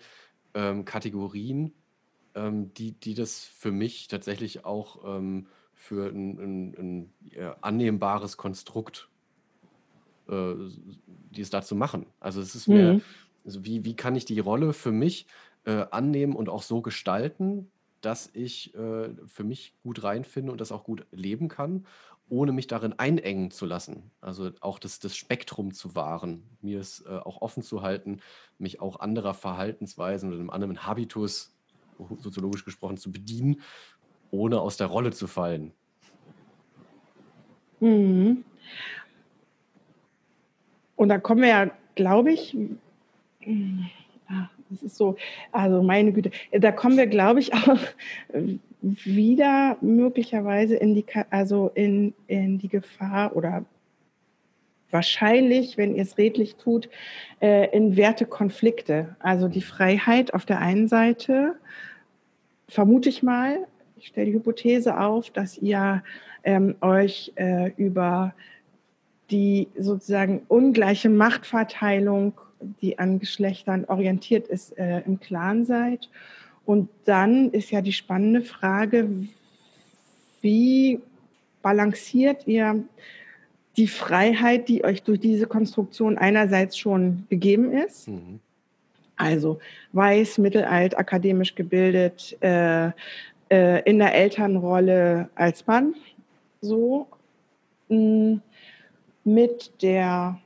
ähm, 0.54 0.84
Kategorien, 0.84 1.72
ähm, 2.34 2.74
die, 2.74 2.92
die 2.92 3.14
das 3.14 3.44
für 3.44 3.70
mich 3.70 4.08
tatsächlich 4.08 4.64
auch 4.64 5.04
ähm, 5.04 5.46
für 5.72 6.10
ein, 6.10 6.38
ein, 6.38 6.74
ein 6.76 7.12
ja, 7.30 7.56
annehmbares 7.60 8.36
Konstrukt, 8.36 9.08
äh, 10.28 10.54
die 11.30 11.40
es 11.40 11.50
dazu 11.50 11.76
machen. 11.76 12.06
Also 12.18 12.40
es 12.40 12.56
ist 12.56 12.66
mehr, 12.66 12.94
mhm. 12.94 13.02
also 13.44 13.64
wie, 13.64 13.84
wie 13.84 13.94
kann 13.94 14.16
ich 14.16 14.24
die 14.24 14.40
Rolle 14.40 14.72
für 14.72 14.92
mich 14.92 15.26
äh, 15.64 15.86
annehmen 15.92 16.34
und 16.34 16.48
auch 16.48 16.62
so 16.62 16.82
gestalten, 16.82 17.70
dass 18.00 18.30
ich 18.32 18.74
äh, 18.74 19.10
für 19.26 19.44
mich 19.44 19.74
gut 19.82 20.02
reinfinde 20.02 20.52
und 20.52 20.60
das 20.60 20.72
auch 20.72 20.84
gut 20.84 21.06
leben 21.10 21.48
kann, 21.48 21.86
ohne 22.28 22.52
mich 22.52 22.66
darin 22.66 22.94
einengen 22.98 23.50
zu 23.50 23.66
lassen. 23.66 24.10
Also 24.20 24.50
auch 24.60 24.78
das, 24.78 25.00
das 25.00 25.16
Spektrum 25.16 25.72
zu 25.72 25.94
wahren, 25.94 26.44
mir 26.62 26.80
es 26.80 27.04
äh, 27.06 27.08
auch 27.10 27.42
offen 27.42 27.62
zu 27.62 27.82
halten, 27.82 28.20
mich 28.58 28.80
auch 28.80 29.00
anderer 29.00 29.34
Verhaltensweisen 29.34 30.30
oder 30.30 30.38
einem 30.38 30.50
anderen 30.50 30.86
Habitus 30.86 31.52
soziologisch 32.20 32.64
gesprochen, 32.64 32.96
zu 32.96 33.12
bedienen, 33.12 33.60
ohne 34.30 34.60
aus 34.60 34.76
der 34.76 34.86
Rolle 34.86 35.12
zu 35.12 35.26
fallen. 35.26 35.72
Mhm. 37.80 38.44
Und 40.96 41.08
da 41.08 41.18
kommen 41.18 41.42
wir 41.42 41.48
ja, 41.48 41.70
glaube 41.94 42.32
ich, 42.32 42.56
das 44.70 44.82
ist 44.82 44.96
so, 44.96 45.16
also 45.52 45.82
meine 45.82 46.12
Güte, 46.12 46.30
da 46.52 46.72
kommen 46.72 46.96
wir, 46.96 47.06
glaube 47.06 47.40
ich, 47.40 47.52
auch 47.54 47.78
wieder 48.80 49.76
möglicherweise 49.80 50.76
in 50.76 50.94
die, 50.94 51.04
also 51.30 51.70
in, 51.74 52.14
in 52.26 52.58
die 52.58 52.68
Gefahr 52.68 53.36
oder 53.36 53.64
wahrscheinlich, 54.90 55.76
wenn 55.76 55.94
ihr 55.94 56.02
es 56.02 56.18
redlich 56.18 56.56
tut, 56.56 56.88
äh, 57.40 57.68
in 57.76 57.96
Wertekonflikte. 57.96 59.16
Also 59.20 59.48
die 59.48 59.62
Freiheit 59.62 60.34
auf 60.34 60.44
der 60.46 60.60
einen 60.60 60.88
Seite 60.88 61.56
vermute 62.68 63.08
ich 63.08 63.22
mal, 63.22 63.66
ich 63.96 64.08
stelle 64.08 64.26
die 64.26 64.32
Hypothese 64.34 64.98
auf, 64.98 65.30
dass 65.30 65.58
ihr 65.58 66.02
ähm, 66.42 66.76
euch 66.80 67.32
äh, 67.36 67.70
über 67.76 68.34
die 69.30 69.68
sozusagen 69.78 70.42
ungleiche 70.48 71.08
Machtverteilung, 71.08 72.32
die 72.80 72.98
an 72.98 73.18
Geschlechtern 73.18 73.84
orientiert 73.86 74.48
ist, 74.48 74.76
äh, 74.78 75.00
im 75.00 75.20
Klaren 75.20 75.64
seid. 75.64 76.08
Und 76.64 76.88
dann 77.04 77.50
ist 77.50 77.70
ja 77.70 77.80
die 77.80 77.92
spannende 77.92 78.42
Frage, 78.42 79.08
wie 80.40 81.00
balanciert 81.62 82.46
ihr 82.46 82.84
die 83.76 83.86
Freiheit, 83.86 84.68
die 84.68 84.84
euch 84.84 85.02
durch 85.02 85.20
diese 85.20 85.46
Konstruktion 85.46 86.18
einerseits 86.18 86.76
schon 86.76 87.26
gegeben 87.28 87.72
ist, 87.72 88.08
mhm. 88.08 88.40
Also 89.20 89.58
weiß, 89.92 90.38
mittelalt, 90.38 90.96
akademisch 90.96 91.54
gebildet, 91.54 92.38
äh, 92.40 92.90
äh, 93.50 93.82
in 93.82 93.98
der 93.98 94.14
Elternrolle 94.14 95.28
als 95.34 95.66
Mann, 95.66 95.94
so 96.62 97.06
mh, 97.90 97.98
mm, 97.98 98.42
mit 99.24 99.82
der 99.82 100.40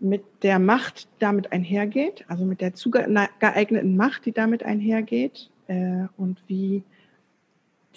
mit 0.00 0.24
der 0.42 0.58
Macht 0.58 1.08
damit 1.18 1.52
einhergeht, 1.52 2.24
also 2.28 2.44
mit 2.44 2.60
der 2.60 2.74
zugeeigneten 2.74 3.96
Macht, 3.96 4.26
die 4.26 4.32
damit 4.32 4.62
einhergeht 4.62 5.50
äh, 5.66 6.06
und 6.16 6.38
wie 6.46 6.82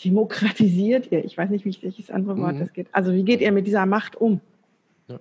demokratisiert 0.03 1.11
ihr, 1.11 1.23
ich 1.23 1.37
weiß 1.37 1.49
nicht, 1.49 1.65
wie 1.65 1.69
ich 1.69 1.97
das 1.97 2.09
andere 2.09 2.37
Wort 2.37 2.55
mhm. 2.55 2.59
das 2.59 2.73
geht, 2.73 2.87
also 2.91 3.13
wie 3.13 3.23
geht 3.23 3.41
ihr 3.41 3.51
mit 3.51 3.67
dieser 3.67 3.85
Macht 3.85 4.15
um? 4.15 4.41
Ja. 5.07 5.19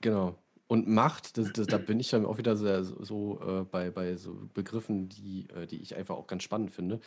Genau. 0.00 0.36
Und 0.66 0.88
Macht, 0.88 1.36
das, 1.38 1.52
das, 1.52 1.66
da 1.66 1.78
bin 1.78 2.00
ich 2.00 2.10
dann 2.10 2.26
auch 2.26 2.38
wieder 2.38 2.56
sehr, 2.56 2.82
so 2.84 3.40
äh, 3.40 3.64
bei, 3.64 3.90
bei 3.90 4.16
so 4.16 4.36
Begriffen, 4.54 5.08
die, 5.08 5.46
äh, 5.54 5.66
die 5.66 5.80
ich 5.80 5.94
einfach 5.96 6.16
auch 6.16 6.26
ganz 6.26 6.42
spannend 6.42 6.70
finde, 6.70 7.00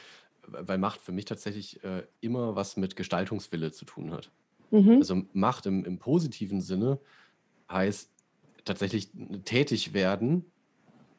weil 0.48 0.78
Macht 0.78 1.02
für 1.02 1.12
mich 1.12 1.26
tatsächlich 1.26 1.84
äh, 1.84 2.04
immer 2.22 2.56
was 2.56 2.78
mit 2.78 2.96
Gestaltungswille 2.96 3.72
zu 3.72 3.86
tun 3.86 4.12
hat. 4.12 4.32
Mhm. 4.72 4.98
Also 4.98 5.24
Macht 5.34 5.66
im, 5.66 5.86
im 5.86 5.98
positiven 5.98 6.62
Sinne 6.62 7.00
heißt 7.70 8.10
tatsächlich 8.66 9.10
tätig 9.46 9.94
werden 9.94 10.46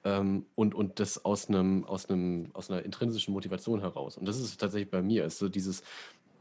ähm, 0.04 0.46
und, 0.54 0.74
und 0.74 1.00
das 1.00 1.24
aus, 1.24 1.48
einem, 1.48 1.84
aus, 1.84 2.06
einem, 2.06 2.50
aus 2.52 2.70
einer 2.70 2.84
intrinsischen 2.84 3.32
Motivation 3.32 3.80
heraus. 3.80 4.16
Und 4.16 4.26
das 4.26 4.38
ist 4.38 4.60
tatsächlich 4.60 4.90
bei 4.90 5.02
mir, 5.02 5.24
ist 5.24 5.38
so 5.38 5.48
dieses, 5.48 5.82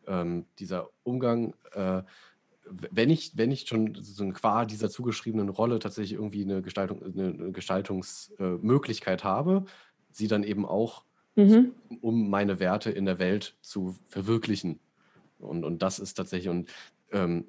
ähm, 0.08 0.46
dieser 0.60 0.90
Umgang 1.04 1.54
äh, 1.74 2.04
wenn 2.70 3.10
ich, 3.10 3.38
wenn 3.38 3.52
ich 3.52 3.68
schon 3.68 3.96
so 4.02 4.28
qua 4.30 4.66
dieser 4.66 4.90
zugeschriebenen 4.90 5.50
Rolle 5.50 5.80
tatsächlich 5.80 6.14
irgendwie 6.14 6.44
eine, 6.44 6.62
Gestaltung, 6.62 7.02
eine 7.04 7.52
Gestaltungsmöglichkeit 7.52 9.24
habe, 9.24 9.66
sie 10.12 10.28
dann 10.28 10.44
eben 10.44 10.66
auch, 10.66 11.04
mhm. 11.36 11.74
um 12.02 12.30
meine 12.30 12.60
Werte 12.60 12.92
in 12.92 13.06
der 13.06 13.20
Welt 13.20 13.56
zu 13.62 13.96
verwirklichen. 14.08 14.80
Und, 15.40 15.64
und 15.64 15.82
das 15.82 16.00
ist 16.00 16.16
tatsächlich, 16.16 16.50
und 16.50 16.70
ähm, 17.12 17.46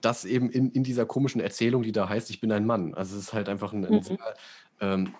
das 0.00 0.24
eben 0.24 0.50
in, 0.50 0.70
in 0.70 0.84
dieser 0.84 1.06
komischen 1.06 1.40
Erzählung, 1.40 1.82
die 1.82 1.92
da 1.92 2.08
heißt, 2.08 2.30
ich 2.30 2.40
bin 2.40 2.52
ein 2.52 2.66
Mann. 2.66 2.94
Also 2.94 3.16
es 3.16 3.24
ist 3.24 3.32
halt 3.32 3.48
einfach 3.48 3.72
ein, 3.72 3.84
ein 3.84 3.94
mhm. 3.94 4.02
sehr, 4.02 4.34
ähm, 4.80 5.14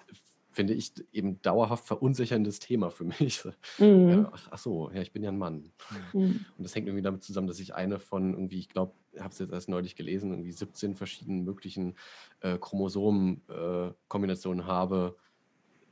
finde 0.52 0.74
ich, 0.74 0.92
eben 1.12 1.40
dauerhaft 1.42 1.86
verunsicherndes 1.86 2.58
Thema 2.58 2.90
für 2.90 3.04
mich. 3.04 3.42
Mhm. 3.78 4.10
Ja, 4.10 4.32
ach, 4.32 4.48
ach, 4.50 4.58
so, 4.58 4.90
ja, 4.92 5.00
ich 5.00 5.12
bin 5.12 5.22
ja 5.22 5.30
ein 5.30 5.38
Mann. 5.38 5.70
Mhm. 6.12 6.44
Und 6.56 6.62
das 6.62 6.74
hängt 6.74 6.88
irgendwie 6.88 7.02
damit 7.02 7.22
zusammen, 7.22 7.46
dass 7.46 7.60
ich 7.60 7.74
eine 7.74 7.98
von 7.98 8.34
irgendwie, 8.34 8.58
ich 8.58 8.68
glaube, 8.68 8.92
ich 9.12 9.20
habe 9.20 9.32
es 9.32 9.38
jetzt 9.38 9.52
erst 9.52 9.68
neulich 9.68 9.96
gelesen, 9.96 10.32
irgendwie 10.32 10.52
17 10.52 10.96
verschiedenen 10.96 11.44
möglichen 11.44 11.96
äh, 12.40 12.58
Chromosomenkombinationen 12.58 14.64
äh, 14.64 14.66
habe, 14.66 15.16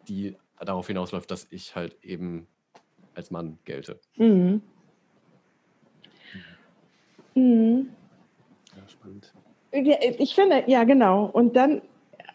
die 0.09 0.37
darauf 0.61 0.87
hinausläuft, 0.87 1.31
dass 1.31 1.47
ich 1.51 1.77
halt 1.77 1.97
eben 2.03 2.47
als 3.14 3.31
Mann 3.31 3.59
gelte. 3.64 4.01
Mhm. 4.16 4.62
Mhm. 7.35 7.91
Spannend. 9.01 9.32
Ich 10.18 10.34
finde, 10.34 10.64
ja, 10.66 10.84
genau. 10.84 11.26
Und 11.26 11.55
dann, 11.55 11.82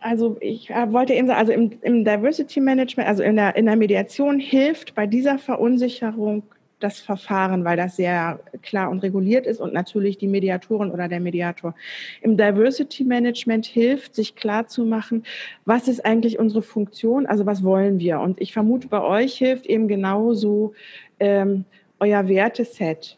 also 0.01 0.37
ich 0.39 0.69
äh, 0.69 0.91
wollte 0.91 1.13
eben 1.13 1.27
sagen, 1.27 1.39
also 1.39 1.51
im, 1.51 1.71
im 1.81 2.05
Diversity 2.05 2.59
Management, 2.59 3.09
also 3.09 3.23
in 3.23 3.35
der, 3.35 3.55
in 3.55 3.65
der 3.65 3.75
Mediation 3.75 4.39
hilft 4.39 4.93
bei 4.93 5.07
dieser 5.07 5.39
Verunsicherung 5.39 6.43
das 6.83 6.99
Verfahren, 6.99 7.63
weil 7.63 7.77
das 7.77 7.95
sehr 7.95 8.39
klar 8.61 8.89
und 8.89 8.99
reguliert 8.99 9.47
ist 9.47 9.61
und 9.61 9.73
natürlich 9.73 10.17
die 10.17 10.27
Mediatorin 10.27 10.91
oder 10.91 11.07
der 11.07 11.21
Mediator. 11.21 11.73
Im 12.21 12.35
Diversity 12.35 13.05
Management 13.05 13.65
hilft, 13.65 14.15
sich 14.15 14.35
klar 14.35 14.67
zu 14.67 14.85
machen, 14.85 15.23
was 15.65 15.87
ist 15.87 16.05
eigentlich 16.05 16.39
unsere 16.39 16.61
Funktion, 16.61 17.25
also 17.25 17.45
was 17.45 17.63
wollen 17.63 17.99
wir. 17.99 18.19
Und 18.19 18.41
ich 18.41 18.51
vermute, 18.51 18.89
bei 18.89 19.01
euch 19.01 19.35
hilft 19.35 19.65
eben 19.65 19.87
genauso 19.87 20.73
ähm, 21.19 21.63
euer 21.99 22.27
Werteset. 22.27 23.17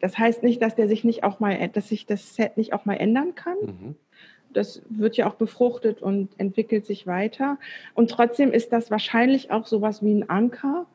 Das 0.00 0.18
heißt 0.18 0.42
nicht, 0.42 0.62
dass 0.62 0.74
der 0.74 0.88
sich 0.88 1.04
nicht 1.04 1.24
auch 1.24 1.40
mal, 1.40 1.68
dass 1.68 1.88
sich 1.88 2.06
das 2.06 2.34
Set 2.34 2.56
nicht 2.56 2.72
auch 2.72 2.84
mal 2.84 2.94
ändern 2.94 3.34
kann. 3.34 3.56
Mhm. 3.60 3.94
Das 4.52 4.82
wird 4.88 5.16
ja 5.16 5.28
auch 5.28 5.34
befruchtet 5.34 6.00
und 6.00 6.30
entwickelt 6.38 6.86
sich 6.86 7.06
weiter. 7.06 7.58
Und 7.94 8.10
trotzdem 8.10 8.52
ist 8.52 8.72
das 8.72 8.90
wahrscheinlich 8.90 9.50
auch 9.50 9.66
sowas 9.66 10.02
wie 10.02 10.14
ein 10.14 10.30
Anker, 10.30 10.86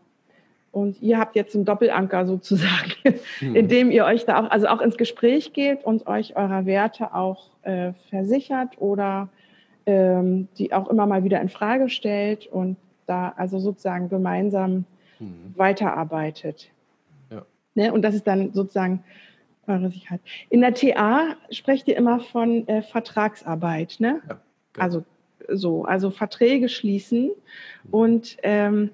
und 0.73 0.99
ihr 1.03 1.19
habt 1.19 1.35
jetzt 1.35 1.55
einen 1.55 1.65
Doppelanker 1.65 2.25
sozusagen, 2.25 2.91
mhm. 3.39 3.55
indem 3.55 3.91
ihr 3.91 4.05
euch 4.05 4.25
da 4.25 4.43
auch, 4.43 4.49
also 4.51 4.67
auch 4.67 4.81
ins 4.81 4.97
Gespräch 4.97 5.53
geht 5.53 5.85
und 5.85 6.07
euch 6.07 6.35
eurer 6.35 6.65
Werte 6.65 7.13
auch 7.13 7.51
äh, 7.61 7.93
versichert 8.09 8.81
oder 8.81 9.29
ähm, 9.85 10.47
die 10.57 10.73
auch 10.73 10.89
immer 10.89 11.05
mal 11.05 11.23
wieder 11.23 11.39
in 11.41 11.49
Frage 11.49 11.89
stellt 11.89 12.47
und 12.47 12.77
da 13.05 13.33
also 13.37 13.59
sozusagen 13.59 14.09
gemeinsam 14.09 14.85
mhm. 15.19 15.53
weiterarbeitet. 15.55 16.69
Ne? 17.75 17.93
Und 17.93 18.01
das 18.03 18.15
ist 18.15 18.27
dann 18.27 18.53
sozusagen 18.53 19.03
eure 19.67 19.89
Sicherheit. 19.89 20.21
In 20.49 20.61
der 20.61 20.73
TA 20.73 21.35
sprecht 21.51 21.87
ihr 21.87 21.97
immer 21.97 22.19
von 22.19 22.67
äh, 22.67 22.81
Vertragsarbeit, 22.81 23.97
ne? 23.99 24.21
Ja, 24.27 24.41
genau. 24.73 24.85
Also 24.85 25.05
so, 25.49 25.85
also 25.85 26.11
Verträge 26.11 26.69
schließen. 26.69 27.31
Und 27.91 28.37
ähm, 28.43 28.91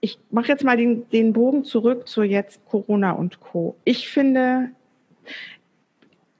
ich 0.00 0.18
mache 0.30 0.48
jetzt 0.48 0.64
mal 0.64 0.76
den, 0.76 1.08
den 1.10 1.32
Bogen 1.32 1.64
zurück 1.64 2.08
zu 2.08 2.22
jetzt 2.22 2.64
Corona 2.66 3.12
und 3.12 3.40
Co. 3.40 3.76
Ich 3.84 4.08
finde, 4.08 4.70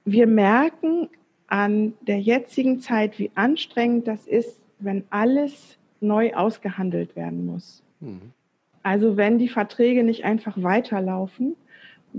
wir 0.05 0.27
merken 0.27 1.09
an 1.47 1.93
der 2.01 2.19
jetzigen 2.19 2.81
Zeit, 2.81 3.19
wie 3.19 3.31
anstrengend 3.35 4.07
das 4.07 4.27
ist, 4.27 4.61
wenn 4.79 5.05
alles 5.09 5.77
neu 6.01 6.33
ausgehandelt 6.33 7.15
werden 7.15 7.45
muss. 7.45 7.83
Mhm. 8.01 8.33
Also 8.83 9.17
wenn 9.17 9.37
die 9.37 9.49
Verträge 9.49 10.03
nicht 10.03 10.25
einfach 10.25 10.61
weiterlaufen, 10.61 11.55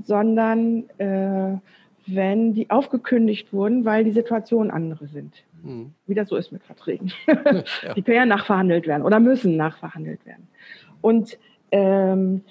sondern 0.02 0.88
äh, 0.98 1.58
wenn 2.06 2.54
die 2.54 2.70
aufgekündigt 2.70 3.52
wurden, 3.52 3.84
weil 3.84 4.04
die 4.04 4.12
Situationen 4.12 4.70
andere 4.70 5.06
sind. 5.06 5.44
Mhm. 5.62 5.92
Wie 6.06 6.14
das 6.14 6.28
so 6.28 6.36
ist 6.36 6.52
mit 6.52 6.64
Verträgen. 6.64 7.12
Ja. 7.82 7.94
Die 7.94 8.02
können 8.02 8.16
ja 8.16 8.26
nachverhandelt 8.26 8.86
werden 8.86 9.02
oder 9.02 9.20
müssen 9.20 9.56
nachverhandelt 9.56 10.24
werden. 10.26 10.48
Und 11.00 11.38
ähm, 11.70 12.42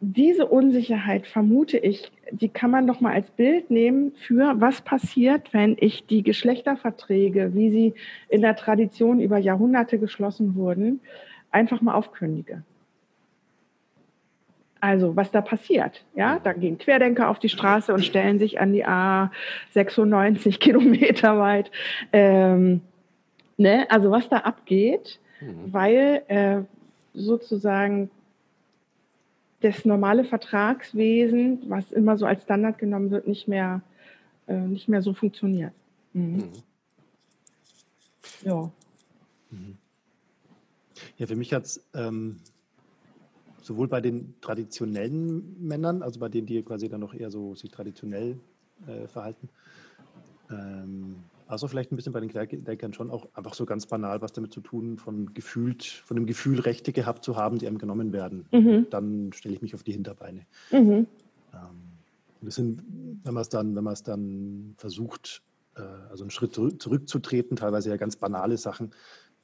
diese 0.00 0.46
Unsicherheit, 0.46 1.26
vermute 1.26 1.78
ich, 1.78 2.10
die 2.32 2.48
kann 2.48 2.70
man 2.70 2.86
doch 2.86 3.00
mal 3.00 3.12
als 3.12 3.30
Bild 3.30 3.70
nehmen 3.70 4.12
für, 4.12 4.60
was 4.60 4.80
passiert, 4.80 5.52
wenn 5.54 5.76
ich 5.78 6.06
die 6.06 6.22
Geschlechterverträge, 6.22 7.54
wie 7.54 7.70
sie 7.70 7.94
in 8.28 8.42
der 8.42 8.56
Tradition 8.56 9.20
über 9.20 9.38
Jahrhunderte 9.38 9.98
geschlossen 9.98 10.56
wurden, 10.56 11.00
einfach 11.52 11.80
mal 11.82 11.94
aufkündige. 11.94 12.64
Also, 14.82 15.14
was 15.14 15.30
da 15.30 15.40
passiert. 15.40 16.04
Ja, 16.16 16.40
da 16.40 16.52
gehen 16.52 16.76
Querdenker 16.76 17.28
auf 17.28 17.38
die 17.38 17.48
Straße 17.48 17.94
und 17.94 18.04
stellen 18.04 18.40
sich 18.40 18.58
an 18.58 18.72
die 18.72 18.84
A 18.84 19.30
96 19.70 20.58
Kilometer 20.58 21.38
weit. 21.38 21.70
Ähm, 22.12 22.80
ne? 23.56 23.88
Also, 23.92 24.10
was 24.10 24.28
da 24.28 24.38
abgeht, 24.38 25.20
mhm. 25.40 25.72
weil 25.72 26.24
äh, 26.26 26.62
sozusagen 27.14 28.10
das 29.60 29.84
normale 29.84 30.24
Vertragswesen, 30.24 31.62
was 31.68 31.92
immer 31.92 32.18
so 32.18 32.26
als 32.26 32.42
Standard 32.42 32.78
genommen 32.78 33.12
wird, 33.12 33.28
nicht 33.28 33.46
mehr, 33.46 33.82
äh, 34.48 34.54
nicht 34.54 34.88
mehr 34.88 35.02
so 35.02 35.14
funktioniert. 35.14 35.72
Mhm. 36.12 36.22
Mhm. 36.22 36.52
Ja. 38.44 38.72
Mhm. 39.52 39.78
Ja, 41.18 41.28
für 41.28 41.36
mich 41.36 41.52
hat 41.52 41.66
es 41.66 41.84
ähm, 41.94 42.40
sowohl 43.62 43.88
bei 43.88 44.00
den 44.00 44.34
traditionellen 44.40 45.56
Männern, 45.60 46.02
also 46.02 46.20
bei 46.20 46.28
denen, 46.28 46.46
die 46.46 46.62
quasi 46.62 46.88
dann 46.88 47.00
noch 47.00 47.14
eher 47.14 47.30
so 47.30 47.54
sich 47.54 47.70
traditionell 47.70 48.38
äh, 48.86 49.06
verhalten, 49.06 49.48
ähm, 50.50 51.16
also 51.46 51.68
vielleicht 51.68 51.92
ein 51.92 51.96
bisschen 51.96 52.14
bei 52.14 52.20
den 52.20 52.30
Querdenkern 52.30 52.94
schon 52.94 53.10
auch 53.10 53.28
einfach 53.34 53.52
so 53.52 53.66
ganz 53.66 53.84
banal 53.84 54.22
was 54.22 54.32
damit 54.32 54.54
zu 54.54 54.62
tun, 54.62 54.96
von 54.96 55.34
gefühlt, 55.34 55.84
von 55.84 56.16
dem 56.16 56.24
Gefühl, 56.24 56.60
Rechte 56.60 56.92
gehabt 56.92 57.24
zu 57.24 57.36
haben, 57.36 57.58
die 57.58 57.66
einem 57.66 57.76
genommen 57.76 58.12
werden. 58.12 58.46
Mhm. 58.52 58.86
Dann 58.88 59.32
stelle 59.34 59.54
ich 59.54 59.60
mich 59.60 59.74
auf 59.74 59.82
die 59.82 59.92
Hinterbeine. 59.92 60.46
Mhm. 60.70 61.06
Ähm, 61.52 61.82
das 62.40 62.54
sind, 62.54 62.82
wenn 63.22 63.34
man 63.34 63.42
es 63.42 63.50
dann, 63.50 63.76
wenn 63.76 63.84
man 63.84 63.92
es 63.92 64.02
dann 64.02 64.74
versucht, 64.78 65.42
äh, 65.76 65.82
also 66.10 66.24
einen 66.24 66.30
Schritt 66.30 66.54
zurück, 66.54 66.80
zurückzutreten, 66.80 67.56
teilweise 67.56 67.90
ja 67.90 67.96
ganz 67.96 68.16
banale 68.16 68.56
Sachen, 68.56 68.92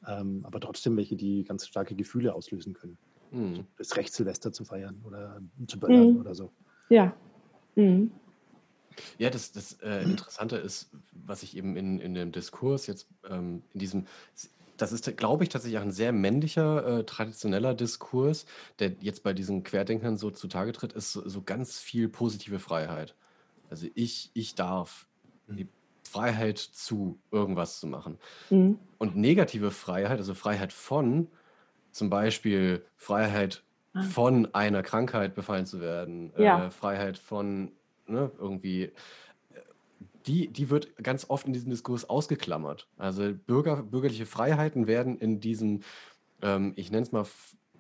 ähm, 0.07 0.41
aber 0.45 0.61
trotzdem 0.61 0.97
welche, 0.97 1.17
die 1.17 1.45
ganz 1.45 1.67
starke 1.67 1.95
Gefühle 1.95 2.35
auslösen 2.35 2.73
können. 2.73 2.97
Mhm. 3.31 3.67
Das 3.77 3.97
Recht 3.97 4.13
Silvester 4.13 4.53
zu 4.53 4.65
feiern 4.65 5.01
oder 5.05 5.41
zu 5.67 5.79
böllern 5.79 6.15
mhm. 6.15 6.21
oder 6.21 6.35
so. 6.35 6.51
Ja. 6.89 7.15
Mhm. 7.75 8.11
Ja, 9.19 9.31
das, 9.31 9.53
das 9.53 9.75
äh, 9.83 10.03
Interessante 10.03 10.57
ist, 10.57 10.91
was 11.13 11.43
ich 11.43 11.57
eben 11.57 11.77
in, 11.77 12.01
in 12.01 12.15
dem 12.15 12.33
Diskurs 12.33 12.87
jetzt 12.87 13.09
ähm, 13.29 13.63
in 13.73 13.81
diesem, 13.81 14.07
das 14.77 14.93
ist, 14.93 15.17
glaube 15.17 15.45
ich, 15.45 15.51
tatsächlich 15.51 15.79
auch 15.79 15.85
ein 15.85 15.93
sehr 15.93 16.13
männlicher, 16.13 16.99
äh, 16.99 17.05
traditioneller 17.05 17.75
Diskurs, 17.75 18.47
der 18.79 18.93
jetzt 19.01 19.23
bei 19.23 19.33
diesen 19.33 19.63
Querdenkern 19.63 20.17
so 20.17 20.31
zutage 20.31 20.73
tritt, 20.73 20.93
ist 20.93 21.13
so, 21.13 21.29
so 21.29 21.43
ganz 21.43 21.79
viel 21.79 22.09
positive 22.09 22.59
Freiheit. 22.59 23.15
Also 23.71 23.87
ich, 23.95 24.31
ich 24.35 24.55
darf 24.55 25.07
mhm. 25.47 25.57
die 25.57 25.69
Freiheit 26.03 26.59
zu 26.59 27.19
irgendwas 27.31 27.81
zu 27.81 27.87
machen. 27.87 28.19
Mhm. 28.51 28.79
Und 28.99 29.17
negative 29.17 29.71
Freiheit, 29.71 30.19
also 30.19 30.35
Freiheit 30.35 30.73
von, 30.73 31.29
zum 31.93 32.11
Beispiel 32.11 32.85
Freiheit 32.97 33.63
ah. 33.95 34.03
von 34.03 34.55
einer 34.55 34.83
Krankheit 34.83 35.35
befallen 35.35 35.67
zu 35.67 35.81
werden, 35.81 36.33
ja. 36.37 36.67
äh, 36.67 36.71
Freiheit 36.71 37.19
von 37.19 37.73
ne, 38.07 38.31
irgendwie, 38.39 38.85
äh, 38.85 38.93
die, 40.27 40.49
die 40.49 40.71
wird 40.71 40.97
ganz 41.03 41.27
oft 41.29 41.47
in 41.47 41.53
diesem 41.53 41.71
Diskurs 41.71 42.09
ausgeklammert. 42.09 42.89
Also 42.97 43.33
Bürger, 43.33 43.83
bürgerliche 43.83 44.27
Freiheiten 44.27 44.87
werden 44.87 45.19
in 45.19 45.41
diesem, 45.41 45.81
ähm, 46.43 46.73
ich 46.77 46.91
nenne 46.91 47.03
es 47.03 47.13
mal 47.13 47.27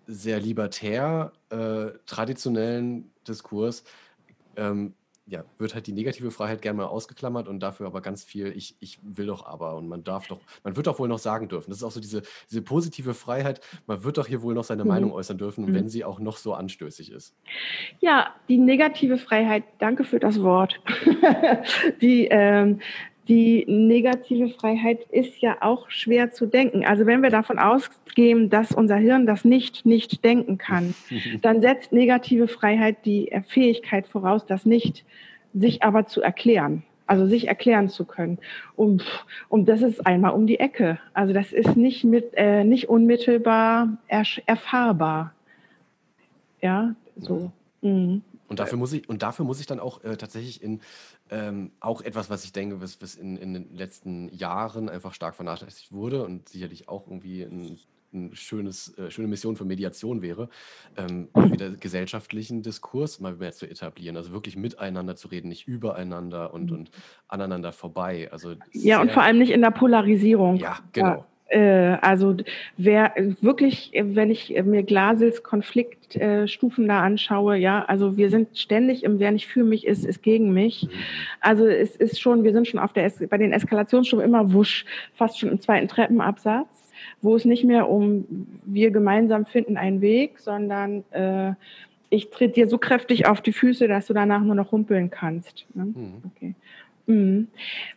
sehr 0.06 0.40
libertär 0.40 1.32
äh, 1.50 1.90
traditionellen 2.06 3.12
Diskurs 3.26 3.84
ähm, 4.56 4.94
ja, 5.28 5.44
wird 5.58 5.74
halt 5.74 5.86
die 5.86 5.92
negative 5.92 6.30
Freiheit 6.30 6.62
gerne 6.62 6.78
mal 6.78 6.86
ausgeklammert 6.86 7.48
und 7.48 7.60
dafür 7.60 7.86
aber 7.86 8.00
ganz 8.00 8.24
viel, 8.24 8.52
ich, 8.56 8.76
ich 8.80 8.98
will 9.02 9.26
doch 9.26 9.46
aber 9.46 9.76
und 9.76 9.86
man 9.86 10.02
darf 10.02 10.26
doch, 10.26 10.40
man 10.64 10.74
wird 10.76 10.86
doch 10.86 10.98
wohl 10.98 11.08
noch 11.08 11.18
sagen 11.18 11.48
dürfen. 11.48 11.70
Das 11.70 11.78
ist 11.78 11.84
auch 11.84 11.90
so 11.90 12.00
diese, 12.00 12.22
diese 12.50 12.62
positive 12.62 13.12
Freiheit, 13.12 13.60
man 13.86 14.04
wird 14.04 14.16
doch 14.16 14.26
hier 14.26 14.42
wohl 14.42 14.54
noch 14.54 14.64
seine 14.64 14.84
mhm. 14.84 14.88
Meinung 14.88 15.12
äußern 15.12 15.36
dürfen, 15.36 15.66
mhm. 15.66 15.74
wenn 15.74 15.88
sie 15.88 16.04
auch 16.04 16.18
noch 16.18 16.38
so 16.38 16.54
anstößig 16.54 17.12
ist. 17.12 17.34
Ja, 18.00 18.34
die 18.48 18.56
negative 18.56 19.18
Freiheit, 19.18 19.64
danke 19.78 20.04
für 20.04 20.18
das 20.18 20.42
Wort. 20.42 20.80
die, 22.00 22.28
ähm, 22.30 22.80
die 23.28 23.64
negative 23.68 24.48
Freiheit 24.48 25.04
ist 25.10 25.40
ja 25.40 25.58
auch 25.60 25.90
schwer 25.90 26.32
zu 26.32 26.46
denken. 26.46 26.84
Also 26.84 27.06
wenn 27.06 27.22
wir 27.22 27.30
davon 27.30 27.58
ausgehen, 27.58 28.48
dass 28.48 28.72
unser 28.72 28.96
Hirn 28.96 29.26
das 29.26 29.44
nicht 29.44 29.84
nicht 29.84 30.24
denken 30.24 30.58
kann, 30.58 30.94
dann 31.42 31.60
setzt 31.60 31.92
negative 31.92 32.48
Freiheit 32.48 33.04
die 33.04 33.30
Fähigkeit 33.48 34.06
voraus, 34.06 34.46
das 34.46 34.64
nicht 34.64 35.04
sich 35.52 35.82
aber 35.82 36.06
zu 36.06 36.22
erklären. 36.22 36.82
Also 37.06 37.26
sich 37.26 37.48
erklären 37.48 37.88
zu 37.88 38.04
können. 38.04 38.38
Und, 38.76 39.02
und 39.48 39.66
das 39.66 39.80
ist 39.80 40.06
einmal 40.06 40.32
um 40.32 40.46
die 40.46 40.60
Ecke. 40.60 40.98
Also 41.14 41.32
das 41.32 41.52
ist 41.52 41.74
nicht, 41.74 42.04
mit, 42.04 42.32
äh, 42.34 42.64
nicht 42.64 42.90
unmittelbar 42.90 43.96
erfahrbar. 44.08 45.32
Ja, 46.60 46.94
so. 47.16 47.50
Mhm. 47.80 48.22
Und 48.48 48.60
dafür 48.60 48.78
muss 48.78 48.92
ich, 48.92 49.08
und 49.08 49.22
dafür 49.22 49.44
muss 49.44 49.60
ich 49.60 49.66
dann 49.66 49.80
auch 49.80 50.02
äh, 50.04 50.16
tatsächlich 50.16 50.62
in 50.62 50.80
ähm, 51.30 51.72
auch 51.80 52.00
etwas, 52.00 52.30
was 52.30 52.44
ich 52.44 52.52
denke, 52.52 52.80
was, 52.80 53.00
was 53.02 53.14
in, 53.14 53.36
in 53.36 53.54
den 53.54 53.74
letzten 53.74 54.28
Jahren 54.34 54.88
einfach 54.88 55.14
stark 55.14 55.34
vernachlässigt 55.34 55.92
wurde 55.92 56.24
und 56.24 56.48
sicherlich 56.48 56.88
auch 56.88 57.06
irgendwie 57.06 57.42
ein 57.42 57.78
ein 58.12 58.34
schönes, 58.34 58.96
äh, 58.98 59.10
schöne 59.10 59.28
Mission 59.28 59.56
für 59.56 59.64
Mediation 59.64 60.22
wäre, 60.22 60.48
ähm, 60.96 61.28
wieder 61.34 61.70
gesellschaftlichen 61.70 62.62
Diskurs 62.62 63.20
mal 63.20 63.36
mehr 63.36 63.52
zu 63.52 63.66
etablieren. 63.66 64.16
Also 64.16 64.32
wirklich 64.32 64.56
miteinander 64.56 65.16
zu 65.16 65.28
reden, 65.28 65.48
nicht 65.48 65.68
übereinander 65.68 66.54
und, 66.54 66.72
und 66.72 66.90
aneinander 67.28 67.72
vorbei. 67.72 68.28
Also 68.32 68.54
ja, 68.72 69.00
und 69.00 69.12
vor 69.12 69.22
allem 69.22 69.38
nicht 69.38 69.50
in 69.50 69.60
der 69.60 69.70
Polarisierung. 69.70 70.56
Ja, 70.56 70.78
genau. 70.92 71.08
Ja, 71.08 71.26
also 71.56 72.36
wer 72.76 73.12
wirklich, 73.40 73.92
wenn 73.94 74.30
ich 74.30 74.54
mir 74.64 74.82
Glasels 74.82 75.42
Konfliktstufen 75.42 76.84
äh, 76.84 76.88
da 76.88 77.00
anschaue, 77.00 77.56
ja, 77.56 77.84
also 77.86 78.16
wir 78.16 78.30
sind 78.30 78.58
ständig 78.58 79.04
im 79.04 79.18
Wer 79.18 79.30
nicht 79.30 79.46
für 79.46 79.64
mich 79.64 79.86
ist, 79.86 80.04
ist 80.04 80.22
gegen 80.22 80.52
mich. 80.52 80.84
Mhm. 80.84 80.90
Also 81.40 81.66
es 81.66 81.96
ist 81.96 82.20
schon, 82.20 82.44
wir 82.44 82.52
sind 82.52 82.68
schon 82.68 82.80
auf 82.80 82.92
der 82.92 83.04
es 83.06 83.26
bei 83.28 83.38
den 83.38 83.52
Eskalationsstufen 83.52 84.24
immer 84.24 84.52
wusch, 84.52 84.84
fast 85.14 85.38
schon 85.38 85.50
im 85.50 85.60
zweiten 85.60 85.88
Treppenabsatz 85.88 86.68
wo 87.20 87.34
es 87.34 87.44
nicht 87.44 87.64
mehr 87.64 87.88
um 87.88 88.26
wir 88.64 88.90
gemeinsam 88.90 89.44
finden 89.44 89.76
einen 89.76 90.00
Weg, 90.00 90.38
sondern 90.38 91.04
äh, 91.10 91.54
ich 92.10 92.30
tritt 92.30 92.56
dir 92.56 92.68
so 92.68 92.78
kräftig 92.78 93.26
auf 93.26 93.40
die 93.40 93.52
Füße, 93.52 93.88
dass 93.88 94.06
du 94.06 94.14
danach 94.14 94.42
nur 94.42 94.54
noch 94.54 94.72
humpeln 94.72 95.10
kannst. 95.10 95.66
Ne? 95.74 95.84
Mhm. 95.84 96.22
Okay. 96.24 96.54
Mhm. 97.06 97.48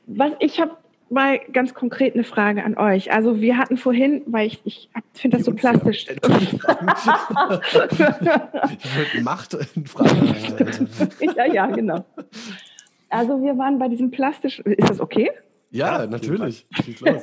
Was 0.08 0.34
ich 0.39 0.60
habe 0.60 0.76
mal 1.12 1.39
ganz 1.51 1.74
konkret 1.74 2.14
eine 2.14 2.24
Frage 2.24 2.64
an 2.64 2.78
euch. 2.78 3.12
Also 3.12 3.41
wir 3.41 3.57
hatten 3.57 3.78
vorhin, 3.78 4.22
weil 4.26 4.47
ich, 4.47 4.62
ich 4.64 4.89
finde 5.14 5.38
das 5.38 5.45
so 5.45 5.53
plastisch. 5.53 6.07
ich 6.09 6.22
würde 7.93 9.22
Macht 9.22 9.53
in 9.76 9.86
Frage 9.86 10.78
ja, 11.36 11.45
ja, 11.45 11.68
genau. 11.68 12.05
Also 13.09 13.41
wir 13.41 13.57
waren 13.57 13.78
bei 13.78 13.89
diesem 13.89 14.12
plastisch. 14.12 14.59
Ist 14.59 14.89
das 14.89 14.99
okay? 14.99 15.32
Ja, 15.72 16.05
natürlich. 16.05 16.66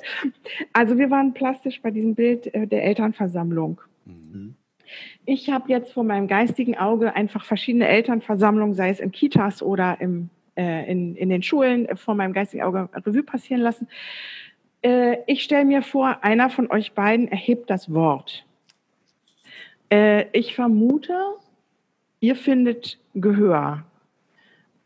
also 0.73 0.99
wir 0.99 1.11
waren 1.11 1.35
plastisch 1.35 1.81
bei 1.83 1.91
diesem 1.91 2.15
Bild 2.15 2.53
äh, 2.55 2.67
der 2.67 2.85
Elternversammlung. 2.85 3.81
Mhm. 4.05 4.55
Ich 5.27 5.51
habe 5.51 5.71
jetzt 5.71 5.93
vor 5.93 6.05
meinem 6.05 6.29
geistigen 6.29 6.77
Auge 6.77 7.15
einfach 7.15 7.45
verschiedene 7.45 7.89
Elternversammlungen, 7.89 8.75
sei 8.75 8.89
es 8.89 9.01
in 9.01 9.13
Kitas 9.13 9.63
oder 9.63 10.01
im, 10.01 10.31
äh, 10.59 10.91
in, 10.91 11.15
in 11.15 11.29
den 11.29 11.43
Schulen, 11.43 11.89
vor 11.97 12.15
meinem 12.15 12.33
geistigen 12.33 12.65
Auge 12.65 12.89
Revue 12.93 13.23
passieren 13.23 13.63
lassen. 13.63 13.89
Äh, 14.83 15.19
ich 15.27 15.45
stelle 15.45 15.65
mir 15.65 15.83
vor, 15.83 16.23
einer 16.23 16.51
von 16.51 16.71
euch 16.71 16.93
beiden 16.93 17.29
erhebt 17.29 17.71
das 17.71 17.93
Wort. 17.95 18.45
Äh, 19.91 20.27
ich 20.33 20.55
vermute, 20.55 21.17
ihr 22.21 22.37
findet 22.37 22.99
Gehör 23.15 23.85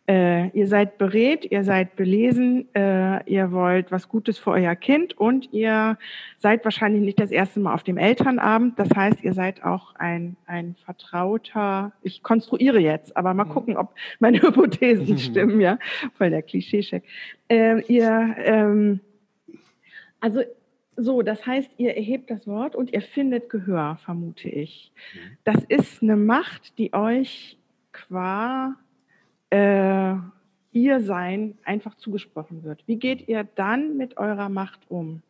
äh, 0.09 0.49
ihr 0.49 0.67
seid 0.67 0.99
beredt, 0.99 1.45
ihr 1.51 1.63
seid 1.63 1.95
belesen, 1.95 2.67
äh, 2.75 3.23
ihr 3.31 3.53
wollt 3.53 3.93
was 3.93 4.09
Gutes 4.09 4.37
für 4.37 4.51
euer 4.51 4.75
Kind 4.75 5.17
und 5.17 5.53
ihr 5.53 5.97
seid 6.39 6.65
wahrscheinlich 6.65 7.03
nicht 7.03 7.21
das 7.21 7.31
erste 7.31 7.61
Mal 7.61 7.73
auf 7.73 7.85
dem 7.85 7.99
Elternabend. 7.99 8.79
Das 8.79 8.91
heißt, 8.91 9.23
ihr 9.23 9.33
seid 9.33 9.63
auch 9.63 9.95
ein, 9.95 10.37
ein 10.47 10.75
vertrauter, 10.85 11.93
ich 12.03 12.23
konstruiere 12.25 12.81
jetzt, 12.81 13.17
aber 13.17 13.33
mal 13.33 13.45
mhm. 13.45 13.51
gucken, 13.51 13.77
ob 13.77 13.95
meine 14.19 14.43
Hypothesen 14.43 15.19
stimmen, 15.19 15.61
ja, 15.61 15.79
voll 16.19 16.31
der 16.31 16.43
Klischeecheck. 16.43 17.05
Äh, 17.49 17.81
ihr, 17.83 18.35
ähm, 18.39 19.01
also 20.21 20.41
so, 20.97 21.23
das 21.23 21.47
heißt, 21.47 21.71
ihr 21.79 21.97
erhebt 21.97 22.29
das 22.31 22.47
Wort 22.47 22.75
und 22.75 22.93
ihr 22.93 23.03
findet 23.03 23.49
Gehör, 23.51 23.99
vermute 24.05 24.49
ich. 24.49 24.93
Mhm. 25.15 25.37
Das 25.45 25.65
ist 25.69 26.03
eine 26.03 26.17
Macht, 26.17 26.77
die 26.79 26.93
euch 26.93 27.57
qua 27.93 28.77
äh, 29.53 30.17
ihr 30.73 31.01
Sein 31.03 31.59
einfach 31.65 31.95
zugesprochen 31.97 32.63
wird. 32.63 32.87
Wie 32.89 32.97
geht 32.97 33.29
ihr 33.29 33.45
dann 33.45 33.97
mit 33.99 34.17
eurer 34.17 34.49
Macht 34.49 34.81
um? 34.91 35.23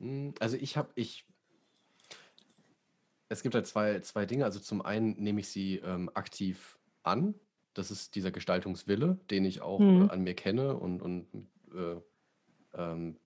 Hm, 0.00 0.34
also 0.38 0.58
ich 0.58 0.76
habe, 0.76 0.90
ich, 0.96 1.24
es 3.30 3.42
gibt 3.42 3.54
halt 3.54 3.66
zwei, 3.66 4.00
zwei 4.00 4.26
Dinge. 4.26 4.44
Also 4.44 4.60
zum 4.60 4.82
einen 4.82 5.12
nehme 5.22 5.40
ich 5.40 5.48
sie 5.48 5.76
ähm, 5.76 6.10
aktiv 6.12 6.78
an. 7.02 7.34
Das 7.72 7.90
ist 7.90 8.14
dieser 8.16 8.30
Gestaltungswille, 8.30 9.18
den 9.30 9.46
ich 9.46 9.62
auch 9.62 9.80
mhm. 9.80 10.08
äh, 10.08 10.10
an 10.10 10.22
mir 10.22 10.34
kenne 10.34 10.76
und, 10.76 11.00
und 11.00 11.26
äh, 11.74 11.96
ähm, 12.74 13.16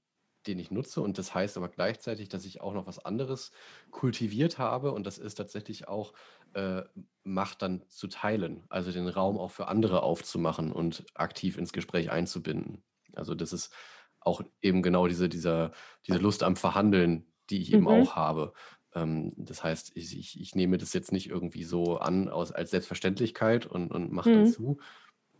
den 0.47 0.59
ich 0.59 0.71
nutze. 0.71 1.01
Und 1.01 1.19
das 1.19 1.35
heißt 1.35 1.57
aber 1.57 1.69
gleichzeitig, 1.69 2.29
dass 2.29 2.45
ich 2.45 2.61
auch 2.61 2.75
noch 2.75 2.87
was 2.87 3.05
anderes 3.05 3.53
kultiviert 3.91 4.59
habe. 4.59 4.93
Und 4.93 5.07
das 5.07 5.19
ist 5.19 5.35
tatsächlich 5.35 5.89
auch 5.89 6.13
äh, 6.55 6.83
Macht 7.25 7.63
dann 7.63 7.83
zu 7.89 8.09
teilen. 8.09 8.65
Also 8.69 8.93
den 8.93 9.09
Raum 9.09 9.39
auch 9.39 9.51
für 9.51 9.69
andere 9.69 10.03
aufzumachen 10.03 10.73
und 10.73 11.05
aktiv 11.15 11.59
ins 11.59 11.73
Gespräch 11.73 12.11
einzubinden. 12.11 12.83
Also 13.15 13.35
das 13.35 13.53
ist 13.53 13.73
auch 14.21 14.43
eben 14.61 14.83
genau 14.83 15.07
diese, 15.07 15.29
dieser, 15.29 15.73
diese 16.07 16.19
Lust 16.19 16.43
am 16.43 16.57
Verhandeln, 16.57 17.27
die 17.51 17.61
ich 17.61 17.71
mhm. 17.71 17.77
eben 17.77 17.89
auch 17.89 18.17
habe. 18.17 18.53
Ähm, 18.95 19.33
das 19.37 19.63
heißt, 19.63 19.93
ich, 19.95 20.19
ich, 20.19 20.41
ich, 20.41 20.55
nehme 20.55 20.79
das 20.79 20.93
jetzt 20.93 21.13
nicht 21.13 21.29
irgendwie 21.29 21.65
so 21.65 21.99
an 21.99 22.29
aus, 22.29 22.51
als 22.51 22.71
Selbstverständlichkeit 22.71 23.67
und, 23.67 23.93
und 23.93 24.11
mache 24.11 24.31
mhm. 24.31 24.45
dazu, 24.47 24.79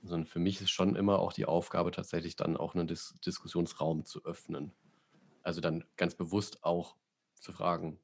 sondern 0.03 0.27
für 0.27 0.39
mich 0.39 0.61
ist 0.61 0.71
schon 0.71 0.95
immer 0.95 1.19
auch 1.19 1.33
die 1.33 1.47
Aufgabe, 1.47 1.91
tatsächlich 1.91 2.37
dann 2.37 2.57
auch 2.57 2.75
einen 2.75 2.87
Dis 2.87 3.19
Diskussionsraum 3.25 4.05
zu 4.05 4.25
öffnen. 4.25 4.73
Also 5.47 5.61
dann 5.61 5.85
ganz 5.97 6.17
bewusst 6.17 6.65
auch 6.65 6.97
zu 7.39 7.53
fragen, 7.53 8.01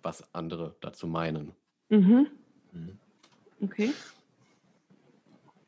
was 0.00 0.32
andere 0.32 0.76
dazu 0.80 1.08
meinen. 1.08 1.56
Mhm. 1.88 2.28
Mhm. 2.70 2.98
Okay. 3.60 3.90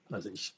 Also 0.08 0.28
ich, 0.28 0.54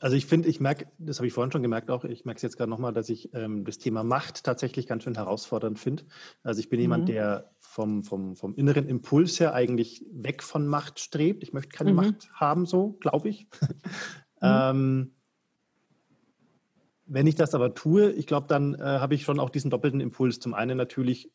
also 0.00 0.16
ich 0.16 0.26
finde, 0.26 0.48
ich 0.48 0.58
merke, 0.58 0.88
das 0.98 1.18
habe 1.18 1.28
ich 1.28 1.32
vorhin 1.32 1.52
schon 1.52 1.62
gemerkt 1.62 1.88
auch, 1.88 2.04
ich 2.04 2.24
merke 2.24 2.38
es 2.38 2.42
jetzt 2.42 2.56
gerade 2.56 2.68
nochmal, 2.68 2.92
dass 2.92 3.08
ich 3.08 3.32
ähm, 3.32 3.64
das 3.64 3.78
Thema 3.78 4.02
Macht 4.02 4.42
tatsächlich 4.42 4.88
ganz 4.88 5.04
schön 5.04 5.14
herausfordernd 5.14 5.78
finde. 5.78 6.02
Also 6.42 6.58
ich 6.58 6.68
bin 6.68 6.80
mhm. 6.80 6.82
jemand, 6.82 7.08
der 7.08 7.52
vom, 7.60 8.02
vom, 8.02 8.34
vom 8.34 8.56
inneren 8.56 8.88
Impuls 8.88 9.38
her 9.38 9.54
eigentlich 9.54 10.04
weg 10.10 10.42
von 10.42 10.66
Macht 10.66 10.98
strebt. 10.98 11.44
Ich 11.44 11.52
möchte 11.52 11.70
keine 11.70 11.90
mhm. 11.90 11.96
Macht 11.96 12.32
haben, 12.32 12.66
so 12.66 12.94
glaube 12.94 13.28
ich. 13.28 13.46
Mhm. 14.40 14.50
ähm, 14.50 15.14
wenn 17.06 17.26
ich 17.26 17.34
das 17.34 17.54
aber 17.54 17.74
tue, 17.74 18.12
ich 18.12 18.26
glaube, 18.26 18.46
dann 18.48 18.74
äh, 18.74 18.82
habe 18.82 19.14
ich 19.14 19.24
schon 19.24 19.40
auch 19.40 19.50
diesen 19.50 19.70
doppelten 19.70 20.00
Impuls. 20.00 20.38
Zum 20.40 20.54
einen 20.54 20.76
natürlich 20.76 21.30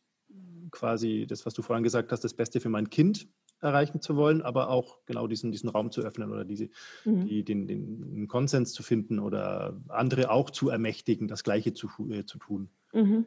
quasi 0.71 1.25
das, 1.27 1.45
was 1.45 1.53
du 1.53 1.61
vorhin 1.61 1.83
gesagt 1.83 2.11
hast, 2.11 2.23
das 2.23 2.33
Beste 2.33 2.59
für 2.59 2.69
mein 2.69 2.89
Kind 2.89 3.27
erreichen 3.61 4.01
zu 4.01 4.15
wollen, 4.15 4.41
aber 4.41 4.69
auch 4.69 4.99
genau 5.05 5.27
diesen, 5.27 5.51
diesen 5.51 5.69
Raum 5.69 5.91
zu 5.91 6.01
öffnen 6.01 6.31
oder 6.31 6.45
diese, 6.45 6.69
mhm. 7.03 7.25
die, 7.25 7.43
den, 7.43 7.67
den 7.67 8.27
Konsens 8.27 8.73
zu 8.73 8.83
finden 8.83 9.19
oder 9.19 9.77
andere 9.89 10.31
auch 10.31 10.49
zu 10.49 10.69
ermächtigen, 10.69 11.27
das 11.27 11.43
Gleiche 11.43 11.73
zu, 11.73 11.89
äh, 12.09 12.25
zu 12.25 12.37
tun. 12.37 12.69
Mhm. 12.93 13.25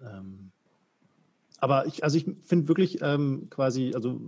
Ähm, 0.00 0.52
aber 1.58 1.86
ich, 1.86 2.04
also 2.04 2.16
ich 2.16 2.26
finde 2.42 2.68
wirklich 2.68 2.98
ähm, 3.02 3.48
quasi, 3.50 3.92
also 3.94 4.20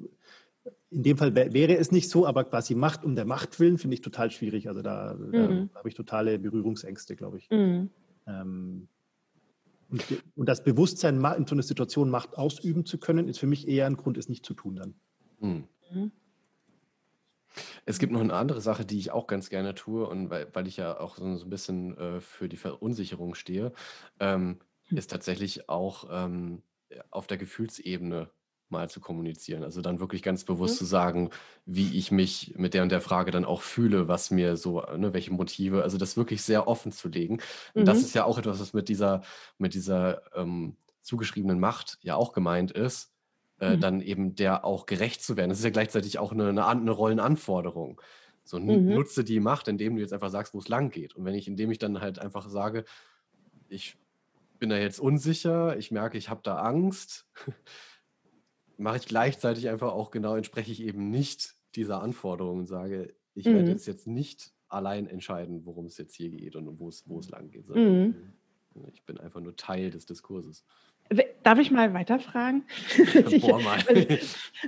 in 0.91 1.05
dem 1.05 1.17
Fall 1.17 1.35
wäre 1.35 1.77
es 1.77 1.93
nicht 1.93 2.11
so, 2.11 2.27
aber 2.27 2.45
quasi 2.45 2.75
Macht 2.75 3.05
um 3.05 3.15
der 3.15 3.25
Macht 3.25 3.61
willen 3.61 3.79
finde 3.79 3.95
ich 3.95 4.01
total 4.01 4.31
schwierig. 4.31 4.69
Also 4.69 4.83
da, 4.83 5.15
mhm. 5.15 5.71
da 5.73 5.79
habe 5.79 5.89
ich 5.89 5.95
totale 5.95 6.39
Berührungsängste, 6.39 7.15
glaube 7.15 7.39
ich. 7.39 7.49
Mhm. 7.51 7.91
Ähm, 8.27 8.89
und, 9.89 10.05
und, 10.37 10.49
das 10.49 10.65
Bewusstsein, 10.65 11.17
in 11.17 11.47
so 11.47 11.55
einer 11.55 11.63
Situation 11.63 12.11
Macht 12.11 12.37
ausüben 12.37 12.85
zu 12.87 12.99
können, 12.99 13.29
ist 13.29 13.39
für 13.39 13.47
mich 13.47 13.69
eher 13.69 13.87
ein 13.87 13.97
Grund, 13.97 14.19
es 14.19 14.29
nicht 14.29 14.45
zu 14.45 14.55
tun 14.55 14.77
dann. 14.77 14.95
Mhm. 15.41 15.65
mhm. 15.93 16.13
Es 17.85 17.99
gibt 17.99 18.13
noch 18.13 18.21
eine 18.21 18.35
andere 18.35 18.61
Sache, 18.61 18.85
die 18.85 18.99
ich 18.99 19.11
auch 19.11 19.27
ganz 19.27 19.51
gerne 19.51 19.75
tue 19.75 20.07
und 20.07 20.31
weil, 20.31 20.47
weil 20.53 20.69
ich 20.69 20.77
ja 20.77 21.01
auch 21.01 21.17
so, 21.17 21.37
so 21.37 21.45
ein 21.45 21.51
bisschen 21.51 21.99
äh, 21.99 22.21
für 22.21 22.49
die 22.49 22.57
Verunsicherung 22.57 23.35
stehe, 23.35 23.73
ähm, 24.21 24.61
hm. 24.85 24.99
ist 24.99 25.11
tatsächlich 25.11 25.69
auch 25.69 26.07
ähm, 26.13 26.63
auf 27.11 27.27
der 27.27 27.39
Gefühlsebene 27.39 28.31
mal 28.71 28.89
zu 28.89 29.01
kommunizieren. 29.01 29.63
Also 29.65 29.81
dann 29.81 30.01
wirklich 30.01 30.23
ganz 30.23 30.45
bewusst 30.45 30.75
mhm. 30.75 30.79
zu 30.79 30.85
sagen, 30.85 31.31
wie 31.67 31.97
ich 31.97 32.11
mich 32.11 32.55
mit 32.57 32.75
der 32.75 32.83
und 32.83 32.93
der 32.93 33.01
Frage 33.01 33.31
dann 33.31 33.45
auch 33.45 33.63
fühle, 33.63 34.09
was 34.09 34.31
mir 34.31 34.57
so, 34.57 34.81
ne, 34.97 35.13
welche 35.13 35.33
Motive, 35.33 35.83
also 35.83 35.99
das 35.99 36.17
wirklich 36.17 36.43
sehr 36.43 36.69
offen 36.69 36.93
zu 36.93 37.09
legen. 37.09 37.41
Und 37.75 37.83
mhm. 37.83 37.87
das 37.87 37.99
ist 37.99 38.15
ja 38.15 38.25
auch 38.25 38.39
etwas, 38.39 38.61
was 38.61 38.73
mit 38.73 38.89
dieser, 38.89 39.23
mit 39.59 39.75
dieser 39.75 40.23
ähm, 40.35 40.77
zugeschriebenen 41.03 41.61
Macht 41.61 41.99
ja 42.03 42.17
auch 42.17 42.33
gemeint 42.33 42.71
ist, 42.71 43.13
äh, 43.61 43.77
mhm. 43.77 43.81
dann 43.81 44.01
eben 44.01 44.35
der 44.35 44.65
auch 44.65 44.87
gerecht 44.87 45.23
zu 45.23 45.37
werden. 45.37 45.51
Das 45.51 45.59
ist 45.59 45.65
ja 45.65 45.71
gleichzeitig 45.71 46.19
auch 46.19 46.33
eine, 46.33 46.49
eine, 46.49 46.67
eine 46.67 46.91
Rollenanforderung. 46.91 48.01
So 48.45 48.59
mhm. 48.59 48.95
nutze 48.95 49.25
die 49.25 49.41
Macht, 49.41 49.69
indem 49.69 49.95
du 49.95 50.01
jetzt 50.01 50.13
einfach 50.13 50.31
sagst, 50.31 50.55
wo 50.55 50.59
es 50.59 50.69
lang 50.69 50.91
geht. 50.91 51.15
Und 51.15 51.25
wenn 51.25 51.35
ich, 51.35 51.47
indem 51.47 51.71
ich 51.71 51.79
dann 51.79 52.01
halt 52.01 52.19
einfach 52.19 52.49
sage, 52.49 52.85
ich 53.69 53.97
bin 54.59 54.71
da 54.71 54.77
jetzt 54.77 55.01
unsicher, 55.01 55.77
ich 55.77 55.91
merke, 55.91 56.19
ich 56.19 56.29
habe 56.29 56.41
da 56.43 56.57
Angst, 56.57 57.27
mache 58.81 58.97
ich 58.97 59.07
gleichzeitig 59.07 59.69
einfach 59.69 59.93
auch 59.93 60.11
genau, 60.11 60.37
entspreche 60.37 60.73
ich 60.73 60.83
eben 60.83 61.11
nicht 61.11 61.55
dieser 61.75 62.03
Anforderung 62.03 62.61
und 62.61 62.67
sage, 62.67 63.15
ich 63.35 63.47
mhm. 63.47 63.55
werde 63.55 63.71
jetzt, 63.71 63.87
jetzt 63.87 64.07
nicht 64.07 64.53
allein 64.69 65.07
entscheiden, 65.07 65.65
worum 65.67 65.87
es 65.87 65.99
jetzt 65.99 66.15
hier 66.15 66.31
geht 66.31 66.57
und 66.57 66.79
wo 66.79 66.89
es, 66.89 67.09
wo 67.09 67.19
es 67.19 67.31
lang 67.31 67.51
geht. 67.51 67.69
Mhm. 67.69 68.15
Ich 68.93 69.05
bin 69.05 69.19
einfach 69.19 69.41
nur 69.41 69.57
Teil 69.57 69.91
des 69.91 70.07
Diskurses. 70.07 70.65
Darf 71.43 71.59
ich 71.59 71.71
mal 71.71 71.93
weiterfragen? 71.93 72.65
Boah, 73.41 73.61
mal. 73.61 73.83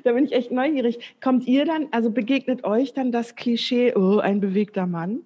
da 0.03 0.13
bin 0.13 0.25
ich 0.25 0.33
echt 0.33 0.51
neugierig. 0.51 1.17
Kommt 1.21 1.47
ihr 1.47 1.65
dann, 1.65 1.89
also 1.93 2.11
begegnet 2.11 2.65
euch 2.65 2.93
dann 2.95 3.13
das 3.13 3.37
Klischee, 3.37 3.95
oh, 3.95 4.19
ein 4.19 4.41
bewegter 4.41 4.87
Mann? 4.87 5.25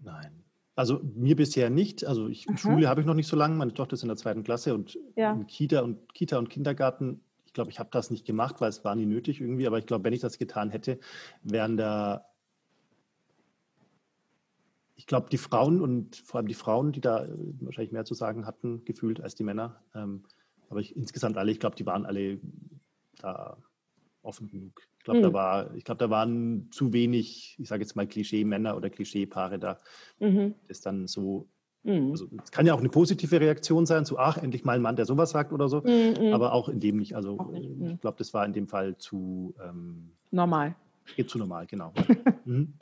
Nein. 0.00 0.37
Also 0.78 1.00
mir 1.02 1.34
bisher 1.34 1.70
nicht. 1.70 2.04
Also 2.04 2.28
ich, 2.28 2.46
Schule 2.54 2.88
habe 2.88 3.00
ich 3.00 3.06
noch 3.08 3.14
nicht 3.14 3.26
so 3.26 3.34
lange. 3.34 3.56
Meine 3.56 3.74
Tochter 3.74 3.94
ist 3.94 4.02
in 4.02 4.08
der 4.08 4.16
zweiten 4.16 4.44
Klasse 4.44 4.74
und 4.74 4.96
ja. 5.16 5.32
in 5.32 5.48
Kita 5.48 5.80
und 5.80 6.14
Kita 6.14 6.38
und 6.38 6.50
Kindergarten. 6.50 7.20
Ich 7.46 7.52
glaube, 7.52 7.72
ich 7.72 7.80
habe 7.80 7.88
das 7.90 8.12
nicht 8.12 8.24
gemacht, 8.24 8.60
weil 8.60 8.68
es 8.68 8.84
war 8.84 8.94
nie 8.94 9.04
nötig 9.04 9.40
irgendwie. 9.40 9.66
Aber 9.66 9.80
ich 9.80 9.86
glaube, 9.86 10.04
wenn 10.04 10.12
ich 10.12 10.20
das 10.20 10.38
getan 10.38 10.70
hätte, 10.70 11.00
wären 11.42 11.76
da 11.76 12.26
ich 14.94 15.08
glaube, 15.08 15.28
die 15.30 15.38
Frauen 15.38 15.80
und 15.80 16.14
vor 16.14 16.38
allem 16.38 16.46
die 16.46 16.54
Frauen, 16.54 16.92
die 16.92 17.00
da 17.00 17.24
äh, 17.24 17.28
wahrscheinlich 17.60 17.90
mehr 17.90 18.04
zu 18.04 18.14
sagen 18.14 18.46
hatten, 18.46 18.84
gefühlt 18.84 19.20
als 19.20 19.34
die 19.34 19.42
Männer. 19.42 19.82
Ähm, 19.96 20.22
aber 20.68 20.78
ich, 20.78 20.94
insgesamt 20.94 21.38
alle, 21.38 21.50
ich 21.50 21.58
glaube, 21.58 21.74
die 21.74 21.86
waren 21.86 22.06
alle 22.06 22.38
da 23.16 23.56
offen 24.28 24.46
genug. 24.46 24.80
Ich 24.98 25.04
glaube, 25.04 25.20
mhm. 25.20 25.22
da 25.24 25.32
war, 25.32 25.74
ich 25.74 25.84
glaube, 25.84 25.98
da 25.98 26.10
waren 26.10 26.68
zu 26.70 26.92
wenig, 26.92 27.56
ich 27.58 27.68
sage 27.68 27.82
jetzt 27.82 27.96
mal 27.96 28.06
Klischee-Männer 28.06 28.76
oder 28.76 28.90
Klischee-Paare 28.90 29.58
da, 29.58 29.78
mhm. 30.20 30.54
das 30.68 30.80
dann 30.80 31.06
so. 31.06 31.48
Mhm. 31.82 32.10
Also 32.10 32.28
es 32.42 32.50
kann 32.50 32.66
ja 32.66 32.74
auch 32.74 32.80
eine 32.80 32.90
positive 32.90 33.40
Reaktion 33.40 33.86
sein, 33.86 34.04
so 34.04 34.18
ach, 34.18 34.36
endlich 34.36 34.64
mal 34.64 34.76
ein 34.76 34.82
Mann, 34.82 34.96
der 34.96 35.06
sowas 35.06 35.30
sagt 35.30 35.52
oder 35.52 35.68
so, 35.68 35.80
mhm, 35.80 36.14
mhm. 36.20 36.32
aber 36.34 36.52
auch 36.52 36.68
in 36.68 36.78
dem 36.78 36.98
nicht. 36.98 37.16
Also 37.16 37.36
nicht. 37.50 37.70
ich 37.70 37.78
mhm. 37.78 38.00
glaube, 38.00 38.18
das 38.18 38.34
war 38.34 38.44
in 38.44 38.52
dem 38.52 38.68
Fall 38.68 38.98
zu 38.98 39.54
ähm, 39.66 40.10
normal. 40.30 40.76
Geht 41.16 41.30
zu 41.30 41.38
normal, 41.38 41.66
genau. 41.66 41.92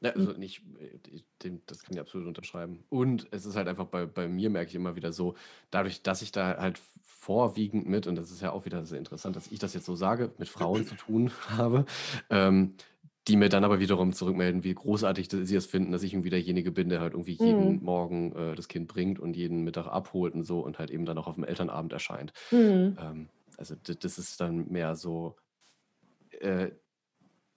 Ja, 0.00 0.12
also 0.12 0.32
nicht, 0.32 0.62
äh, 0.78 1.50
das 1.66 1.82
kann 1.82 1.94
ich 1.94 2.00
absolut 2.00 2.26
unterschreiben. 2.26 2.84
Und 2.88 3.28
es 3.32 3.44
ist 3.44 3.56
halt 3.56 3.68
einfach 3.68 3.86
bei, 3.86 4.06
bei 4.06 4.28
mir, 4.28 4.48
merke 4.48 4.70
ich 4.70 4.74
immer 4.74 4.96
wieder 4.96 5.12
so, 5.12 5.34
dadurch, 5.70 6.02
dass 6.02 6.22
ich 6.22 6.32
da 6.32 6.56
halt 6.56 6.80
vorwiegend 7.04 7.86
mit, 7.86 8.06
und 8.06 8.16
das 8.16 8.30
ist 8.30 8.40
ja 8.40 8.52
auch 8.52 8.64
wieder 8.64 8.84
sehr 8.86 8.98
interessant, 8.98 9.36
dass 9.36 9.52
ich 9.52 9.58
das 9.58 9.74
jetzt 9.74 9.84
so 9.84 9.94
sage, 9.94 10.32
mit 10.38 10.48
Frauen 10.48 10.86
zu 10.86 10.94
tun 10.94 11.30
habe, 11.50 11.84
ähm, 12.30 12.74
die 13.28 13.36
mir 13.36 13.50
dann 13.50 13.64
aber 13.64 13.78
wiederum 13.78 14.14
zurückmelden, 14.14 14.64
wie 14.64 14.72
großartig 14.72 15.28
sie 15.30 15.54
es 15.54 15.66
finden, 15.66 15.92
dass 15.92 16.02
ich 16.02 16.14
irgendwie 16.14 16.30
derjenige 16.30 16.72
bin, 16.72 16.88
der 16.88 17.00
halt 17.00 17.12
irgendwie 17.12 17.36
jeden 17.38 17.74
mhm. 17.74 17.82
Morgen 17.82 18.32
äh, 18.34 18.54
das 18.54 18.68
Kind 18.68 18.88
bringt 18.88 19.18
und 19.18 19.36
jeden 19.36 19.62
Mittag 19.64 19.86
abholt 19.86 20.34
und 20.34 20.44
so 20.44 20.60
und 20.60 20.78
halt 20.78 20.90
eben 20.90 21.04
dann 21.04 21.18
auch 21.18 21.26
auf 21.26 21.34
dem 21.34 21.44
Elternabend 21.44 21.92
erscheint. 21.92 22.32
Mhm. 22.50 22.96
Ähm, 22.98 23.28
also 23.58 23.74
das 23.74 24.18
ist 24.18 24.40
dann 24.40 24.70
mehr 24.72 24.96
so, 24.96 25.36
äh, 26.40 26.70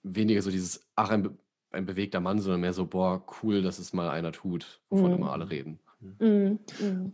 weniger 0.02 0.42
so 0.42 0.50
dieses, 0.50 0.82
ach, 0.94 1.08
ein 1.08 1.38
ein 1.74 1.86
bewegter 1.86 2.20
Mann, 2.20 2.40
sondern 2.40 2.60
mehr 2.60 2.72
so, 2.72 2.86
boah, 2.86 3.22
cool, 3.42 3.62
dass 3.62 3.78
es 3.78 3.92
mal 3.92 4.08
einer 4.08 4.32
tut, 4.32 4.80
wovon 4.88 5.10
mhm. 5.10 5.18
immer 5.18 5.32
alle 5.32 5.50
reden. 5.50 5.78
Mhm. 6.18 6.58
mhm. 6.80 7.12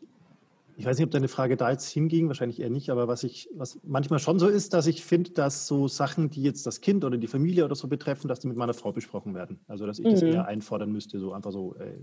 Ich 0.76 0.86
weiß 0.86 0.96
nicht, 0.96 1.04
ob 1.04 1.10
deine 1.10 1.28
Frage 1.28 1.58
da 1.58 1.70
jetzt 1.70 1.90
hinging, 1.90 2.28
wahrscheinlich 2.28 2.58
eher 2.58 2.70
nicht, 2.70 2.88
aber 2.88 3.06
was 3.06 3.22
ich, 3.22 3.50
was 3.52 3.78
manchmal 3.84 4.18
schon 4.18 4.38
so 4.38 4.48
ist, 4.48 4.72
dass 4.72 4.86
ich 4.86 5.04
finde, 5.04 5.32
dass 5.32 5.66
so 5.66 5.88
Sachen, 5.88 6.30
die 6.30 6.42
jetzt 6.42 6.66
das 6.66 6.80
Kind 6.80 7.04
oder 7.04 7.18
die 7.18 7.26
Familie 7.26 7.66
oder 7.66 7.74
so 7.74 7.86
betreffen, 7.86 8.28
dass 8.28 8.40
die 8.40 8.48
mit 8.48 8.56
meiner 8.56 8.72
Frau 8.72 8.90
besprochen 8.90 9.34
werden. 9.34 9.60
Also 9.68 9.86
dass 9.86 9.98
ich 9.98 10.06
mhm. 10.06 10.10
das 10.12 10.22
eher 10.22 10.46
einfordern 10.46 10.90
müsste, 10.90 11.20
so 11.20 11.34
einfach 11.34 11.52
so, 11.52 11.74
ey, 11.78 12.02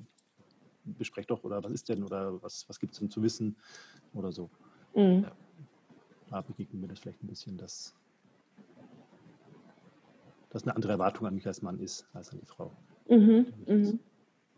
besprecht 0.85 1.31
doch 1.31 1.43
oder 1.43 1.63
was 1.63 1.71
ist 1.71 1.89
denn 1.89 2.03
oder 2.03 2.39
was, 2.43 2.69
was 2.69 2.79
gibt 2.79 2.93
es 2.93 2.99
denn 2.99 3.09
zu 3.09 3.23
wissen 3.23 3.55
oder 4.13 4.31
so. 4.31 4.47
Mhm. 4.93 5.23
Ja. 5.23 5.31
Da 6.29 6.41
begegnet 6.41 6.79
mir 6.79 6.87
das 6.87 6.99
vielleicht 6.99 7.23
ein 7.23 7.27
bisschen, 7.27 7.57
dass 7.57 7.95
dass 10.49 10.63
eine 10.63 10.75
andere 10.75 10.93
Erwartung 10.93 11.27
an 11.27 11.35
mich 11.35 11.47
als 11.47 11.61
Mann 11.61 11.79
ist, 11.79 12.07
als 12.13 12.31
an 12.31 12.39
die 12.39 12.45
Frau. 12.45 12.71
Mhm, 13.09 13.47
mhm. 13.65 13.99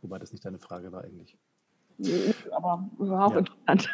Wobei 0.02 0.20
das 0.20 0.32
nicht 0.32 0.46
deine 0.46 0.60
Frage 0.60 0.92
war 0.92 1.04
eigentlich. 1.04 1.38
Aber 2.52 2.90
war 2.98 3.26
auch 3.26 3.34
ja. 3.34 3.40
interessant. 3.40 3.90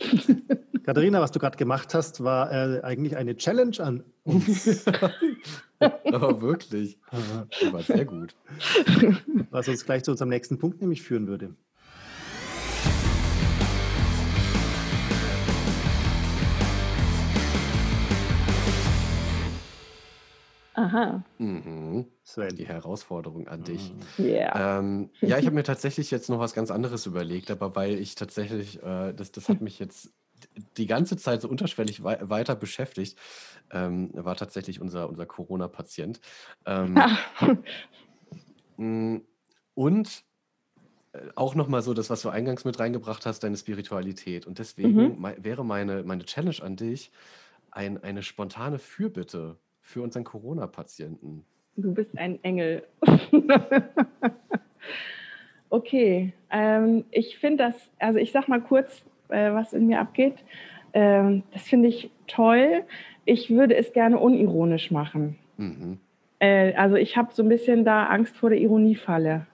Äh, 0.00 0.78
Katharina, 0.80 1.20
was 1.20 1.30
du 1.30 1.38
gerade 1.38 1.56
gemacht 1.56 1.94
hast, 1.94 2.24
war 2.24 2.50
äh, 2.50 2.80
eigentlich 2.82 3.16
eine 3.16 3.36
Challenge 3.36 3.78
an 3.78 4.02
uns. 4.24 4.84
Aber 5.78 6.40
wirklich. 6.40 6.98
Das 7.10 7.72
war 7.72 7.82
sehr 7.82 8.04
gut. 8.04 8.34
Was 9.50 9.68
uns 9.68 9.84
gleich 9.84 10.02
zu 10.02 10.10
unserem 10.10 10.30
nächsten 10.30 10.58
Punkt 10.58 10.80
nämlich 10.80 11.02
führen 11.02 11.28
würde. 11.28 11.54
Aha. 20.74 21.22
Mhm. 21.38 22.06
Sven. 22.22 22.56
Die 22.56 22.66
Herausforderung 22.66 23.48
an 23.48 23.62
dich. 23.64 23.92
Yeah. 24.18 24.78
Ähm, 24.78 25.10
ja, 25.20 25.38
ich 25.38 25.46
habe 25.46 25.54
mir 25.54 25.64
tatsächlich 25.64 26.10
jetzt 26.10 26.30
noch 26.30 26.38
was 26.38 26.54
ganz 26.54 26.70
anderes 26.70 27.06
überlegt, 27.06 27.50
aber 27.50 27.76
weil 27.76 27.98
ich 27.98 28.14
tatsächlich, 28.14 28.82
äh, 28.82 29.12
das, 29.12 29.32
das 29.32 29.48
hat 29.48 29.60
mich 29.60 29.78
jetzt 29.78 30.12
die 30.76 30.86
ganze 30.86 31.16
Zeit 31.16 31.42
so 31.42 31.48
unterschwellig 31.48 32.02
wei 32.02 32.18
weiter 32.22 32.56
beschäftigt, 32.56 33.18
ähm, 33.70 34.10
war 34.14 34.36
tatsächlich 34.36 34.80
unser, 34.80 35.08
unser 35.08 35.26
Corona-Patient. 35.26 36.20
Ähm, 36.66 36.98
mm, 38.76 39.16
und 39.74 40.24
äh, 41.12 41.18
auch 41.34 41.54
nochmal 41.54 41.82
so 41.82 41.94
das, 41.94 42.10
was 42.10 42.22
du 42.22 42.30
eingangs 42.30 42.64
mit 42.64 42.78
reingebracht 42.78 43.26
hast, 43.26 43.40
deine 43.40 43.56
Spiritualität. 43.56 44.46
Und 44.46 44.58
deswegen 44.58 45.20
mhm. 45.20 45.34
wäre 45.38 45.64
meine, 45.64 46.02
meine 46.02 46.24
Challenge 46.24 46.62
an 46.62 46.76
dich 46.76 47.12
ein, 47.70 48.02
eine 48.02 48.22
spontane 48.22 48.78
Fürbitte 48.78 49.58
für 49.82 50.02
unseren 50.02 50.24
Corona-Patienten. 50.24 51.44
Du 51.76 51.92
bist 51.92 52.16
ein 52.16 52.42
Engel. 52.42 52.84
okay, 55.70 56.32
ähm, 56.50 57.04
ich 57.10 57.38
finde 57.38 57.64
das, 57.64 57.90
also 57.98 58.18
ich 58.18 58.32
sag 58.32 58.48
mal 58.48 58.60
kurz, 58.60 59.04
äh, 59.28 59.52
was 59.52 59.72
in 59.72 59.86
mir 59.86 60.00
abgeht. 60.00 60.36
Ähm, 60.92 61.42
das 61.52 61.62
finde 61.62 61.88
ich 61.88 62.10
toll. 62.26 62.84
Ich 63.24 63.50
würde 63.50 63.76
es 63.76 63.92
gerne 63.92 64.18
unironisch 64.18 64.90
machen. 64.90 65.38
Mhm. 65.56 65.98
Äh, 66.38 66.74
also 66.74 66.96
ich 66.96 67.16
habe 67.16 67.32
so 67.32 67.42
ein 67.42 67.48
bisschen 67.48 67.84
da 67.84 68.06
Angst 68.06 68.36
vor 68.36 68.50
der 68.50 68.60
Ironiefalle. 68.60 69.46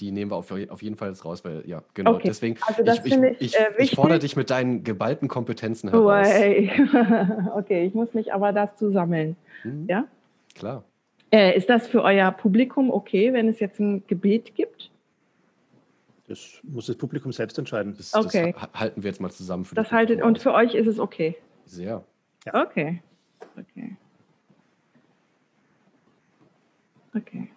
Die 0.00 0.10
nehmen 0.10 0.30
wir 0.30 0.36
auf, 0.36 0.50
auf 0.50 0.82
jeden 0.82 0.96
Fall 0.96 1.10
jetzt 1.10 1.24
raus, 1.24 1.44
weil 1.44 1.62
ja, 1.66 1.82
genau. 1.94 2.14
Okay. 2.14 2.26
Deswegen, 2.26 2.56
also 2.66 2.82
ich, 2.82 3.12
ich, 3.12 3.40
ich, 3.40 3.56
äh, 3.56 3.70
ich, 3.78 3.94
fordere 3.94 4.18
dich 4.18 4.34
mit 4.34 4.50
deinen 4.50 4.82
geballten 4.82 5.28
Kompetenzen 5.28 5.90
heraus. 5.90 6.26
okay, 7.54 7.86
ich 7.86 7.94
muss 7.94 8.12
mich 8.12 8.34
aber 8.34 8.52
dazu 8.52 8.90
sammeln. 8.90 9.36
Mhm. 9.62 9.86
Ja? 9.88 10.04
Klar. 10.56 10.84
Äh, 11.30 11.56
ist 11.56 11.70
das 11.70 11.86
für 11.86 12.02
euer 12.02 12.32
Publikum 12.32 12.90
okay, 12.90 13.32
wenn 13.32 13.48
es 13.48 13.60
jetzt 13.60 13.78
ein 13.78 14.04
Gebet 14.06 14.54
gibt? 14.54 14.90
Das 16.26 16.60
muss 16.62 16.86
das 16.86 16.96
Publikum 16.96 17.32
selbst 17.32 17.58
entscheiden. 17.58 17.94
Das, 17.96 18.14
okay. 18.14 18.54
das 18.58 18.80
halten 18.80 19.02
wir 19.02 19.10
jetzt 19.10 19.20
mal 19.20 19.30
zusammen. 19.30 19.64
Für 19.64 19.74
das 19.74 19.92
haltet, 19.92 20.22
und 20.22 20.38
für 20.38 20.54
euch 20.54 20.74
ist 20.74 20.86
es 20.86 20.98
okay? 20.98 21.36
Sehr. 21.66 22.02
Ja. 22.46 22.62
Okay. 22.62 23.02
Okay. 23.56 23.96
Okay. 27.14 27.48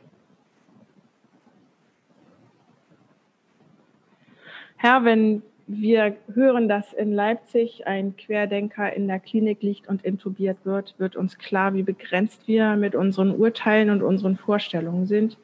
Herr, 4.78 5.04
wenn 5.04 5.42
wir 5.66 6.16
hören, 6.34 6.70
dass 6.70 6.94
in 6.94 7.12
Leipzig 7.12 7.88
ein 7.88 8.16
Querdenker 8.16 8.94
in 8.94 9.08
der 9.08 9.20
Klinik 9.20 9.62
liegt 9.62 9.90
und 9.90 10.06
intubiert 10.06 10.58
wird, 10.64 10.96
wird 10.98 11.16
uns 11.16 11.38
klar, 11.38 11.74
wie 11.74 11.84
begrenzt 11.84 12.48
wir 12.48 12.76
mit 12.76 12.96
unseren 12.96 13.36
Urteilen 13.36 13.90
und 13.90 14.02
unseren 14.02 14.38
Vorstellungen 14.38 15.08
sind. 15.08 15.38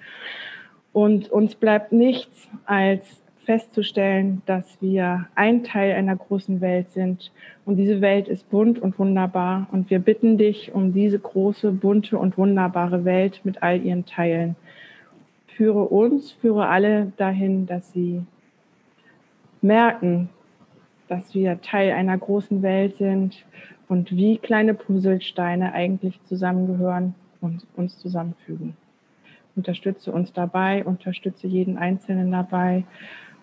Und 0.93 1.29
uns 1.31 1.55
bleibt 1.55 1.91
nichts 1.91 2.47
als 2.65 3.23
festzustellen, 3.45 4.43
dass 4.45 4.81
wir 4.81 5.27
ein 5.35 5.63
Teil 5.63 5.93
einer 5.95 6.15
großen 6.15 6.61
Welt 6.61 6.91
sind. 6.91 7.31
Und 7.65 7.77
diese 7.77 7.99
Welt 7.99 8.27
ist 8.27 8.49
bunt 8.49 8.79
und 8.79 8.97
wunderbar. 8.99 9.67
Und 9.71 9.89
wir 9.89 9.99
bitten 9.99 10.37
dich 10.37 10.73
um 10.73 10.93
diese 10.93 11.19
große, 11.19 11.71
bunte 11.71 12.17
und 12.17 12.37
wunderbare 12.37 13.03
Welt 13.03 13.41
mit 13.43 13.63
all 13.63 13.81
ihren 13.81 14.05
Teilen. 14.05 14.55
Führe 15.47 15.85
uns, 15.85 16.31
führe 16.31 16.67
alle 16.67 17.11
dahin, 17.17 17.65
dass 17.65 17.91
sie 17.91 18.21
merken, 19.63 20.29
dass 21.07 21.33
wir 21.33 21.61
Teil 21.61 21.91
einer 21.91 22.17
großen 22.17 22.61
Welt 22.61 22.97
sind 22.97 23.43
und 23.87 24.11
wie 24.11 24.37
kleine 24.37 24.73
Puzzlesteine 24.73 25.73
eigentlich 25.73 26.19
zusammengehören 26.25 27.15
und 27.41 27.65
uns 27.75 27.97
zusammenfügen. 27.99 28.75
Unterstütze 29.55 30.11
uns 30.11 30.33
dabei, 30.33 30.83
unterstütze 30.83 31.47
jeden 31.47 31.77
Einzelnen 31.77 32.31
dabei 32.31 32.83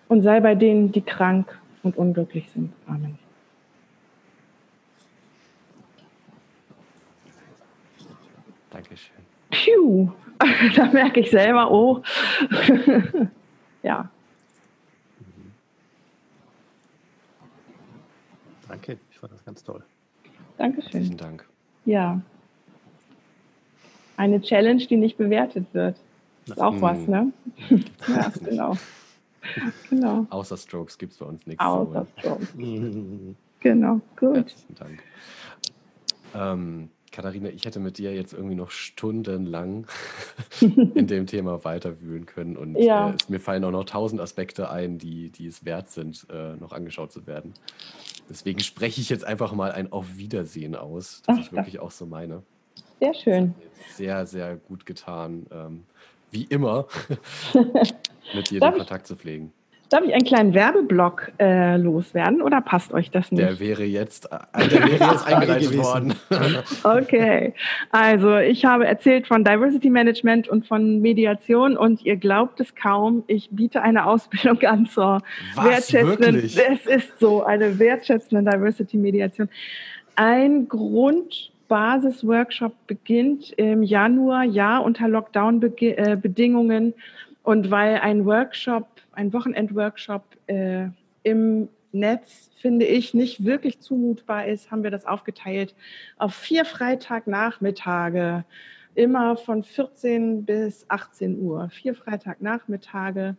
und 0.09 0.23
sei 0.23 0.39
bei 0.41 0.55
denen, 0.55 0.91
die 0.91 1.01
krank 1.01 1.57
und 1.83 1.97
unglücklich 1.97 2.49
sind. 2.51 2.73
Amen. 2.85 3.17
Dankeschön. 8.71 9.15
Puh, 9.49 10.11
da 10.75 10.85
merke 10.87 11.19
ich 11.19 11.29
selber, 11.29 11.71
oh. 11.71 12.01
ja. 13.83 14.09
Danke, 18.71 18.97
ich 19.09 19.19
fand 19.19 19.33
das 19.33 19.43
ganz 19.43 19.61
toll. 19.65 19.83
Dankeschön. 20.57 20.91
Herzlichen 20.91 21.17
Dank. 21.17 21.45
Ja. 21.83 22.21
Eine 24.15 24.41
Challenge, 24.41 24.85
die 24.85 24.95
nicht 24.95 25.17
bewertet 25.17 25.65
wird. 25.73 25.97
Ist 26.45 26.61
auch 26.61 26.79
was, 26.79 27.05
ne? 27.05 27.33
ja, 28.07 28.31
genau. 28.41 28.77
genau. 29.89 30.25
Außer 30.29 30.55
Strokes 30.55 30.97
gibt 30.97 31.11
es 31.11 31.19
bei 31.19 31.25
uns 31.25 31.45
nichts. 31.45 31.61
Außer 31.61 32.07
Strokes. 32.17 32.53
genau, 33.59 33.99
gut. 34.15 34.37
Herzlichen 34.37 34.75
Dank. 34.75 35.03
Ähm, 36.33 36.89
Katharina, 37.11 37.49
ich 37.49 37.65
hätte 37.65 37.79
mit 37.79 37.97
dir 37.97 38.13
jetzt 38.13 38.33
irgendwie 38.33 38.55
noch 38.55 38.71
stundenlang 38.71 39.85
in 40.61 41.07
dem 41.07 41.27
Thema 41.27 41.63
weiterwühlen 41.65 42.25
können 42.25 42.55
und 42.55 42.77
ja. 42.77 43.09
äh, 43.09 43.13
es, 43.13 43.27
mir 43.27 43.39
fallen 43.39 43.63
auch 43.65 43.71
noch 43.71 43.83
tausend 43.83 44.21
Aspekte 44.21 44.69
ein, 44.69 44.97
die, 44.97 45.29
die 45.29 45.47
es 45.47 45.65
wert 45.65 45.89
sind, 45.89 46.25
äh, 46.31 46.55
noch 46.55 46.71
angeschaut 46.71 47.11
zu 47.11 47.27
werden. 47.27 47.53
Deswegen 48.29 48.61
spreche 48.61 49.01
ich 49.01 49.09
jetzt 49.09 49.25
einfach 49.25 49.51
mal 49.53 49.73
ein 49.73 49.91
Auf 49.91 50.17
Wiedersehen 50.17 50.75
aus, 50.75 51.21
das 51.25 51.37
Ach, 51.37 51.41
ich 51.41 51.51
wirklich 51.51 51.79
auch 51.79 51.91
so 51.91 52.05
meine. 52.05 52.43
Sehr 52.99 53.13
schön. 53.13 53.55
Sehr, 53.95 54.25
sehr 54.25 54.55
gut 54.55 54.85
getan, 54.85 55.47
ähm, 55.51 55.83
wie 56.31 56.43
immer, 56.43 56.87
mit 58.33 58.49
dir 58.51 58.61
den 58.61 58.73
Kontakt 58.73 59.05
zu 59.05 59.17
pflegen. 59.17 59.51
Darf 59.91 60.03
ich 60.05 60.13
einen 60.13 60.23
kleinen 60.23 60.53
Werbeblock 60.53 61.33
äh, 61.37 61.75
loswerden 61.75 62.41
oder 62.41 62.61
passt 62.61 62.93
euch 62.93 63.11
das 63.11 63.29
nicht? 63.29 63.43
Der 63.43 63.59
wäre 63.59 63.83
jetzt, 63.83 64.29
äh, 64.31 64.37
der 64.69 64.83
wäre 64.83 65.11
jetzt 65.11 65.27
eingeleitet 65.27 65.77
worden. 65.77 66.13
okay, 66.85 67.53
also 67.91 68.37
ich 68.37 68.63
habe 68.63 68.87
erzählt 68.87 69.27
von 69.27 69.43
Diversity 69.43 69.89
Management 69.89 70.47
und 70.47 70.65
von 70.65 71.01
Mediation 71.01 71.75
und 71.75 72.05
ihr 72.05 72.15
glaubt 72.15 72.61
es 72.61 72.73
kaum, 72.73 73.25
ich 73.27 73.49
biete 73.51 73.81
eine 73.81 74.05
Ausbildung 74.05 74.61
an 74.65 74.85
zur 74.85 75.21
Was, 75.55 75.65
wertschätzenden, 75.65 76.35
wirklich? 76.35 76.57
es 76.57 76.85
ist 76.85 77.19
so, 77.19 77.43
eine 77.43 77.77
wertschätzende 77.77 78.49
Diversity 78.49 78.95
Mediation. 78.95 79.49
Ein 80.15 80.69
Grundbasis-Workshop 80.69 82.71
beginnt 82.87 83.51
im 83.57 83.83
Januar, 83.83 84.45
ja, 84.45 84.77
unter 84.77 85.09
Lockdown-Bedingungen. 85.09 86.93
Und 87.43 87.71
weil 87.71 87.97
ein 87.97 88.25
Workshop 88.25 88.87
ein 89.13 89.33
Wochenendworkshop 89.33 90.23
äh, 90.47 90.87
im 91.23 91.69
Netz, 91.91 92.49
finde 92.57 92.85
ich, 92.85 93.13
nicht 93.13 93.43
wirklich 93.43 93.79
zumutbar 93.79 94.45
ist, 94.47 94.71
haben 94.71 94.83
wir 94.83 94.91
das 94.91 95.05
aufgeteilt 95.05 95.75
auf 96.17 96.33
vier 96.33 96.65
Freitagnachmittage, 96.65 98.45
immer 98.95 99.37
von 99.37 99.63
14 99.63 100.45
bis 100.45 100.85
18 100.89 101.39
Uhr. 101.39 101.69
Vier 101.69 101.95
Freitagnachmittage 101.95 103.35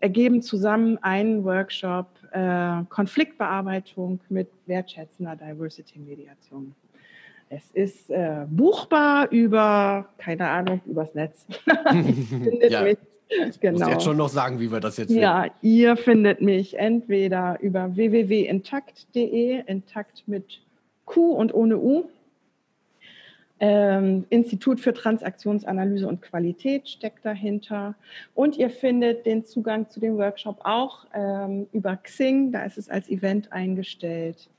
ergeben 0.00 0.42
zusammen 0.42 0.98
einen 0.98 1.44
Workshop 1.44 2.06
äh, 2.32 2.82
Konfliktbearbeitung 2.88 4.20
mit 4.28 4.48
wertschätzender 4.66 5.36
Diversity-Mediation. 5.36 6.74
Es 7.48 7.70
ist 7.72 8.10
äh, 8.10 8.44
buchbar 8.48 9.30
über, 9.30 10.08
keine 10.18 10.48
Ahnung, 10.48 10.80
übers 10.84 11.14
Netz. 11.14 11.46
Findet 11.90 12.72
ja. 12.72 12.82
mich 12.82 12.98
Genau. 13.60 13.78
Muss 13.78 13.88
jetzt 13.88 14.04
schon 14.04 14.16
noch 14.16 14.28
sagen, 14.28 14.60
wie 14.60 14.70
wir 14.70 14.80
das 14.80 14.96
jetzt 14.96 15.10
Ja, 15.10 15.42
finden. 15.42 15.56
ihr 15.62 15.96
findet 15.96 16.42
mich 16.42 16.78
entweder 16.78 17.58
über 17.60 17.96
www.intakt.de, 17.96 19.62
intakt 19.66 20.22
mit 20.26 20.60
Q 21.04 21.32
und 21.32 21.54
ohne 21.54 21.78
U. 21.78 22.04
Ähm, 23.58 24.26
Institut 24.28 24.80
für 24.80 24.92
Transaktionsanalyse 24.92 26.06
und 26.06 26.20
Qualität 26.20 26.88
steckt 26.90 27.24
dahinter. 27.24 27.94
Und 28.34 28.58
ihr 28.58 28.68
findet 28.68 29.24
den 29.24 29.46
Zugang 29.46 29.88
zu 29.88 29.98
dem 29.98 30.18
Workshop 30.18 30.60
auch 30.62 31.06
ähm, 31.14 31.66
über 31.72 31.96
Xing, 31.96 32.52
da 32.52 32.64
ist 32.64 32.76
es 32.76 32.90
als 32.90 33.08
Event 33.08 33.52
eingestellt, 33.52 34.50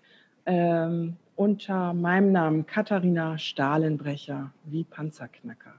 ähm, 0.47 1.15
unter 1.35 1.93
meinem 1.93 2.31
Namen 2.31 2.65
Katharina 2.65 3.37
Stahlenbrecher, 3.37 4.51
wie 4.65 4.83
Panzerknacker. 4.83 5.73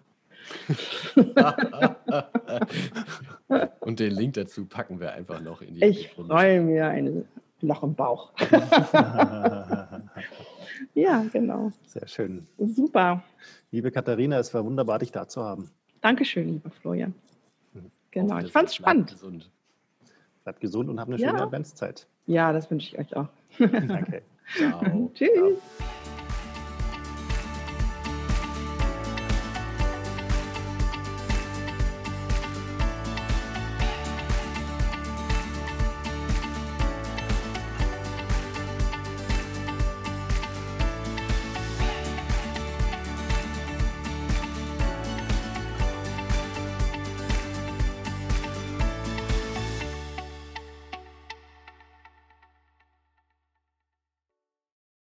Und 3.80 4.00
den 4.00 4.12
Link 4.12 4.34
dazu 4.34 4.66
packen 4.66 5.00
wir 5.00 5.12
einfach 5.12 5.40
noch 5.40 5.62
in 5.62 5.74
die 5.74 5.84
Ich 5.84 6.08
freue 6.10 6.60
mir 6.60 6.88
ein 6.88 7.26
Loch 7.60 7.82
im 7.82 7.94
Bauch. 7.94 8.32
ja, 10.94 11.24
genau. 11.32 11.72
Sehr 11.86 12.06
schön. 12.06 12.46
Super. 12.58 13.24
Liebe 13.70 13.90
Katharina, 13.90 14.38
es 14.38 14.54
war 14.54 14.64
wunderbar, 14.64 15.00
dich 15.00 15.10
da 15.10 15.26
zu 15.26 15.42
haben. 15.42 15.70
Dankeschön, 16.00 16.48
lieber 16.52 16.70
Florian. 16.70 17.14
Mhm. 17.74 17.90
Genau, 18.10 18.38
ich 18.38 18.52
fand 18.52 18.68
es 18.68 18.76
spannend. 18.76 19.10
Gesund. 19.10 19.50
Bleibt 20.44 20.60
gesund 20.60 20.88
und 20.88 21.00
habt 21.00 21.10
eine 21.10 21.18
schöne 21.18 21.38
ja. 21.38 21.44
Adventszeit. 21.44 22.06
Ja, 22.26 22.52
das 22.52 22.70
wünsche 22.70 22.94
ich 22.94 22.98
euch 22.98 23.16
auch. 23.16 23.28
Danke. 23.58 24.22
Ciao. 24.56 25.10
Tschüss. 25.14 25.30
Ciao. 25.34 26.17